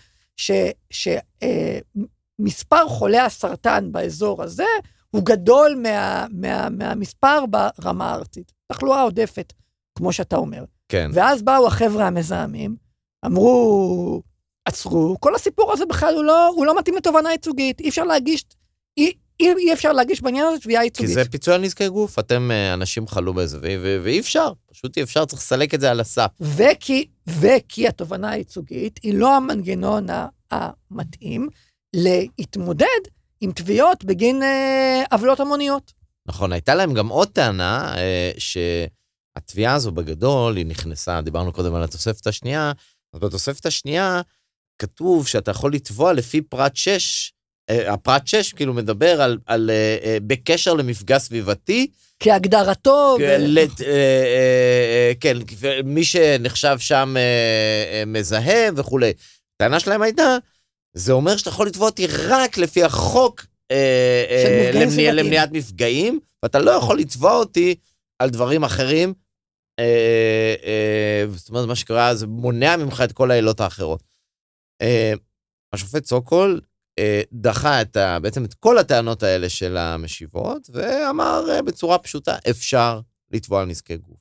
שמספר 2.45 2.87
חולי 2.87 3.19
הסרטן 3.19 3.91
באזור 3.91 4.43
הזה 4.43 4.65
הוא 5.11 5.25
גדול 5.25 5.79
מה, 5.83 6.25
מה, 6.31 6.69
מהמספר 6.69 7.43
ברמה 7.45 8.11
הארצית. 8.11 8.51
תחלואה 8.71 9.01
עודפת, 9.01 9.53
כמו 9.97 10.13
שאתה 10.13 10.35
אומר. 10.35 10.63
כן, 10.89 11.11
ואז 11.13 11.41
באו 11.41 11.67
החבר'ה 11.67 12.07
המזהמים, 12.07 12.75
אמרו, 13.25 14.21
עצרו, 14.65 15.15
כל 15.19 15.35
הסיפור 15.35 15.73
הזה 15.73 15.85
בכלל 15.85 16.15
הוא 16.15 16.23
לא, 16.23 16.47
הוא 16.47 16.65
לא 16.65 16.79
מתאים 16.79 16.95
לתובענה 16.95 17.31
ייצוגית, 17.31 17.79
אי 17.79 17.89
אפשר 17.89 18.03
להגיש, 18.03 18.45
אי, 18.97 19.13
אי, 19.39 19.53
אי 19.57 19.73
אפשר 19.73 19.91
להגיש 19.91 20.21
בעניין 20.21 20.45
הזה 20.45 20.59
תביעה 20.59 20.81
כי 20.81 20.85
ייצוגית. 20.85 21.13
זה 21.13 21.25
פיצוי 21.25 21.53
על 21.53 21.61
נזקי 21.61 21.89
גוף, 21.89 22.19
אתם 22.19 22.51
אה, 22.51 22.73
אנשים 22.73 23.07
חלו 23.07 23.33
בזה, 23.33 23.57
ו- 23.57 23.61
ו- 23.83 23.99
ואי 24.03 24.19
אפשר, 24.19 24.51
פשוט 24.71 24.97
אי 24.97 25.03
אפשר, 25.03 25.25
צריך 25.25 25.41
לסלק 25.41 25.73
את 25.73 25.81
זה 25.81 25.91
על 25.91 25.99
הסף. 25.99 26.27
וכי, 26.41 27.07
וכי 27.27 27.87
התובענה 27.87 28.29
הייצוגית 28.29 28.99
היא 29.03 29.13
לא 29.13 29.35
המנגנון 29.35 30.07
המתאים 30.51 31.49
להתמודד 31.95 33.01
עם 33.41 33.51
תביעות 33.51 34.03
בגין 34.03 34.43
אה, 34.43 35.03
עוולות 35.11 35.39
המוניות. 35.39 35.91
נכון, 36.27 36.51
הייתה 36.51 36.75
להם 36.75 36.93
גם 36.93 37.07
עוד 37.07 37.27
טענה, 37.27 37.93
אה, 37.97 38.31
שהתביעה 38.37 39.73
הזו 39.73 39.91
בגדול, 39.91 40.55
היא 40.57 40.65
נכנסה, 40.65 41.21
דיברנו 41.21 41.53
קודם 41.53 41.75
על 41.75 41.83
התוספת 41.83 42.27
השנייה, 42.27 42.71
אז 43.13 43.19
בתוספת 43.19 43.65
השנייה 43.65 44.21
כתוב 44.81 45.27
שאתה 45.27 45.51
יכול 45.51 45.73
לתבוע 45.73 46.13
לפי 46.13 46.41
פרט 46.41 46.75
6, 46.75 47.31
אה, 47.69 47.93
הפרט 47.93 48.27
6 48.27 48.53
כאילו 48.53 48.73
מדבר 48.73 49.21
על, 49.21 49.37
על 49.45 49.69
אה, 49.69 49.97
אה, 50.03 50.17
בקשר 50.27 50.73
למפגע 50.73 51.19
סביבתי, 51.19 51.87
כהגדרתו, 52.19 53.17
ו- 53.19 53.35
לת- 53.39 53.81
אה, 53.81 53.87
אה, 53.87 53.91
אה, 55.09 55.11
כן, 55.19 55.37
מי 55.83 56.03
שנחשב 56.05 56.75
שם 56.79 57.13
אה, 57.17 57.21
אה, 57.99 58.03
מזהם 58.05 58.73
וכולי. 58.77 59.13
הטענה 59.55 59.79
שלהם 59.79 60.01
הייתה, 60.01 60.37
זה 60.97 61.11
אומר 61.11 61.37
שאתה 61.37 61.49
יכול 61.49 61.67
לתבוע 61.67 61.85
אותי 61.89 62.07
רק 62.07 62.57
לפי 62.57 62.83
החוק 62.83 63.45
אה, 63.71 64.25
אה, 64.29 64.71
למניע-. 64.73 65.11
למניעת 65.11 65.49
מפגעים, 65.51 66.19
ואתה 66.43 66.59
לא 66.59 66.71
יכול 66.71 66.99
לתבוע 66.99 67.35
אותי 67.35 67.75
על 68.19 68.29
דברים 68.29 68.63
אחרים. 68.63 69.13
אה, 69.79 70.55
אה, 70.63 71.25
זאת 71.35 71.49
אומרת, 71.49 71.67
מה 71.67 71.75
שקרה, 71.75 72.15
זה 72.15 72.27
מונע 72.27 72.77
ממך 72.77 73.01
את 73.03 73.11
כל 73.11 73.31
העילות 73.31 73.59
האחרות. 73.59 74.03
אה, 74.81 75.13
השופט 75.73 76.05
סוקול 76.05 76.61
אה, 76.99 77.21
דחה 77.31 77.81
את 77.81 77.97
ה, 77.97 78.19
בעצם 78.19 78.45
את 78.45 78.53
כל 78.53 78.77
הטענות 78.77 79.23
האלה 79.23 79.49
של 79.49 79.77
המשיבות, 79.77 80.69
ואמר 80.73 81.43
אה, 81.49 81.61
בצורה 81.61 81.97
פשוטה, 81.97 82.35
אפשר 82.49 82.99
לתבוע 83.31 83.61
על 83.61 83.67
נזקי 83.67 83.97
גוף. 83.97 84.14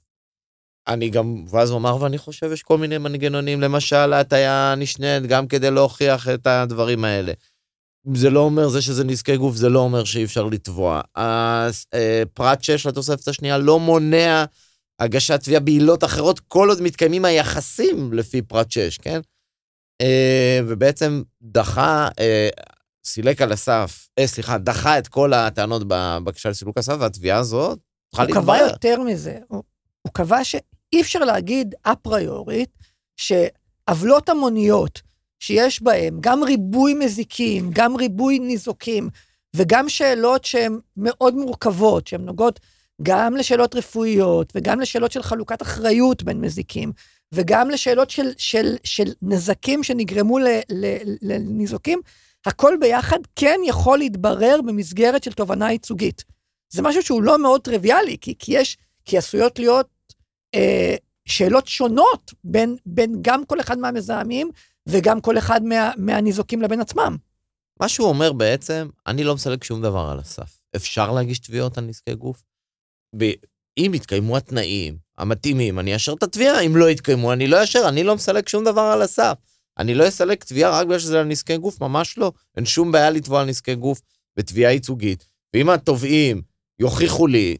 אני 0.88 1.11
גם, 1.11 1.44
ואז 1.51 1.70
הוא 1.70 1.79
אמר, 1.79 2.03
ואני 2.03 2.18
חושב, 2.18 2.53
יש 2.53 2.62
כל 2.62 2.79
מיני 2.79 2.99
מנגנונים, 2.99 3.61
למשל, 3.61 4.12
ההטיה 4.12 4.75
נשנית, 4.77 5.23
גם 5.23 5.47
כדי 5.47 5.70
להוכיח 5.70 6.29
את 6.29 6.47
הדברים 6.47 7.05
האלה. 7.05 7.33
זה 8.14 8.31
לא 8.31 8.40
אומר, 8.40 8.68
זה 8.68 8.83
שזה 8.83 9.05
נזקי 9.05 9.37
גוף, 9.37 9.57
זה 9.57 9.68
לא 9.68 9.79
אומר 9.79 10.05
שאי 10.05 10.25
אפשר 10.25 10.44
לתבוע. 10.44 11.01
אה, 11.16 11.68
פרט 12.35 12.62
6 12.62 12.87
לתוספת 12.87 13.29
השנייה 13.29 13.59
לא 13.59 13.81
מונע 13.81 14.44
הגשת 15.01 15.40
תביעה 15.40 15.61
בעילות 15.61 16.05
אחרות, 16.05 16.40
כל 16.40 16.68
עוד 16.68 16.83
מתקיימים 16.83 17.25
היחסים 17.25 18.12
לפי 18.12 18.42
פרט 18.42 18.70
6, 18.70 18.99
כן? 18.99 19.20
אה, 20.01 20.61
ובעצם 20.66 21.23
דחה, 21.42 22.09
אה, 22.20 22.49
סילק 23.05 23.42
על 23.42 23.53
הסף, 23.53 24.09
אה, 24.18 24.27
סליחה, 24.27 24.59
דחה 24.59 24.99
את 24.99 25.09
כל 25.09 25.33
הטענות 25.33 25.83
בבקשה 25.88 26.49
לסילוק 26.49 26.79
הסף, 26.79 26.97
והתביעה 27.01 27.38
הזאת 27.38 27.79
צריכה 28.11 28.23
הוא 28.23 28.33
קבע 28.33 28.53
להתברר. 28.53 28.73
יותר 28.73 29.03
מזה, 29.03 29.38
הוא, 29.49 29.62
הוא 30.03 30.12
קבע 30.12 30.44
שאי 30.94 31.00
אפשר 31.02 31.18
להגיד 31.18 31.74
אפריורית 31.83 32.70
שעוולות 33.16 34.28
המוניות 34.28 35.02
שיש 35.40 35.83
בהן 35.83 36.16
גם 36.20 36.42
ריבוי 36.42 36.94
מזיקים, 36.94 37.70
גם 37.72 37.96
ריבוי 37.96 38.38
ניזוקים, 38.38 39.09
וגם 39.57 39.88
שאלות 39.88 40.44
שהן 40.44 40.78
מאוד 40.96 41.35
מורכבות, 41.35 42.07
שהן 42.07 42.20
נוגעות 42.20 42.61
גם 43.02 43.37
לשאלות 43.37 43.74
רפואיות, 43.74 44.52
וגם 44.54 44.80
לשאלות 44.80 45.12
של 45.12 45.22
חלוקת 45.22 45.62
אחריות 45.62 46.22
בין 46.22 46.40
מזיקים, 46.40 46.92
וגם 47.33 47.70
לשאלות 47.70 48.11
של, 48.11 48.33
של, 48.37 48.76
של 48.85 49.12
נזקים 49.22 49.83
שנגרמו 49.83 50.38
ל, 50.38 50.46
ל, 50.70 50.96
לניזוקים, 51.22 52.00
הכל 52.46 52.74
ביחד 52.80 53.18
כן 53.37 53.61
יכול 53.66 53.98
להתברר 53.98 54.61
במסגרת 54.66 55.24
של 55.24 55.33
תובענה 55.33 55.72
ייצוגית. 55.72 56.24
זה 56.72 56.83
משהו 56.83 57.02
שהוא 57.02 57.22
לא 57.22 57.38
מאוד 57.38 57.61
טריוויאלי, 57.61 58.16
כי, 58.20 58.35
כי 58.38 58.59
יש, 58.59 58.76
כי 59.04 59.18
עשויות 59.18 59.59
להיות 59.59 59.93
אה, 60.55 60.95
שאלות 61.29 61.67
שונות 61.67 62.33
בין, 62.45 62.77
בין 62.87 63.19
גם 63.23 63.45
כל 63.47 63.61
אחד 63.61 63.79
מהמזהמים 63.79 64.51
וגם 64.88 65.21
כל 65.21 65.38
אחד 65.38 65.64
מה, 65.64 65.90
מהניזוקים 65.97 66.62
לבין 66.62 66.81
עצמם. 66.81 67.17
מה 67.81 67.88
שהוא 67.88 68.09
אומר 68.09 68.33
בעצם, 68.33 68.88
אני 69.07 69.25
לא 69.25 69.35
מסלק 69.35 69.64
שום 69.64 69.83
דבר 69.83 70.09
על 70.12 70.19
הסף. 70.19 70.57
אפשר 70.77 71.12
להגיש 71.12 71.38
תביעות 71.38 71.79
על 71.79 71.85
נזקי 71.85 72.14
גוף? 72.14 72.43
ב- 73.17 73.33
אם 73.79 73.93
יתקיימו 73.95 74.37
התנאים 74.37 74.97
המתאימים, 75.19 75.79
אני 75.79 75.95
אאשר 75.95 76.12
את 76.12 76.23
התביעה, 76.23 76.61
אם 76.61 76.77
לא 76.77 76.90
יתקיימו, 76.90 77.33
אני 77.33 77.47
לא 77.47 77.61
אאשר, 77.61 77.88
אני 77.88 78.05
לא 78.05 78.14
מסלק 78.14 78.49
שום 78.49 78.64
דבר 78.64 78.81
על 78.81 79.03
הסף. 79.03 79.38
אני 79.79 79.95
לא 79.95 80.09
אסלק 80.09 80.45
תביעה 80.45 80.71
רק 80.71 80.87
בגלל 80.87 80.99
שזה 80.99 81.21
על 81.21 81.27
נזקי 81.27 81.57
גוף, 81.57 81.81
ממש 81.81 82.19
לא. 82.19 82.33
אין 82.57 82.67
שום 82.67 82.92
בעיה 82.92 83.11
לתבוע 83.11 83.40
על 83.40 83.46
נזקי 83.46 83.75
גוף 83.75 84.00
בתביעה 84.37 84.73
ייצוגית. 84.73 85.25
ואם 85.55 85.71
התובעים 85.71 86.42
יוכיחו 86.79 87.27
לי 87.27 87.57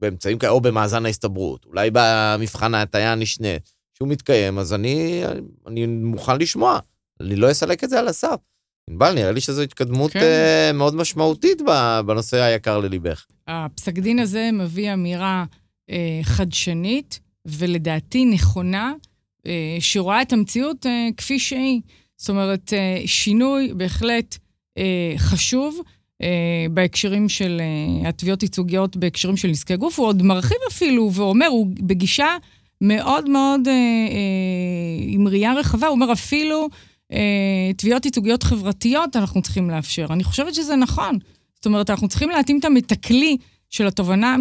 באמצעים 0.00 0.38
כאלה, 0.38 0.52
או 0.52 0.60
במאזן 0.60 1.06
ההסתברות, 1.06 1.64
אולי 1.64 1.90
במבחן 1.92 2.74
ההטיה 2.74 3.12
הנשנית, 3.12 3.72
שהוא 3.94 4.08
מתקיים, 4.08 4.58
אז 4.58 4.74
אני, 4.74 5.22
אני 5.66 5.86
מוכן 5.86 6.38
לשמוע. 6.38 6.78
אני 7.20 7.36
לא 7.36 7.50
אסלק 7.50 7.84
את 7.84 7.90
זה 7.90 7.98
על 7.98 8.08
הסף. 8.08 8.36
ענבל, 8.90 9.14
נראה 9.14 9.32
לי 9.32 9.40
שזו 9.40 9.62
התקדמות 9.62 10.12
כן. 10.12 10.20
uh, 10.20 10.76
מאוד 10.76 10.94
משמעותית 10.94 11.62
בנושא 12.06 12.42
היקר 12.42 12.78
לליבך. 12.78 13.26
הפסק 13.46 13.92
דין 13.92 14.18
הזה 14.18 14.50
מביא 14.52 14.92
אמירה 14.92 15.44
אה, 15.90 16.20
חדשנית, 16.22 17.20
ולדעתי 17.46 18.24
נכונה, 18.24 18.92
אה, 19.46 19.76
שרואה 19.80 20.22
את 20.22 20.32
המציאות 20.32 20.86
אה, 20.86 21.08
כפי 21.16 21.38
שהיא. 21.38 21.80
זאת 22.16 22.28
אומרת, 22.28 22.72
אה, 22.72 23.02
שינוי 23.06 23.72
בהחלט 23.76 24.36
אה, 24.78 25.14
חשוב 25.16 25.76
אה, 25.78 25.92
בהקשרים 26.70 27.28
של 27.28 27.60
אה, 27.60 28.08
התביעות 28.08 28.42
ייצוגיות, 28.42 28.96
בהקשרים 28.96 29.36
של 29.36 29.48
נזקי 29.48 29.76
גוף. 29.76 29.98
הוא 29.98 30.06
עוד 30.06 30.22
מרחיב 30.22 30.58
אפילו 30.68 31.12
ואומר, 31.12 31.46
הוא 31.46 31.66
בגישה 31.80 32.36
מאוד 32.80 33.28
מאוד, 33.28 33.68
אה, 33.68 33.72
אה, 33.72 35.04
עם 35.08 35.28
ראייה 35.28 35.54
רחבה, 35.54 35.86
הוא 35.86 35.94
אומר 35.94 36.12
אפילו 36.12 36.68
אה, 37.12 37.70
תביעות 37.76 38.04
ייצוגיות 38.04 38.42
חברתיות 38.42 39.16
אנחנו 39.16 39.42
צריכים 39.42 39.70
לאפשר. 39.70 40.06
אני 40.10 40.24
חושבת 40.24 40.54
שזה 40.54 40.76
נכון. 40.76 41.18
זאת 41.54 41.66
אומרת, 41.66 41.90
אנחנו 41.90 42.08
צריכים 42.08 42.30
להתאים 42.30 42.60
את 42.78 42.92
הכלי 42.92 43.36
של 43.70 43.86
התובנה. 43.86 44.36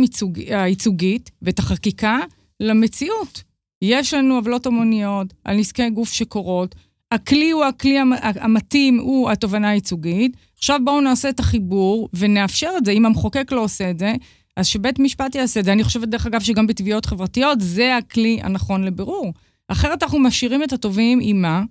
הייצוגית 0.48 1.32
ואת 1.42 1.60
החקיקה 1.60 2.20
למציאות. 2.60 3.44
יש 3.82 4.14
לנו 4.14 4.36
עוולות 4.36 4.66
המוניות 4.66 5.34
על 5.44 5.58
נזקי 5.58 5.90
גוף 5.90 6.14
שקורות, 6.14 6.76
הכלי 7.12 7.52
הוא 7.52 7.64
הכלי 7.64 8.00
המ- 8.00 8.14
המתאים, 8.22 9.00
הוא 9.00 9.30
התובנה 9.32 9.70
הייצוגית. 9.70 10.38
עכשיו 10.58 10.80
בואו 10.84 11.02
נעשה 11.02 11.30
את 11.30 11.40
החיבור 11.40 12.10
ונאפשר 12.14 12.70
את 12.78 12.86
זה. 12.86 12.92
אם 12.92 13.06
המחוקק 13.06 13.52
לא 13.52 13.64
עושה 13.64 13.90
את 13.90 14.00
זה, 14.00 14.14
אז 14.58 14.68
שבית 14.68 15.00
משפט 15.00 15.36
יעשה 15.36 15.60
את 15.60 15.66
זה. 15.66 15.74
אני 15.74 15.84
חושבת, 15.84 16.08
דרך 16.08 16.26
אגב, 16.26 16.42
שגם 16.42 16.68
בתביעות 16.68 17.06
חברתיות 17.06 17.62
זה 17.62 17.98
הכלי 17.98 18.40
הנכון 18.44 18.84
לבירור. 18.84 19.34
אחרת 19.68 20.04
אנחנו 20.04 20.20
משאירים 20.20 20.64
את 20.64 20.74
הטובים 20.74 21.20
עם 21.22 21.42
מה? 21.42 21.64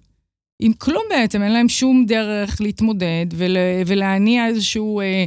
עם 0.60 0.72
כלום 0.72 1.02
בעצם, 1.10 1.42
אין 1.42 1.52
להם 1.52 1.68
שום 1.68 2.04
דרך 2.06 2.60
להתמודד 2.60 3.26
ול, 3.34 3.56
ולהניע 3.86 4.46
איזשהו 4.46 5.00
אה, 5.00 5.04
אה, 5.04 5.24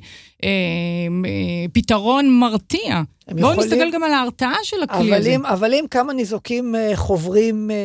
אה, 1.25 1.65
פתרון 1.73 2.39
מרתיע. 2.39 3.01
בואו 3.31 3.51
יכולים- 3.51 3.59
נסתכל 3.73 3.91
גם 3.91 4.03
על 4.03 4.13
ההרתעה 4.13 4.55
של 4.63 4.83
הכלי 4.83 5.09
אבל 5.09 5.13
הזה. 5.19 5.29
אם, 5.29 5.45
אבל 5.45 5.73
אם 5.73 5.85
כמה 5.91 6.13
ניזוקים 6.13 6.75
אה, 6.75 6.91
חוברים 6.95 7.71
אה, 7.71 7.75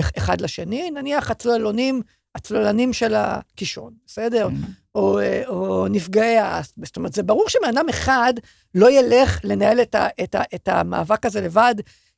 אח- 0.00 0.10
אחד 0.18 0.40
לשני, 0.40 0.90
נניח 0.90 1.30
הצוללונים, 1.30 2.02
הצוללנים 2.34 2.92
של 2.92 3.14
הקישון, 3.16 3.92
בסדר? 4.06 4.48
כן. 4.48 4.70
או, 4.94 5.18
אה, 5.18 5.42
או 5.46 5.86
נפגעי 5.90 6.36
האסטמס. 6.36 6.86
זאת 6.86 6.96
אומרת, 6.96 7.12
זה 7.12 7.22
ברור 7.22 7.44
שבן 7.48 7.68
אדם 7.68 7.88
אחד 7.88 8.34
לא 8.74 8.90
ילך 8.90 9.40
לנהל 9.44 9.80
את, 9.80 9.94
ה, 9.94 10.06
את, 10.22 10.34
ה, 10.34 10.42
את 10.54 10.68
המאבק 10.68 11.26
הזה 11.26 11.40
לבד, 11.40 11.74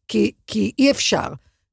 כי, 0.09 0.33
כי 0.47 0.73
אי 0.79 0.91
אפשר. 0.91 1.29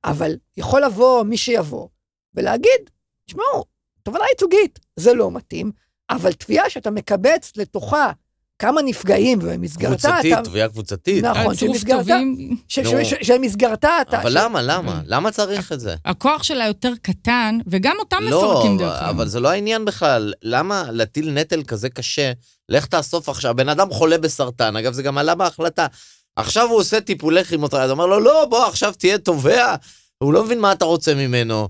אבל 0.05 0.31
יכול 0.57 0.83
לבוא 0.83 1.23
מי 1.23 1.37
שיבוא 1.37 1.87
ולהגיד, 2.35 2.89
תשמעו, 3.27 3.63
תובנה 4.03 4.23
ייצוגית, 4.31 4.79
זה 4.95 5.13
לא 5.13 5.31
מתאים, 5.31 5.71
אבל 6.09 6.31
תביעה 6.33 6.69
שאתה 6.69 6.91
מקבץ 6.91 7.51
לתוכה 7.55 8.11
כמה 8.59 8.81
נפגעים, 8.81 9.39
ובמסגרתה 9.41 10.07
קבוצתית, 10.11 10.33
אתה... 10.33 10.41
תביעה 10.41 10.69
קבוצתית. 10.69 11.23
נכון, 11.23 11.55
צירוף 11.55 11.77
שבמסגרתה, 11.77 12.03
טובים, 12.03 12.57
ש- 12.67 12.79
נו. 12.79 12.89
ש- 13.05 13.09
ש- 13.09 13.27
שבמסגרתה 13.27 13.89
אתה... 14.01 14.21
אבל 14.21 14.31
למה, 14.33 14.61
למה? 14.61 15.01
למה 15.05 15.31
צריך 15.31 15.71
את 15.71 15.79
זה? 15.79 15.95
הכוח 16.05 16.43
שלה 16.43 16.67
יותר 16.67 16.93
קטן, 17.01 17.57
וגם 17.67 17.95
אותם 17.99 18.17
לא, 18.21 18.51
מפרקים 18.53 18.77
דרך 18.77 18.93
אגב. 19.01 19.09
אבל 19.09 19.27
זה 19.27 19.39
לא 19.39 19.49
העניין 19.49 19.85
בכלל. 19.85 20.33
למה 20.43 20.83
להטיל 20.91 21.31
נטל 21.31 21.63
כזה 21.63 21.89
קשה? 21.89 22.31
לך 22.69 22.85
תאסוף 22.85 23.29
עכשיו, 23.29 23.55
בן 23.55 23.69
אדם 23.69 23.89
חולה 23.89 24.17
בסרטן, 24.17 24.75
אגב, 24.75 24.93
זה 24.93 25.03
גם 25.03 25.17
עלה 25.17 25.35
בהחלטה. 25.35 25.87
עכשיו 26.35 26.69
הוא 26.69 26.77
עושה 26.79 27.01
טיפולי 27.01 27.43
כימותרפיה, 27.43 27.85
אתה 27.85 27.91
אומר 27.91 28.05
לו, 28.05 28.19
לא, 28.19 28.45
בוא, 28.49 28.65
עכשיו 28.65 28.93
תהיה 28.97 29.17
תובע. 29.17 29.75
הוא 30.17 30.33
לא 30.33 30.43
מבין 30.43 30.59
מה 30.59 30.71
אתה 30.71 30.85
רוצה 30.85 31.15
ממנו. 31.15 31.69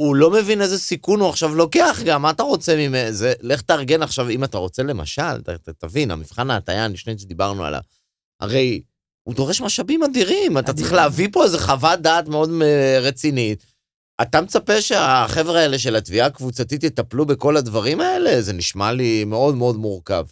הוא 0.00 0.16
לא 0.16 0.30
מבין 0.30 0.62
איזה 0.62 0.78
סיכון 0.78 1.20
הוא 1.20 1.28
עכשיו 1.28 1.54
לוקח 1.54 2.00
גם, 2.04 2.22
מה 2.22 2.30
אתה 2.30 2.42
רוצה 2.42 2.76
ממנו? 2.76 3.12
זה, 3.12 3.32
לך 3.40 3.60
תארגן 3.60 4.02
עכשיו, 4.02 4.30
אם 4.30 4.44
אתה 4.44 4.58
רוצה 4.58 4.82
למשל, 4.82 5.42
ת, 5.42 5.48
ת, 5.48 5.68
תבין, 5.68 6.10
המבחן 6.10 6.50
ההטייה 6.50 6.84
הנשנית 6.84 7.20
שדיברנו 7.20 7.64
עליו, 7.64 7.80
הרי 8.40 8.82
הוא 9.22 9.34
דורש 9.34 9.60
משאבים 9.60 10.02
אדירים, 10.02 10.58
אתה 10.58 10.72
צריך. 10.72 10.92
להביא 10.92 11.28
פה 11.32 11.44
איזה 11.44 11.58
חוות 11.58 12.00
דעת 12.00 12.28
מאוד 12.28 12.50
אה, 12.62 12.98
רצינית. 13.00 13.66
אתה 14.22 14.40
מצפה 14.40 14.80
שהחבר'ה 14.80 15.60
האלה 15.60 15.78
של 15.78 15.96
התביעה 15.96 16.26
הקבוצתית 16.26 16.84
יטפלו 16.84 17.26
בכל 17.26 17.56
הדברים 17.56 18.00
האלה? 18.00 18.42
זה 18.42 18.52
נשמע 18.52 18.92
לי 18.92 19.24
מאוד 19.24 19.54
מאוד 19.54 19.76
מורכב. 19.76 20.26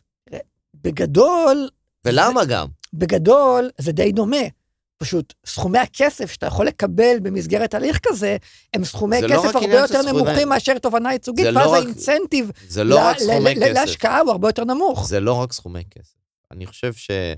בגדול, 0.75 1.69
ולמה 2.05 2.45
גם? 2.45 2.67
בגדול 2.93 3.71
זה 3.79 3.93
די 3.93 4.13
דומה. 4.13 4.47
פשוט 4.99 5.35
סכומי 5.47 5.79
הכסף 5.79 6.31
שאתה 6.33 6.47
יכול 6.47 6.67
לקבל 6.67 7.17
במסגרת 7.23 7.75
הליך 7.75 7.99
כזה, 8.03 8.37
הם 8.75 8.85
סכומי 8.85 9.21
לא 9.23 9.41
רק 9.41 9.47
כסף 9.47 9.55
הרבה 9.57 9.67
עניין 9.67 9.87
של 9.87 9.95
יותר 9.95 10.09
סכומי- 10.09 10.23
נמוכים 10.23 10.49
מאשר 10.49 10.79
תובנה 10.79 11.13
ייצוגית, 11.13 11.47
לא 11.47 11.59
ואז 11.61 11.71
רק- 11.71 11.83
האינסנטיב 11.83 12.51
זה 12.69 12.85
לא 12.85 12.99
רק 12.99 13.17
ל- 13.17 13.21
סכומי 13.21 13.55
ל- 13.55 13.65
כסף. 13.65 13.73
להשקעה 13.75 14.21
הוא 14.21 14.31
הרבה 14.31 14.49
יותר 14.49 14.65
נמוך. 14.65 15.07
זה 15.09 15.21
לא 15.21 15.33
רק 15.33 15.53
סכומי 15.53 15.83
כסף. 15.91 16.15
אני 16.51 16.67
חושב 16.67 16.93
שבתור 16.93 17.37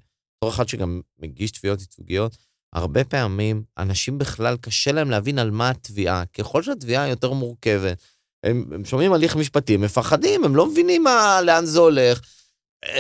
אחד 0.49 0.69
שגם 0.69 1.01
מגיש 1.19 1.51
תביעות 1.51 1.81
ייצוגיות, 1.81 2.37
הרבה 2.73 3.05
פעמים 3.05 3.63
אנשים 3.79 4.19
בכלל 4.19 4.57
קשה 4.57 4.93
להם 4.93 5.11
להבין 5.11 5.39
על 5.39 5.51
מה 5.51 5.71
התביעה. 5.71 6.23
ככל 6.27 6.63
שהתביעה 6.63 7.09
יותר 7.09 7.33
מורכבת, 7.33 7.99
הם, 8.45 8.65
הם 8.75 8.85
שומעים 8.85 9.13
הליך 9.13 9.37
משפטי, 9.37 9.75
הם 9.75 9.81
מפחדים, 9.81 10.45
הם 10.45 10.57
לא 10.57 10.67
מבינים 10.67 11.05
מה, 11.05 11.41
לאן 11.43 11.65
זה 11.67 11.79
הולך, 11.79 12.21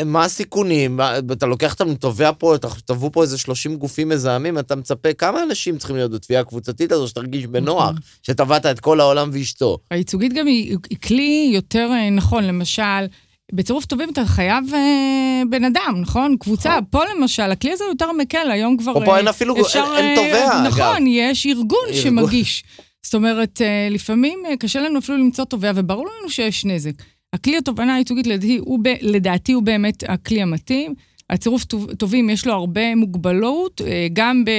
מה 0.04 0.24
הסיכונים, 0.24 1.00
אתה 1.32 1.46
לוקח 1.46 1.72
אותם, 1.72 1.94
תובע 1.94 2.30
פה, 2.38 2.54
תבעו 2.84 3.12
פה 3.12 3.22
איזה 3.22 3.38
30 3.38 3.76
גופים 3.76 4.08
מזהמים, 4.08 4.58
אתה 4.58 4.76
מצפה, 4.76 5.12
כמה 5.12 5.42
אנשים 5.42 5.78
צריכים 5.78 5.96
להיות 5.96 6.10
בתביעה 6.10 6.40
הקבוצתית 6.40 6.92
הזו, 6.92 7.08
שתרגיש 7.08 7.46
בנוח, 7.46 7.82
נכון. 7.82 7.96
שטבעת 8.22 8.66
את 8.66 8.80
כל 8.80 9.00
העולם 9.00 9.30
ואשתו. 9.32 9.78
הייצוגית 9.90 10.32
גם 10.32 10.46
היא, 10.46 10.76
היא 10.90 10.98
כלי 10.98 11.50
יותר 11.54 11.90
אה, 11.92 12.10
נכון, 12.10 12.44
למשל, 12.44 13.06
בצירוף 13.52 13.84
טובים 13.84 14.10
אתה 14.10 14.24
חייב 14.26 14.64
אה, 14.74 15.42
בן 15.50 15.64
אדם, 15.64 15.94
נכון? 16.00 16.36
קבוצה. 16.40 16.78
פה 16.90 17.02
למשל, 17.04 17.42
הכלי 17.42 17.72
הזה 17.72 17.84
יותר 17.84 18.12
מקל, 18.12 18.50
היום 18.50 18.76
כבר... 18.76 18.94
פה, 18.94 19.04
פה 19.04 19.12
אה, 19.12 19.18
אין 19.18 19.28
אפילו, 19.28 19.60
אפשר, 19.60 19.84
אין, 19.96 20.06
אין 20.06 20.18
אה, 20.18 20.24
תובע, 20.24 20.62
אגב. 20.62 20.66
נכון, 20.66 21.06
יש 21.06 21.46
ארגון 21.46 21.78
ארגון. 21.88 22.02
שמגיש. 22.02 22.64
זאת 23.02 23.14
אומרת, 23.14 23.62
אה, 23.62 23.88
לפעמים 23.90 24.42
אה, 24.48 24.56
קשה 24.56 24.80
לנו 24.80 24.98
אפילו 24.98 25.18
למצוא 25.18 25.44
תובע, 25.44 25.72
וברור 25.74 26.06
לנו 26.06 26.30
שיש 26.30 26.64
נזק. 26.64 26.92
הכלי 27.32 27.56
התובענה 27.56 27.94
הייצוגית, 27.94 28.26
לדעתי, 28.26 28.56
הוא, 28.56 28.78
ב, 28.82 28.88
לדעתי, 29.00 29.52
הוא 29.52 29.62
באמת 29.62 30.04
הכלי 30.08 30.42
המתאים. 30.42 30.94
הצירוף 31.30 31.64
טוב- 31.64 31.92
טובים, 31.94 32.30
יש 32.30 32.46
לו 32.46 32.52
הרבה 32.52 32.94
מוגבלות, 32.94 33.80
אה, 33.86 34.06
גם 34.12 34.44
ב, 34.44 34.50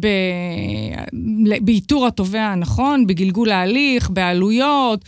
ב, 0.00 0.06
באיתור 1.60 2.06
התובע 2.06 2.42
הנכון, 2.42 3.06
בגלגול 3.06 3.50
ההליך, 3.50 4.10
בעלויות, 4.10 5.04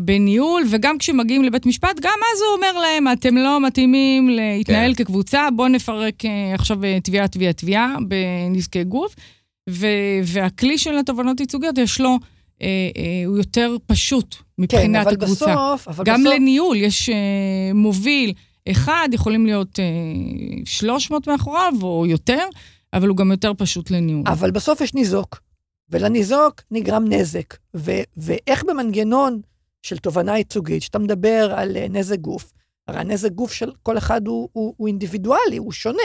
בניהול, 0.00 0.62
וגם 0.70 0.98
כשמגיעים 0.98 1.44
לבית 1.44 1.66
משפט, 1.66 2.00
גם 2.00 2.18
אז 2.34 2.40
הוא 2.42 2.56
אומר 2.56 2.80
להם, 2.80 3.12
אתם 3.12 3.36
לא 3.36 3.60
מתאימים 3.60 4.28
להתנהל 4.28 4.94
כן. 4.94 5.04
כקבוצה, 5.04 5.48
בואו 5.56 5.68
נפרק 5.68 6.24
אה, 6.24 6.54
עכשיו 6.54 6.84
אה, 6.84 6.98
תביעה, 7.02 7.28
תביעה, 7.28 7.52
תביעה 7.52 7.96
בנזקי 8.08 8.84
גוף. 8.84 9.14
ו, 9.70 9.86
והכלי 10.24 10.78
של 10.78 10.98
התובענות 10.98 11.40
ייצוגיות, 11.40 11.78
יש 11.78 12.00
לו, 12.00 12.16
אה, 12.62 12.66
אה, 12.96 13.26
הוא 13.26 13.38
יותר 13.38 13.76
פשוט 13.86 14.34
כן, 14.34 14.42
מבחינת 14.62 15.06
אבל 15.06 15.14
הקבוצה. 15.14 15.46
בסוף, 15.46 15.88
אבל 15.88 16.04
גם 16.04 16.20
בסוף, 16.20 16.34
לניהול 16.34 16.76
יש 16.76 17.08
אה, 17.08 17.74
מוביל 17.74 18.32
אחד, 18.70 19.08
יכולים 19.12 19.46
להיות 19.46 19.78
אה, 19.78 19.84
300 20.64 21.26
מאחוריו 21.28 21.72
או 21.82 22.06
יותר, 22.06 22.44
אבל 22.92 23.08
הוא 23.08 23.16
גם 23.16 23.30
יותר 23.30 23.52
פשוט 23.58 23.90
לניהול. 23.90 24.22
אבל 24.26 24.50
בסוף 24.50 24.80
יש 24.80 24.94
ניזוק, 24.94 25.40
ולניזוק 25.90 26.62
נגרם 26.70 27.04
נזק. 27.08 27.56
ו- 27.76 28.02
ואיך 28.16 28.64
במנגנון 28.68 29.40
של 29.82 29.98
תובנה 29.98 30.38
ייצוגית, 30.38 30.82
שאתה 30.82 30.98
מדבר 30.98 31.52
על 31.56 31.76
נזק 31.90 32.18
גוף, 32.18 32.52
הרי 32.88 33.00
הנזק 33.00 33.32
גוף 33.32 33.52
של 33.52 33.70
כל 33.82 33.98
אחד 33.98 34.26
הוא, 34.26 34.48
הוא, 34.52 34.74
הוא 34.76 34.88
אינדיבידואלי, 34.88 35.56
הוא 35.56 35.72
שונה. 35.72 36.02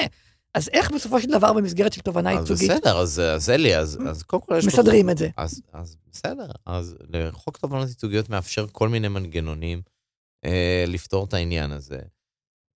אז 0.55 0.69
איך 0.73 0.91
בסופו 0.91 1.21
של 1.21 1.27
דבר 1.27 1.53
במסגרת 1.53 1.93
של 1.93 2.01
תובנה 2.01 2.31
אז 2.31 2.37
ייצוגית 2.39 2.71
בסדר, 2.71 2.97
אז, 2.97 3.19
אז 3.19 3.49
אלי, 3.49 3.77
אז, 3.77 3.97
אז 4.09 4.23
קודם 4.23 4.41
כל 4.41 4.55
יש... 4.57 4.65
מסדרים 4.65 5.09
את 5.09 5.17
זה? 5.17 5.29
אז, 5.37 5.61
אז 5.73 5.95
בסדר, 6.11 6.51
אז 6.65 6.95
חוק 7.31 7.57
תובענות 7.57 7.87
ייצוגיות 7.87 8.29
מאפשר 8.29 8.65
כל 8.71 8.89
מיני 8.89 9.07
מנגנונים 9.07 9.81
אה, 10.45 10.83
לפתור 10.87 11.25
את 11.25 11.33
העניין 11.33 11.71
הזה. 11.71 11.99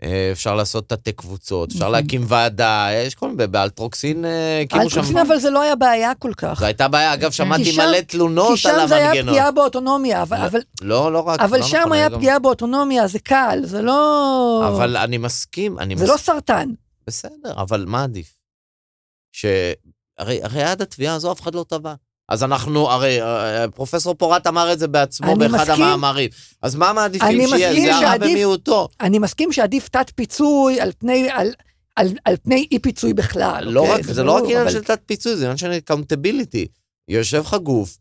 אה, 0.04 0.30
אפשר 0.32 0.56
לעשות 0.56 0.90
תתי 0.90 1.12
קבוצות, 1.12 1.70
אפשר 1.70 1.80
נכון. 1.80 1.92
להקים 1.92 2.26
ועדה, 2.28 2.88
יש 2.94 3.16
כל 3.16 3.32
מיני, 3.32 3.48
באלטרוקסין 3.48 4.26
אה, 4.26 4.62
הקימו 4.62 4.90
שם... 4.90 5.00
אלטרוקסין, 5.00 5.18
אבל 5.18 5.40
זה 5.40 5.50
לא 5.50 5.62
היה 5.62 5.76
בעיה 5.76 6.16
כל 6.20 6.34
כך. 6.34 6.60
זו 6.60 6.66
הייתה 6.66 6.88
בעיה, 6.88 7.14
אגב, 7.14 7.32
שמעתי 7.32 7.64
כי 7.64 7.78
מלא 7.78 8.02
תלונות 8.02 8.60
כי 8.60 8.68
על 8.68 8.80
שם 8.80 8.88
זה 8.88 8.96
היה 8.96 9.06
המנגנון. 9.12 9.34
פגיעה 9.34 9.52
באוטונומיה, 9.52 10.22
אבל, 10.22 10.38
לא, 10.48 10.60
לא, 10.82 11.14
לא 11.14 11.20
רק, 11.20 11.40
אבל 11.40 11.64
שם 11.64 11.78
נכון, 11.78 11.92
היה 11.92 12.10
פגיעה 12.10 12.40
באוטונומיה, 12.40 13.08
זה 13.08 13.20
קל, 13.20 13.60
זה 13.64 13.82
לא... 13.82 14.64
אבל 14.68 14.98
אני 14.98 15.18
מסכים, 15.18 15.80
אני 15.80 15.96
זה 15.96 16.04
מסכים. 16.04 16.14
לא 16.14 16.18
סרטן. 16.18 16.70
בסדר, 17.10 17.54
אבל 17.62 17.86
מה 17.88 18.04
עדיף? 18.04 18.34
ש... 19.32 19.46
הרי, 20.18 20.44
הרי 20.44 20.64
עד 20.64 20.82
התביעה 20.82 21.16
הזו 21.16 21.32
אף 21.32 21.42
אחד 21.42 21.56
לא 21.56 21.66
תבע. 21.70 21.94
אז 22.30 22.44
אנחנו, 22.44 22.92
הרי 22.92 23.22
אה, 23.22 23.66
פרופסור 23.72 24.14
פורט 24.16 24.48
אמר 24.48 24.74
את 24.74 24.80
זה 24.80 24.88
בעצמו 24.88 25.36
באחד 25.36 25.54
מסכים. 25.62 25.86
המאמרים. 25.86 26.30
אז 26.62 26.76
מה 26.76 26.94
מעדיפים 26.94 27.48
שיהיה? 27.48 28.00
זה 28.00 28.08
הרע 28.08 28.18
במיעוטו. 28.18 28.88
אני 29.02 29.20
מסכים 29.20 29.52
שעדיף 29.52 29.90
תת-פיצוי 29.90 30.82
על 30.82 30.92
פני, 30.98 31.30
על, 31.32 31.54
על, 31.96 32.08
על 32.26 32.36
פני 32.44 32.68
אי-פיצוי 32.72 33.14
בכלל. 33.14 33.64
לא 33.68 33.80
אוקיי? 33.82 33.96
רק, 33.96 34.02
זה 34.06 34.24
לא 34.24 34.32
רק 34.32 34.44
עניין 34.44 34.62
אבל- 34.62 34.72
של 34.72 34.84
תת 34.84 35.00
פיצוי, 35.06 35.36
זה 35.36 35.44
עניין 35.44 35.58
של 35.58 35.72
accountability. 35.72 36.68
יושב 37.08 37.40
לך 37.42 37.54
גוף, 37.64 37.98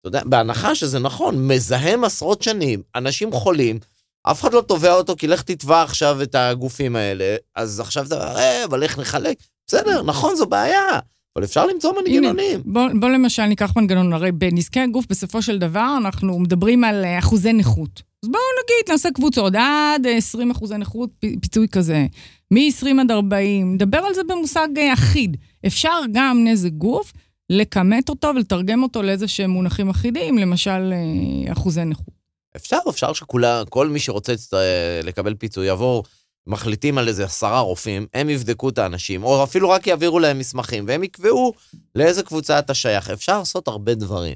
אתה 0.00 0.08
יודע, 0.08 0.22
בהנחה 0.24 0.74
שזה 0.74 0.98
נכון, 0.98 1.46
מזהם 1.48 2.04
עשרות 2.04 2.42
שנים, 2.42 2.82
אנשים 2.94 3.32
חולים, 3.32 3.78
אף 4.22 4.40
אחד 4.40 4.52
לא 4.52 4.60
תובע 4.60 4.94
אותו, 4.94 5.16
כי 5.16 5.26
לך 5.26 5.42
תתבע 5.42 5.82
עכשיו 5.82 6.22
את 6.22 6.34
הגופים 6.34 6.96
האלה, 6.96 7.36
אז 7.56 7.80
עכשיו 7.80 8.06
אתה 8.06 8.14
אומר, 8.14 8.36
אה, 8.36 8.64
אבל 8.64 8.82
איך 8.82 8.98
נחלק? 8.98 9.36
בסדר, 9.66 10.02
נכון, 10.02 10.36
זו 10.36 10.46
בעיה, 10.46 10.98
אבל 11.36 11.44
אפשר 11.44 11.66
למצוא 11.66 11.92
מנגנונים. 12.00 12.60
בוא, 12.64 12.82
בוא 13.00 13.08
למשל 13.08 13.46
ניקח 13.46 13.76
מנגנון, 13.76 14.12
הרי 14.12 14.32
בנזקי 14.32 14.80
הגוף 14.80 15.04
בסופו 15.10 15.42
של 15.42 15.58
דבר 15.58 15.94
אנחנו 15.98 16.38
מדברים 16.38 16.84
על 16.84 17.04
אה, 17.04 17.18
אחוזי 17.18 17.52
נכות. 17.52 18.02
אז 18.24 18.28
בואו 18.28 18.42
נגיד, 18.64 18.92
נעשה 18.92 19.08
קבוצות 19.14 19.54
עד 19.54 20.06
אה, 20.06 20.16
20 20.16 20.50
אחוזי 20.50 20.76
נכות, 20.76 21.10
פיצוי 21.40 21.68
כזה, 21.68 22.06
מ-20 22.50 23.00
עד 23.00 23.10
40, 23.10 23.74
נדבר 23.74 23.98
על 23.98 24.14
זה 24.14 24.20
במושג 24.28 24.68
אה, 24.76 24.92
אחיד. 24.92 25.36
אפשר 25.66 26.00
גם 26.12 26.44
נזק 26.44 26.70
גוף, 26.70 27.12
לכמת 27.50 28.08
אותו 28.08 28.32
ולתרגם 28.34 28.82
אותו 28.82 29.02
לאיזה 29.02 29.28
שהם 29.28 29.50
מונחים 29.50 29.88
אחידים, 29.88 30.38
למשל 30.38 30.92
אה, 30.92 31.52
אחוזי 31.52 31.84
נכות. 31.84 32.21
אפשר, 32.56 32.78
אפשר 32.90 33.12
שכולה, 33.12 33.62
כל 33.68 33.88
מי 33.88 34.00
שרוצה 34.00 34.32
לצט- 34.32 34.54
לקבל 35.02 35.34
פיצוי 35.34 35.66
יעבור 35.66 36.04
מחליטים 36.46 36.98
על 36.98 37.08
איזה 37.08 37.24
עשרה 37.24 37.60
רופאים, 37.60 38.06
הם 38.14 38.30
יבדקו 38.30 38.68
את 38.68 38.78
האנשים, 38.78 39.24
או 39.24 39.44
אפילו 39.44 39.70
רק 39.70 39.86
יעבירו 39.86 40.18
להם 40.18 40.38
מסמכים, 40.38 40.84
והם 40.88 41.04
יקבעו 41.04 41.52
לאיזה 41.94 42.22
קבוצה 42.22 42.58
אתה 42.58 42.74
שייך. 42.74 43.10
אפשר 43.10 43.38
לעשות 43.38 43.68
הרבה 43.68 43.94
דברים. 43.94 44.34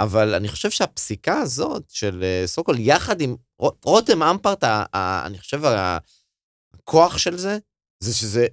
אבל 0.00 0.34
אני 0.34 0.48
חושב 0.48 0.70
שהפסיקה 0.70 1.38
הזאת 1.38 1.82
של 1.88 2.22
אה, 2.24 2.46
סוקול, 2.46 2.76
יחד 2.78 3.20
עם 3.20 3.36
רו- 3.58 3.72
רותם 3.84 4.22
אמפרט, 4.22 4.64
אני 5.26 5.38
חושב 5.38 5.60
הכוח 6.74 7.18
של 7.18 7.36
זה, 7.38 7.58
זה 8.02 8.14
שזה, 8.14 8.46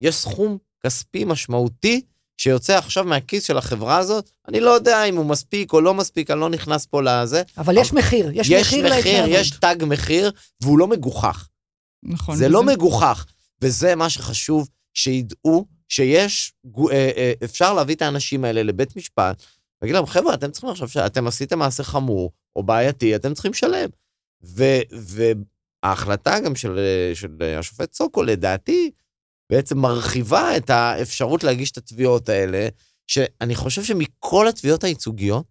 יש 0.00 0.14
סכום 0.14 0.58
כספי 0.86 1.24
משמעותי 1.24 2.02
שיוצא 2.36 2.78
עכשיו 2.78 3.04
מהכיס 3.04 3.44
של 3.44 3.58
החברה 3.58 3.98
הזאת. 3.98 4.30
אני 4.48 4.60
לא 4.60 4.70
יודע 4.70 5.04
אם 5.04 5.16
הוא 5.16 5.26
מספיק 5.26 5.72
או 5.72 5.80
לא 5.80 5.94
מספיק, 5.94 6.30
אני 6.30 6.40
לא 6.40 6.50
נכנס 6.50 6.86
פה 6.86 7.02
לזה. 7.02 7.42
אבל 7.58 7.76
יש 7.78 7.92
מחיר, 7.92 8.30
יש 8.34 8.48
יש 8.50 8.66
מחיר 8.66 8.84
מחיר, 8.86 8.94
להתנהלות. 8.96 9.28
יש 9.40 9.50
תג 9.50 9.76
מחיר, 9.86 10.32
והוא 10.62 10.78
לא 10.78 10.86
מגוחך. 10.88 11.48
נכון. 12.02 12.36
זה 12.36 12.44
וזה- 12.44 12.52
לא 12.52 12.62
מגוחך, 12.62 13.26
וזה 13.62 13.94
מה 13.94 14.10
שחשוב, 14.10 14.68
שידעו 14.94 15.66
שיש, 15.88 16.52
אה, 16.90 17.10
אה, 17.16 17.32
אפשר 17.44 17.74
להביא 17.74 17.94
את 17.94 18.02
האנשים 18.02 18.44
האלה 18.44 18.62
לבית 18.62 18.96
משפט, 18.96 19.42
ולהגיד 19.82 19.94
להם, 19.96 20.06
חבר'ה, 20.06 20.34
אתם 20.34 20.50
צריכים 20.50 20.70
לחשוב 20.70 20.88
שאתם 20.88 21.26
עשיתם 21.26 21.58
מעשה 21.58 21.82
חמור 21.82 22.30
או 22.56 22.62
בעייתי, 22.62 23.16
אתם 23.16 23.34
צריכים 23.34 23.52
לשלם. 23.52 23.88
ו- 24.44 24.80
וההחלטה 25.82 26.40
גם 26.40 26.54
של, 26.56 26.78
אה, 26.78 27.14
של 27.14 27.28
השופט 27.58 27.94
סוקו, 27.94 28.22
לדעתי, 28.22 28.90
בעצם 29.52 29.78
מרחיבה 29.78 30.56
את 30.56 30.70
האפשרות 30.70 31.44
להגיש 31.44 31.70
את 31.70 31.76
התביעות 31.76 32.28
האלה, 32.28 32.68
שאני 33.06 33.54
חושב 33.54 33.84
שמכל 33.84 34.48
התביעות 34.48 34.84
הייצוגיות, 34.84 35.46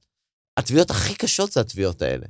התביעות 0.57 0.89
הכי 0.89 1.15
קשות 1.15 1.51
זה 1.51 1.59
התביעות 1.59 2.01
האלה. 2.01 2.25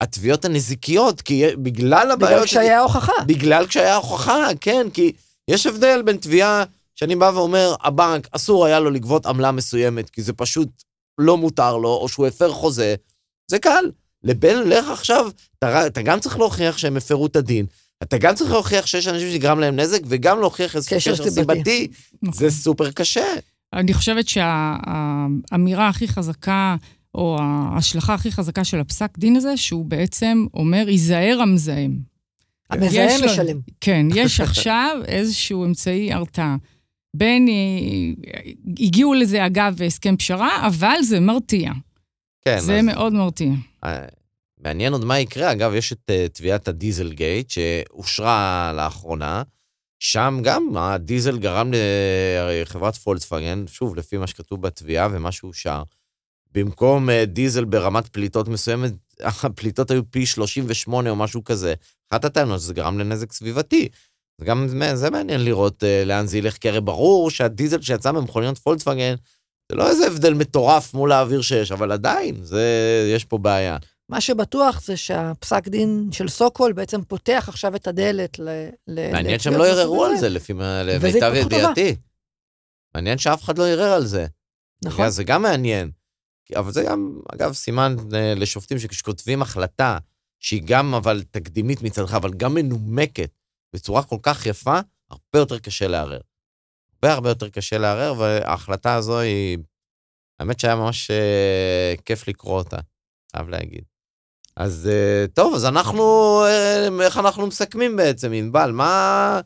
התביעות 0.00 0.44
הנזיקיות, 0.44 1.20
כי 1.20 1.44
בגלל 1.56 2.10
הבעיות... 2.10 2.32
בגלל 2.32 2.46
קשיי 2.46 2.70
ההוכחה. 2.70 3.12
בגלל 3.26 3.66
קשיי 3.66 3.86
ההוכחה, 3.86 4.46
כן, 4.60 4.86
כי 4.94 5.12
יש 5.48 5.66
הבדל 5.66 6.02
בין 6.02 6.16
תביעה 6.16 6.64
שאני 6.94 7.16
בא 7.16 7.30
ואומר, 7.34 7.74
הבנק, 7.82 8.28
אסור 8.30 8.64
היה 8.66 8.80
לו 8.80 8.90
לגבות 8.90 9.26
עמלה 9.26 9.52
מסוימת, 9.52 10.10
כי 10.10 10.22
זה 10.22 10.32
פשוט 10.32 10.68
לא 11.18 11.36
מותר 11.36 11.76
לו, 11.76 11.94
או 11.94 12.08
שהוא 12.08 12.26
הפר 12.26 12.52
חוזה, 12.52 12.94
זה 13.50 13.58
קל. 13.58 13.90
לבין, 14.22 14.68
לך 14.68 14.88
עכשיו, 14.88 15.30
אתה, 15.58 15.86
אתה 15.86 16.02
גם 16.02 16.20
צריך 16.20 16.38
להוכיח 16.38 16.78
שהם 16.78 16.96
הפרו 16.96 17.26
את 17.26 17.36
הדין, 17.36 17.66
אתה 18.04 18.18
גם 18.18 18.34
צריך 18.34 18.50
להוכיח 18.50 18.86
שיש 18.86 19.08
אנשים 19.08 19.32
שגרם 19.32 19.60
להם 19.60 19.76
נזק, 19.76 20.00
וגם 20.06 20.40
להוכיח 20.40 20.76
איזה 20.76 20.90
קשר 20.90 21.30
סיבתי. 21.30 21.88
נכון. 22.22 22.38
זה 22.38 22.50
סופר 22.50 22.90
קשה. 22.90 23.24
אני 23.72 23.94
חושבת 23.94 24.28
שהאמירה 24.28 25.88
הכי 25.88 26.08
חזקה, 26.08 26.76
או 27.14 27.36
ההשלכה 27.40 28.14
הכי 28.14 28.32
חזקה 28.32 28.64
של 28.64 28.80
הפסק 28.80 29.18
דין 29.18 29.36
הזה, 29.36 29.56
שהוא 29.56 29.84
בעצם 29.84 30.46
אומר, 30.54 30.88
ייזהר 30.88 31.38
המזהם. 31.42 31.98
המזהם 32.70 33.24
משלם. 33.24 33.56
כן, 33.80 34.06
יש 34.14 34.40
עכשיו 34.40 34.96
איזשהו 35.06 35.64
אמצעי 35.64 36.12
הרתעה. 36.12 36.56
בין, 37.16 37.48
אה, 37.48 38.40
הגיעו 38.80 39.14
לזה 39.14 39.46
אגב 39.46 39.82
הסכם 39.82 40.16
פשרה, 40.16 40.66
אבל 40.66 40.96
זה 41.02 41.20
מרתיע. 41.20 41.72
כן, 42.44 42.58
זה 42.60 42.78
אז- 42.78 42.84
מאוד 42.84 43.12
מרתיע. 43.12 43.52
אה, 44.64 44.70
מעניין 44.70 44.92
עוד 44.92 45.04
מה 45.04 45.20
יקרה. 45.20 45.52
אגב, 45.52 45.74
יש 45.74 45.92
את 45.92 46.10
uh, 46.10 46.32
תביעת 46.32 46.68
הדיזל 46.68 47.12
גייט, 47.12 47.50
שאושרה 47.50 48.72
לאחרונה. 48.76 49.42
שם 50.00 50.38
גם 50.42 50.76
הדיזל 50.76 51.38
גרם 51.38 51.70
לחברת 51.72 52.94
פולקסווגן, 52.94 53.64
שוב, 53.66 53.96
לפי 53.96 54.16
מה 54.16 54.26
שכתוב 54.26 54.62
בתביעה 54.62 55.08
ומה 55.12 55.32
שאושר. 55.32 55.82
במקום 56.52 57.08
uh, 57.10 57.12
דיזל 57.26 57.64
ברמת 57.64 58.08
פליטות 58.08 58.48
מסוימת, 58.48 58.92
הפליטות 59.42 59.90
היו 59.90 60.10
פי 60.10 60.26
38 60.26 61.10
או 61.10 61.16
משהו 61.16 61.44
כזה. 61.44 61.74
אחת 62.10 62.24
הטענות 62.24 62.60
שזה 62.60 62.74
גרם 62.74 62.98
לנזק 62.98 63.32
סביבתי. 63.32 63.88
זה 64.38 64.46
גם, 64.46 64.68
זה 64.94 65.10
מעניין 65.10 65.44
לראות 65.44 65.82
uh, 65.82 66.06
לאן 66.06 66.26
זה 66.26 66.38
ילך, 66.38 66.56
כי 66.56 66.68
הרי 66.68 66.80
ברור 66.80 67.30
שהדיזל 67.30 67.82
שיצא 67.82 68.12
ממכוניות 68.12 68.58
פולקסווגן, 68.58 69.14
זה 69.72 69.76
לא 69.76 69.88
איזה 69.88 70.06
הבדל 70.06 70.34
מטורף 70.34 70.94
מול 70.94 71.12
האוויר 71.12 71.42
שיש, 71.42 71.72
אבל 71.72 71.92
עדיין, 71.92 72.36
זה, 72.42 72.64
יש 73.14 73.24
פה 73.24 73.38
בעיה. 73.38 73.78
מה 74.08 74.20
שבטוח 74.20 74.82
זה 74.82 74.96
שהפסק 74.96 75.68
דין 75.68 76.08
של 76.12 76.28
סוקול 76.28 76.72
בעצם 76.72 77.02
פותח 77.04 77.44
עכשיו 77.48 77.76
את 77.76 77.86
הדלת 77.86 78.38
ל... 78.38 78.48
מעניין 79.12 79.38
שהם 79.38 79.54
לא 79.54 79.66
ערערו 79.66 80.04
על. 80.04 80.16
זה, 80.16 80.28
לפי 80.28 80.52
טובה. 81.42 81.56
ידיעתי. 81.56 81.96
מעניין 82.94 83.18
שאף 83.18 83.42
אחד 83.42 83.58
לא 83.58 83.68
ערער 83.68 83.92
על 83.92 84.06
זה. 84.06 84.26
נכון. 84.84 85.10
זה 85.10 85.24
גם 85.24 85.42
מעניין. 85.42 85.90
אבל 86.56 86.72
זה 86.72 86.82
גם, 86.82 87.20
אגב, 87.34 87.52
סימן 87.52 87.96
אה, 88.14 88.34
לשופטים 88.34 88.78
שכשכותבים 88.78 89.42
החלטה, 89.42 89.98
שהיא 90.40 90.62
גם 90.64 90.94
אבל 90.94 91.22
תקדימית 91.30 91.82
מצדך, 91.82 92.14
אבל 92.14 92.30
גם 92.36 92.54
מנומקת 92.54 93.30
בצורה 93.72 94.02
כל 94.02 94.18
כך 94.22 94.46
יפה, 94.46 94.78
הרבה 95.10 95.38
יותר 95.38 95.58
קשה 95.58 95.88
לערער. 95.88 96.20
הרבה 96.94 97.14
הרבה 97.14 97.28
יותר 97.28 97.48
קשה 97.48 97.78
לערער, 97.78 98.18
וההחלטה 98.18 98.94
הזו 98.94 99.18
היא... 99.18 99.58
האמת 100.40 100.60
שהיה 100.60 100.76
ממש 100.76 101.10
אה, 101.10 101.94
כיף 102.04 102.28
לקרוא 102.28 102.58
אותה, 102.58 102.76
חייב 103.32 103.48
להגיד. 103.48 103.84
אז 104.56 104.90
אה, 104.92 105.26
טוב, 105.34 105.54
אז 105.54 105.64
אנחנו, 105.64 106.02
אה, 106.44 106.88
איך 107.04 107.18
אנחנו 107.18 107.46
מסכמים 107.46 107.96
בעצם, 107.96 108.32
ענבל? 108.32 108.70
מה, 108.70 109.40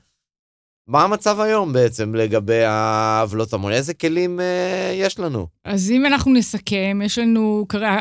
מה 0.88 1.02
המצב 1.02 1.40
היום 1.40 1.72
בעצם 1.72 2.14
לגבי 2.14 2.64
העוולות 2.64 3.52
המון? 3.52 3.72
איזה 3.72 3.94
כלים 3.94 4.40
אה, 4.40 4.92
יש 4.94 5.18
לנו? 5.18 5.46
אז 5.64 5.90
אם 5.90 6.06
אנחנו 6.06 6.32
נסכם, 6.32 7.00
יש 7.04 7.18
לנו, 7.18 7.66
כרגע, 7.68 7.96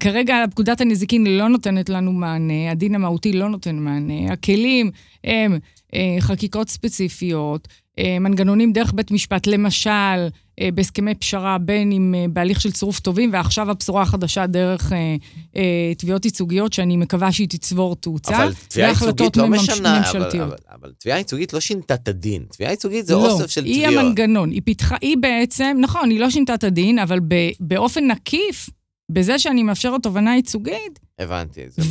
כרגע 0.00 0.34
פקודת 0.50 0.80
הנזיקין 0.80 1.26
לא 1.26 1.48
נותנת 1.48 1.88
לנו 1.88 2.12
מענה, 2.12 2.70
הדין 2.70 2.94
המהותי 2.94 3.32
לא 3.32 3.48
נותן 3.48 3.76
מענה. 3.76 4.32
הכלים 4.32 4.90
הם 5.24 5.58
אה, 5.94 6.16
חקיקות 6.20 6.68
ספציפיות, 6.68 7.68
אה, 7.68 7.74
מנגנונים 8.20 8.72
דרך 8.72 8.92
בית 8.94 9.10
משפט, 9.10 9.46
למשל, 9.46 10.28
אה, 10.60 10.68
בהסכמי 10.74 11.14
פשרה, 11.14 11.58
בין 11.58 11.92
אם 11.92 12.14
אה, 12.18 12.24
בהליך 12.28 12.60
של 12.60 12.72
צירוף 12.72 13.00
טובים, 13.00 13.30
ועכשיו 13.32 13.70
הבשורה 13.70 14.02
החדשה 14.02 14.46
דרך 14.46 14.92
אה, 14.92 15.16
אה, 15.56 15.94
תביעות 15.98 16.24
ייצוגיות, 16.24 16.72
שאני 16.72 16.96
מקווה 16.96 17.32
שהיא 17.32 17.48
תצבור 17.48 17.96
תאוצה. 17.96 18.36
אבל 18.36 18.52
תביעה 18.68 18.88
ייצוגית 18.88 19.36
לא 19.36 19.48
משנה, 19.48 20.10
אבל. 20.10 20.40
אבל, 20.40 20.56
אבל 20.80 20.92
תביעה 20.98 21.18
ייצוגית 21.18 21.52
לא 21.52 21.60
שינתה 21.60 21.94
את 21.94 22.08
הדין. 22.08 22.44
תביעה 22.50 22.70
ייצוגית 22.70 23.06
זה 23.06 23.14
לא, 23.14 23.32
אוסף 23.32 23.50
של 23.50 23.64
היא 23.64 23.86
תביעות. 23.86 24.04
המנגנון. 24.04 24.50
היא 24.50 24.62
פיתחה, 24.64 24.96
היא 25.00 25.16
בעצם, 25.20 25.76
נכון, 25.80 26.10
היא 26.10 26.20
לא 26.20 26.30
שינתה 26.30 26.54
את 26.54 26.64
הדין, 26.64 26.98
אבל 26.98 27.20
ב, 27.28 27.34
באופן 27.60 28.10
עקיף, 28.10 28.70
בזה 29.10 29.38
שאני 29.38 29.62
מאפשרת 29.62 30.02
תובנה 30.02 30.36
ייצוגית, 30.36 31.00
הבנתי 31.18 31.64
את 31.64 31.72
זה. 31.72 31.82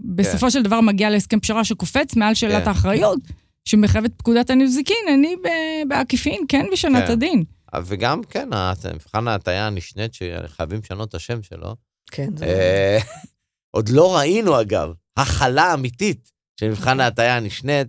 ובסופו 0.00 0.50
של 0.50 0.62
דבר 0.62 0.80
מגיע 0.80 1.10
להסכם 1.10 1.40
פשרה 1.40 1.64
שקופץ 1.64 2.16
מעל 2.16 2.34
שאלת 2.34 2.62
כן. 2.62 2.68
האחריות, 2.68 3.18
שמחייבת 3.68 4.10
פקודת 4.16 4.50
הנזיקין, 4.50 5.06
אני 5.14 5.36
בעקיפין 5.88 6.44
כן 6.48 6.66
משנה 6.72 6.98
את 6.98 7.06
כן. 7.06 7.12
הדין. 7.12 7.44
וגם, 7.84 8.22
כן, 8.22 8.48
מבחן 8.94 9.28
ההטייה 9.28 9.66
הנשנית 9.66 10.14
שחייבים 10.14 10.80
לשנות 10.84 11.08
את 11.08 11.14
השם 11.14 11.42
שלו. 11.42 11.76
כן, 12.10 12.36
זה... 12.36 12.44
אה, 12.44 12.98
עוד 13.76 13.88
לא 13.88 14.16
ראינו, 14.16 14.60
אגב, 14.60 14.92
הכלה 15.16 15.74
אמיתית 15.74 16.32
של 16.60 16.68
מבחן 16.70 17.00
ההטייה 17.00 17.36
הנשנית, 17.36 17.88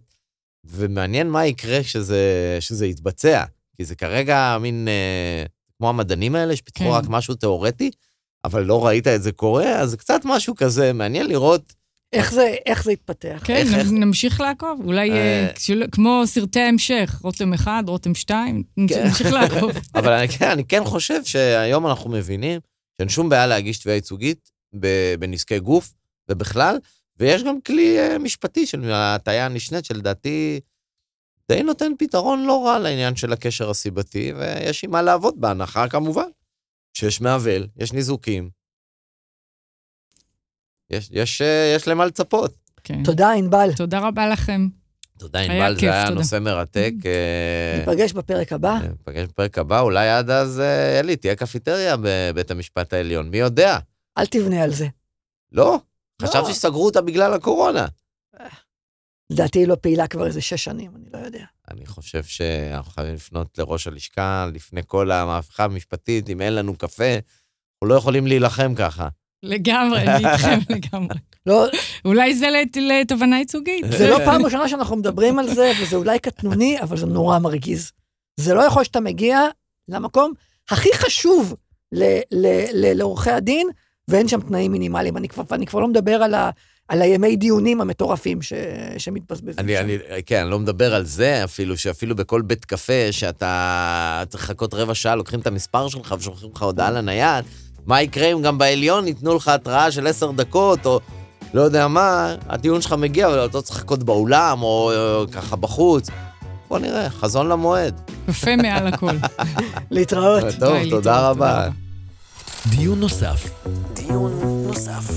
ומעניין 0.65 1.29
מה 1.29 1.45
יקרה 1.45 1.83
שזה, 1.83 2.57
שזה 2.59 2.85
יתבצע. 2.85 3.43
כי 3.75 3.85
זה 3.85 3.95
כרגע 3.95 4.57
מין, 4.61 4.87
אה, 4.87 5.45
כמו 5.77 5.89
המדענים 5.89 6.35
האלה, 6.35 6.55
שפיתחו 6.55 6.83
כן. 6.83 6.89
רק 6.89 7.03
משהו 7.07 7.35
תיאורטי, 7.35 7.91
אבל 8.45 8.63
לא 8.63 8.85
ראית 8.85 9.07
את 9.07 9.23
זה 9.23 9.31
קורה, 9.31 9.79
אז 9.79 9.89
זה 9.89 9.97
קצת 9.97 10.21
משהו 10.25 10.55
כזה, 10.55 10.93
מעניין 10.93 11.27
לראות. 11.27 11.73
איך 12.13 12.33
זה, 12.33 12.55
איך 12.65 12.83
זה 12.83 12.91
יתפתח? 12.91 13.41
כן, 13.45 13.55
איך- 13.55 13.73
איך- 13.73 13.87
נמשיך 13.91 14.41
לעקוב. 14.41 14.81
אולי 14.85 15.11
אה, 15.11 15.15
אה. 15.47 15.53
כשל- 15.53 15.87
כמו 15.91 16.21
סרטי 16.25 16.59
המשך, 16.59 17.19
רותם 17.23 17.53
1, 17.53 17.71
רותם 17.87 18.15
2, 18.15 18.63
כן. 18.89 19.07
נמשיך 19.07 19.31
לעקוב. 19.31 19.71
אבל 19.95 20.11
אני, 20.13 20.27
כן, 20.27 20.49
אני 20.49 20.63
כן 20.65 20.85
חושב 20.85 21.23
שהיום 21.23 21.87
אנחנו 21.87 22.09
מבינים 22.09 22.59
שאין 22.97 23.09
שום 23.09 23.29
בעיה 23.29 23.47
להגיש 23.47 23.77
תביעה 23.79 23.95
ייצוגית 23.95 24.49
בנזקי 25.19 25.59
גוף 25.59 25.93
ובכלל, 26.31 26.77
ויש 27.17 27.43
גם 27.43 27.61
כלי 27.61 27.99
אה, 27.99 28.17
משפטי 28.19 28.65
של 28.65 28.91
ההטייה 28.91 29.45
הנשנית, 29.45 29.85
שלדעתי 29.85 30.59
די 31.51 31.63
נותן 31.63 31.91
פתרון 31.99 32.43
לא 32.45 32.65
רע 32.65 32.79
לעניין 32.79 33.15
של 33.15 33.33
הקשר 33.33 33.69
הסיבתי, 33.69 34.33
ויש 34.37 34.83
עם 34.83 34.91
מה 34.91 35.01
לעבוד 35.01 35.41
בהנחה 35.41 35.87
כמובן. 35.89 36.27
שיש 36.93 37.21
מעוול, 37.21 37.67
יש 37.77 37.93
ניזוקים. 37.93 38.49
יש, 40.89 41.09
יש, 41.11 41.41
אה, 41.41 41.73
יש 41.75 41.87
למה 41.87 42.05
לצפות. 42.05 42.53
כן. 42.83 43.03
תודה, 43.03 43.31
ענבל. 43.31 43.73
תודה 43.75 43.99
רבה 43.99 44.29
לכם. 44.29 44.67
תודה, 45.17 45.39
ענבל, 45.39 45.79
זה 45.79 45.91
היה 45.93 46.07
תודה. 46.07 46.19
נושא 46.19 46.39
מרתק. 46.39 46.93
אה, 47.05 47.79
ניפגש 47.79 48.13
בפרק 48.13 48.53
הבא. 48.53 48.79
ניפגש 48.89 49.27
בפרק 49.27 49.57
הבא, 49.57 49.79
אולי 49.79 50.09
עד 50.09 50.29
אז, 50.29 50.59
אה, 50.59 50.99
אלי, 50.99 51.15
תהיה 51.15 51.35
קפיטריה 51.35 51.95
בבית 52.01 52.51
המשפט 52.51 52.93
העליון, 52.93 53.29
מי 53.29 53.37
יודע? 53.37 53.77
אל 54.17 54.25
תבנה 54.25 54.63
על 54.63 54.73
זה. 54.73 54.87
לא, 55.51 55.79
לא. 56.21 56.27
חשבתי 56.27 56.53
שסגרו 56.53 56.85
אותה 56.85 57.01
בגלל 57.01 57.33
הקורונה. 57.33 57.85
לדעתי 59.29 59.59
היא 59.59 59.67
לא 59.67 59.75
פעילה 59.75 60.07
כבר 60.07 60.27
איזה 60.27 60.41
שש 60.41 60.63
שנים, 60.63 60.91
אני 60.95 61.05
לא 61.13 61.17
יודע. 61.17 61.45
אני 61.71 61.85
חושב 61.85 62.23
שאנחנו 62.23 62.91
חייבים 62.91 63.15
לפנות 63.15 63.57
לראש 63.57 63.87
הלשכה 63.87 64.49
לפני 64.53 64.81
כל 64.85 65.11
המהפכה 65.11 65.63
המשפטית, 65.63 66.29
אם 66.29 66.41
אין 66.41 66.55
לנו 66.55 66.77
קפה, 66.77 67.13
אנחנו 67.13 67.87
לא 67.87 67.95
יכולים 67.95 68.27
להילחם 68.27 68.75
ככה. 68.75 69.07
לגמרי, 69.43 70.01
אני 70.01 70.27
איתכם 70.29 70.59
לגמרי. 70.75 71.15
לא, 71.45 71.65
אולי 72.05 72.35
זה 72.35 72.47
לת- 72.49 72.77
לתובענה 72.77 73.37
ייצוגית. 73.39 73.85
זה 73.97 74.09
לא 74.09 74.17
פעם 74.25 74.45
ראשונה 74.45 74.69
שאנחנו 74.69 74.95
מדברים 74.95 75.39
על 75.39 75.53
זה, 75.53 75.71
וזה 75.81 75.95
אולי 75.95 76.19
קטנוני, 76.19 76.81
אבל 76.81 76.97
זה 76.97 77.05
נורא 77.05 77.39
מרגיז. 77.39 77.91
זה 78.39 78.53
לא 78.53 78.61
יכול 78.61 78.83
שאתה 78.83 78.99
מגיע 78.99 79.41
למקום 79.89 80.33
הכי 80.69 80.89
חשוב 80.95 81.55
ל- 81.91 82.03
ל- 82.31 82.65
ל- 82.73 82.97
לעורכי 82.97 83.31
הדין, 83.31 83.67
ואין 84.07 84.27
שם 84.27 84.41
תנאים 84.41 84.71
מינימליים. 84.71 85.17
אני 85.17 85.27
כבר, 85.27 85.43
אני 85.51 85.65
כבר 85.65 85.79
לא 85.79 85.87
מדבר 85.87 86.23
על, 86.23 86.33
ה, 86.33 86.49
על 86.87 87.01
הימי 87.01 87.35
דיונים 87.35 87.81
המטורפים 87.81 88.41
ש, 88.41 88.53
שמתבזבזים 88.97 89.59
אני, 89.59 89.75
שם. 89.75 89.83
אני, 89.83 89.97
כן, 90.25 90.41
אני 90.41 90.51
לא 90.51 90.59
מדבר 90.59 90.93
על 90.95 91.05
זה 91.05 91.43
אפילו, 91.43 91.77
שאפילו 91.77 92.15
בכל 92.15 92.41
בית 92.41 92.65
קפה, 92.65 93.11
שאתה 93.11 94.23
צריך 94.29 94.43
לחכות 94.43 94.73
רבע 94.73 94.95
שעה, 94.95 95.15
לוקחים 95.15 95.39
את 95.39 95.47
המספר 95.47 95.89
שלך 95.89 96.15
ושולחים 96.17 96.49
לך 96.55 96.63
הודעה 96.63 96.91
לנייד, 96.91 97.45
מה 97.85 98.01
יקרה 98.01 98.27
אם 98.27 98.41
גם 98.41 98.57
בעליון 98.57 99.07
ייתנו 99.07 99.35
לך 99.35 99.47
התראה 99.47 99.91
של 99.91 100.07
עשר 100.07 100.31
דקות, 100.31 100.85
או 100.85 100.99
לא 101.53 101.61
יודע 101.61 101.87
מה, 101.87 102.35
הטיעון 102.49 102.81
שלך 102.81 102.93
מגיע, 102.93 103.27
אבל 103.27 103.45
אתה 103.45 103.61
צריך 103.61 103.79
לחכות 103.79 104.03
באולם, 104.03 104.61
או, 104.61 104.91
או 104.93 105.25
ככה 105.31 105.55
בחוץ. 105.55 106.09
בוא 106.69 106.79
נראה, 106.79 107.09
חזון 107.09 107.49
למועד. 107.49 108.01
קפה 108.27 108.55
מעל 108.55 108.87
הכל. 108.87 109.15
להתראות. 109.91 110.43
טוב, 110.59 110.77
תודה 110.89 111.29
רבה. 111.29 111.69
דיון 112.65 112.99
נוסף. 112.99 113.49
דיון 113.93 114.63
נוסף. 114.67 115.11